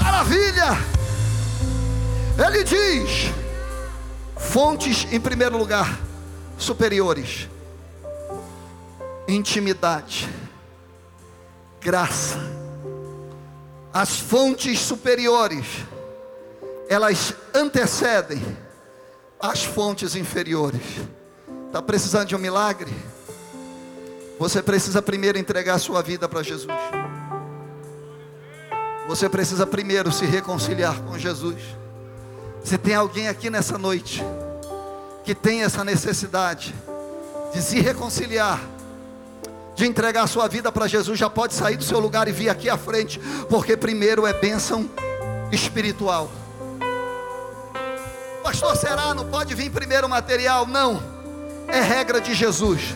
Maravilha! 0.00 0.78
Ele 2.46 2.64
diz: 2.64 3.30
fontes 4.36 5.06
em 5.12 5.20
primeiro 5.20 5.58
lugar, 5.58 6.00
superiores, 6.56 7.48
intimidade, 9.28 10.28
graça. 11.80 12.38
As 13.92 14.20
fontes 14.20 14.78
superiores, 14.78 15.66
elas 16.88 17.34
antecedem 17.52 18.40
as 19.38 19.64
fontes 19.64 20.14
inferiores. 20.14 20.82
Está 21.66 21.82
precisando 21.82 22.28
de 22.28 22.36
um 22.36 22.38
milagre? 22.38 22.90
Você 24.40 24.62
precisa 24.62 25.02
primeiro 25.02 25.36
entregar 25.36 25.78
sua 25.78 26.00
vida 26.00 26.26
para 26.26 26.42
Jesus. 26.42 26.72
Você 29.06 29.28
precisa 29.28 29.66
primeiro 29.66 30.10
se 30.10 30.24
reconciliar 30.24 30.98
com 31.02 31.18
Jesus. 31.18 31.58
Se 32.64 32.78
tem 32.78 32.94
alguém 32.94 33.28
aqui 33.28 33.50
nessa 33.50 33.76
noite 33.76 34.24
que 35.24 35.34
tem 35.34 35.62
essa 35.62 35.84
necessidade 35.84 36.74
de 37.52 37.60
se 37.60 37.80
reconciliar, 37.80 38.58
de 39.76 39.84
entregar 39.84 40.26
sua 40.26 40.48
vida 40.48 40.72
para 40.72 40.86
Jesus, 40.86 41.18
já 41.18 41.28
pode 41.28 41.52
sair 41.52 41.76
do 41.76 41.84
seu 41.84 42.00
lugar 42.00 42.26
e 42.26 42.32
vir 42.32 42.48
aqui 42.48 42.70
à 42.70 42.78
frente, 42.78 43.20
porque 43.50 43.76
primeiro 43.76 44.26
é 44.26 44.32
bênção 44.32 44.88
espiritual. 45.52 46.30
Pastor, 48.42 48.74
será? 48.74 49.12
Não 49.12 49.26
pode 49.26 49.54
vir 49.54 49.70
primeiro 49.70 50.08
material? 50.08 50.66
Não 50.66 50.98
é 51.68 51.82
regra 51.82 52.22
de 52.22 52.32
Jesus. 52.32 52.94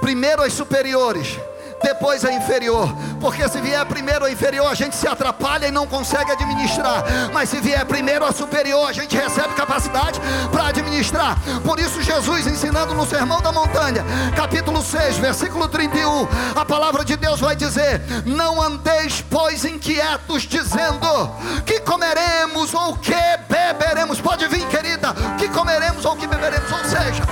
Primeiro 0.00 0.42
as 0.42 0.52
superiores, 0.52 1.38
depois 1.82 2.24
a 2.24 2.32
inferior. 2.32 2.88
Porque 3.20 3.48
se 3.48 3.60
vier 3.60 3.84
primeiro 3.86 4.24
a 4.24 4.30
inferior, 4.30 4.66
a 4.70 4.74
gente 4.74 4.94
se 4.96 5.06
atrapalha 5.06 5.66
e 5.66 5.70
não 5.70 5.86
consegue 5.86 6.30
administrar. 6.30 7.04
Mas 7.32 7.48
se 7.48 7.60
vier 7.60 7.84
primeiro 7.84 8.24
a 8.24 8.32
superior, 8.32 8.88
a 8.88 8.92
gente 8.92 9.16
recebe 9.16 9.54
capacidade 9.54 10.20
para 10.50 10.68
administrar. 10.68 11.38
Por 11.64 11.78
isso, 11.78 12.02
Jesus 12.02 12.46
ensinando 12.46 12.94
no 12.94 13.06
Sermão 13.06 13.40
da 13.40 13.52
Montanha, 13.52 14.04
capítulo 14.36 14.82
6, 14.82 15.18
versículo 15.18 15.68
31, 15.68 16.28
a 16.54 16.64
palavra 16.64 17.04
de 17.04 17.16
Deus 17.16 17.40
vai 17.40 17.56
dizer: 17.56 18.00
Não 18.24 18.60
andeis, 18.62 19.24
pois, 19.28 19.64
inquietos, 19.64 20.42
dizendo 20.42 21.30
que 21.66 21.80
comeremos 21.80 22.74
ou 22.74 22.96
que 22.96 23.14
beberemos. 23.48 24.20
Pode 24.20 24.46
vir, 24.48 24.66
querida, 24.68 25.14
que 25.38 25.48
comeremos 25.48 26.04
ou 26.04 26.16
que 26.16 26.26
beberemos. 26.26 26.70
Ou 26.70 26.84
seja, 26.84 27.22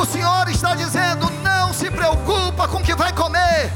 O 0.00 0.06
Senhor 0.06 0.48
está 0.48 0.74
dizendo: 0.74 1.30
não 1.42 1.74
se 1.74 1.90
preocupa 1.90 2.66
com 2.66 2.78
o 2.78 2.82
que 2.82 2.94
vai 2.94 3.12
comer, 3.12 3.70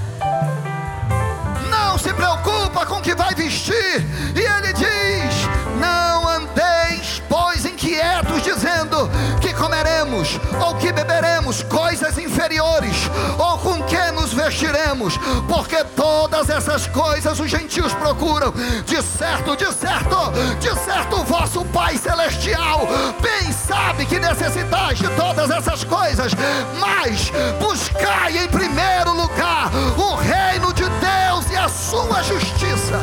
não 1.69 1.99
se 1.99 2.15
preocupa 2.15 2.87
com 2.87 2.95
o 2.95 3.03
que 3.03 3.15
vai 3.15 3.35
vestir, 3.35 4.03
e 4.35 4.41
Ele 4.41 4.73
diz: 4.73 5.47
não 5.79 6.27
andeis, 6.27 7.23
pois, 7.29 7.67
inquietos, 7.67 8.43
dizendo 8.43 9.11
comeremos 9.55 10.39
ou 10.65 10.75
que 10.77 10.93
beberemos 10.93 11.63
coisas 11.63 12.19
inferiores, 12.19 12.97
ou 13.39 13.59
com 13.59 13.83
que 13.85 14.11
nos 14.13 14.33
vestiremos, 14.33 15.19
porque 15.49 15.83
todas 15.97 16.49
essas 16.51 16.87
coisas 16.87 17.39
os 17.39 17.51
gentios 17.51 17.93
procuram, 17.95 18.53
de 18.85 19.03
certo, 19.03 19.57
de 19.57 19.73
certo, 19.73 20.17
de 20.61 20.75
certo, 20.81 21.25
vosso 21.25 21.65
Pai 21.67 21.97
Celestial 21.97 22.87
bem 23.21 23.53
sabe 23.53 24.07
que 24.07 24.19
necessitais 24.19 24.99
de 24.99 25.09
todas 25.11 25.51
essas 25.51 25.85
coisas, 25.85 26.33
mas 26.79 27.33
buscai 27.61 28.39
em 28.39 28.49
primeiro 28.49 29.13
lugar 29.13 29.71
o 29.97 30.15
reino 30.15 30.73
de 30.73 30.85
Deus 30.85 31.51
e 31.51 31.57
a 31.57 31.69
sua 31.69 32.23
justiça. 32.23 33.01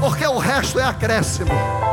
Porque 0.00 0.26
o 0.26 0.38
resto 0.38 0.78
é 0.78 0.84
acréscimo. 0.84 1.85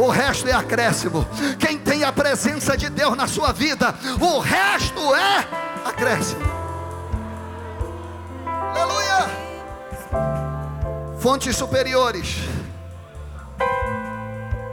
O 0.00 0.08
resto 0.08 0.48
é 0.48 0.52
acréscimo. 0.52 1.26
Quem 1.58 1.78
tem 1.78 2.04
a 2.04 2.10
presença 2.10 2.74
de 2.74 2.88
Deus 2.88 3.14
na 3.14 3.26
sua 3.26 3.52
vida, 3.52 3.94
o 4.18 4.38
resto 4.38 5.14
é 5.14 5.46
acréscimo. 5.84 6.40
Aleluia. 8.46 9.28
Fontes 11.18 11.54
superiores 11.54 12.36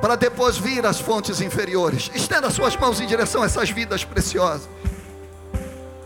para 0.02 0.16
depois 0.16 0.58
vir 0.58 0.86
as 0.86 1.02
fontes 1.02 1.42
inferiores. 1.42 2.10
Estenda 2.16 2.50
suas 2.50 2.78
mãos 2.78 3.02
em 3.02 3.06
direção 3.06 3.44
a 3.44 3.48
essas 3.48 3.70
vidas 3.70 4.06
preciosas. 4.06 4.70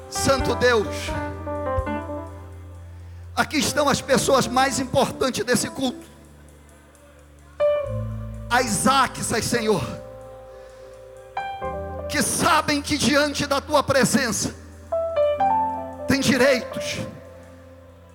Santo 0.09 0.55
Deus, 0.55 0.87
aqui 3.35 3.59
estão 3.59 3.87
as 3.87 4.01
pessoas 4.01 4.47
mais 4.47 4.79
importantes 4.79 5.45
desse 5.45 5.69
culto. 5.69 6.10
As 8.51 8.85
Axas, 8.85 9.45
Senhor, 9.45 9.81
que 12.09 12.21
sabem 12.21 12.81
que 12.81 12.97
diante 12.97 13.47
da 13.47 13.59
tua 13.59 13.81
presença 13.81 14.53
tem 16.07 16.19
direitos 16.19 16.99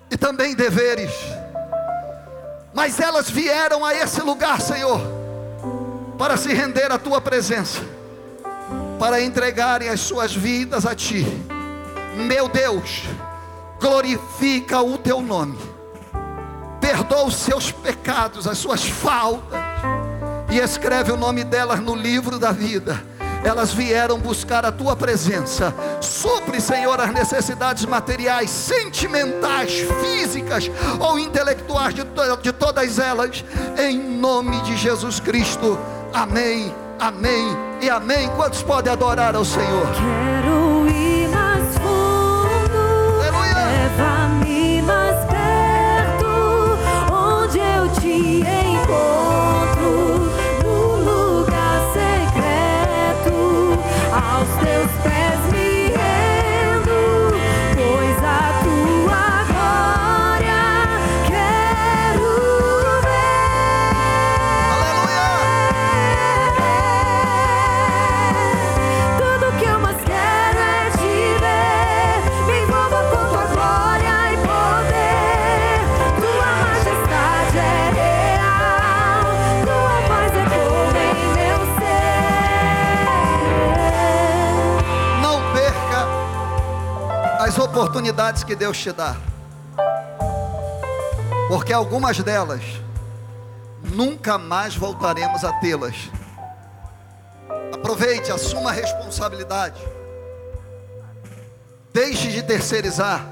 e 0.09 0.15
também 0.15 0.55
deveres, 0.55 1.11
mas 2.73 2.99
elas 2.99 3.29
vieram 3.29 3.83
a 3.83 3.93
esse 3.95 4.21
lugar, 4.21 4.61
Senhor 4.61 5.17
para 6.17 6.35
se 6.35 6.51
render 6.53 6.91
à 6.91 6.97
tua 6.97 7.21
presença, 7.21 7.79
para 8.99 9.21
entregarem 9.21 9.87
as 9.87 9.99
suas 10.01 10.33
vidas 10.33 10.85
a 10.85 10.95
ti. 10.95 11.25
Meu 12.15 12.49
Deus, 12.49 13.03
glorifica 13.79 14.81
o 14.81 14.97
teu 14.97 15.21
nome, 15.21 15.57
perdoa 16.81 17.25
os 17.25 17.35
seus 17.35 17.71
pecados, 17.71 18.47
as 18.47 18.57
suas 18.57 18.83
faltas, 18.83 19.59
e 20.49 20.59
escreve 20.59 21.11
o 21.11 21.17
nome 21.17 21.43
delas 21.43 21.79
no 21.79 21.95
livro 21.95 22.39
da 22.39 22.51
vida. 22.51 23.01
Elas 23.43 23.73
vieram 23.73 24.19
buscar 24.19 24.65
a 24.65 24.71
tua 24.71 24.95
presença. 24.95 25.73
Supre, 26.01 26.59
Senhor, 26.59 26.99
as 26.99 27.11
necessidades 27.11 27.85
materiais, 27.85 28.49
sentimentais, 28.49 29.85
físicas 30.01 30.69
ou 30.99 31.19
intelectuais 31.19 31.93
de, 31.93 32.03
to 32.03 32.37
de 32.41 32.51
todas 32.51 32.99
elas, 32.99 33.45
em 33.77 33.97
nome 33.97 34.59
de 34.61 34.75
Jesus 34.75 35.19
Cristo. 35.19 35.77
Amém, 36.13 36.73
amém 36.99 37.55
e 37.81 37.89
amém. 37.89 38.27
Quantos 38.35 38.63
podem 38.63 38.91
adorar 38.91 39.35
ao 39.35 39.45
Senhor? 39.45 39.87
Quero 39.93 40.87
ir 40.89 41.29
mais 41.29 41.77
fundo, 41.77 43.19
leva-me 43.19 44.81
mais 44.81 45.25
perto, 45.25 46.25
onde 47.13 47.59
eu 47.59 47.87
te 48.01 48.39
encontro, 48.41 48.66
oportunidades 88.27 88.43
que 88.43 88.55
Deus 88.55 88.77
te 88.77 88.91
dá, 88.91 89.15
porque 91.47 91.71
algumas 91.71 92.19
delas 92.19 92.61
nunca 93.93 94.37
mais 94.37 94.75
voltaremos 94.75 95.43
a 95.45 95.53
tê-las. 95.53 95.95
Aproveite, 97.73 98.31
assuma 98.31 98.69
a 98.69 98.73
responsabilidade. 98.73 99.81
Deixe 101.93 102.29
de 102.31 102.43
terceirizar 102.43 103.25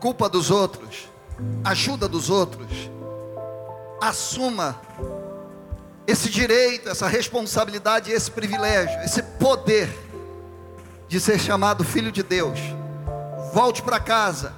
culpa 0.00 0.28
dos 0.28 0.50
outros, 0.50 1.08
ajuda 1.64 2.06
dos 2.06 2.30
outros. 2.30 2.90
Assuma 4.00 4.80
esse 6.06 6.28
direito, 6.28 6.90
essa 6.90 7.08
responsabilidade, 7.08 8.12
esse 8.12 8.30
privilégio, 8.30 9.00
esse 9.02 9.22
poder 9.22 9.88
de 11.08 11.18
ser 11.18 11.40
chamado 11.40 11.82
filho 11.82 12.12
de 12.12 12.22
Deus. 12.22 12.60
Volte 13.54 13.82
para 13.82 14.00
casa 14.00 14.52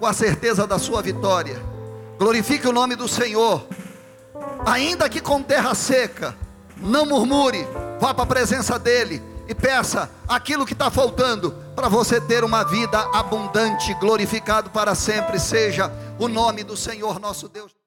com 0.00 0.06
a 0.06 0.14
certeza 0.14 0.66
da 0.66 0.78
sua 0.78 1.02
vitória. 1.02 1.62
Glorifique 2.18 2.66
o 2.66 2.72
nome 2.72 2.96
do 2.96 3.06
Senhor. 3.06 3.62
Ainda 4.64 5.06
que 5.06 5.20
com 5.20 5.42
terra 5.42 5.74
seca, 5.74 6.34
não 6.78 7.04
murmure, 7.04 7.68
vá 8.00 8.14
para 8.14 8.24
a 8.24 8.26
presença 8.26 8.78
dEle 8.78 9.22
e 9.46 9.54
peça 9.54 10.10
aquilo 10.26 10.64
que 10.64 10.72
está 10.72 10.90
faltando 10.90 11.54
para 11.76 11.90
você 11.90 12.22
ter 12.22 12.42
uma 12.42 12.64
vida 12.64 12.98
abundante, 13.12 13.92
glorificado 14.00 14.70
para 14.70 14.94
sempre. 14.94 15.38
Seja 15.38 15.92
o 16.18 16.26
nome 16.26 16.64
do 16.64 16.74
Senhor 16.74 17.20
nosso 17.20 17.50
Deus. 17.50 17.77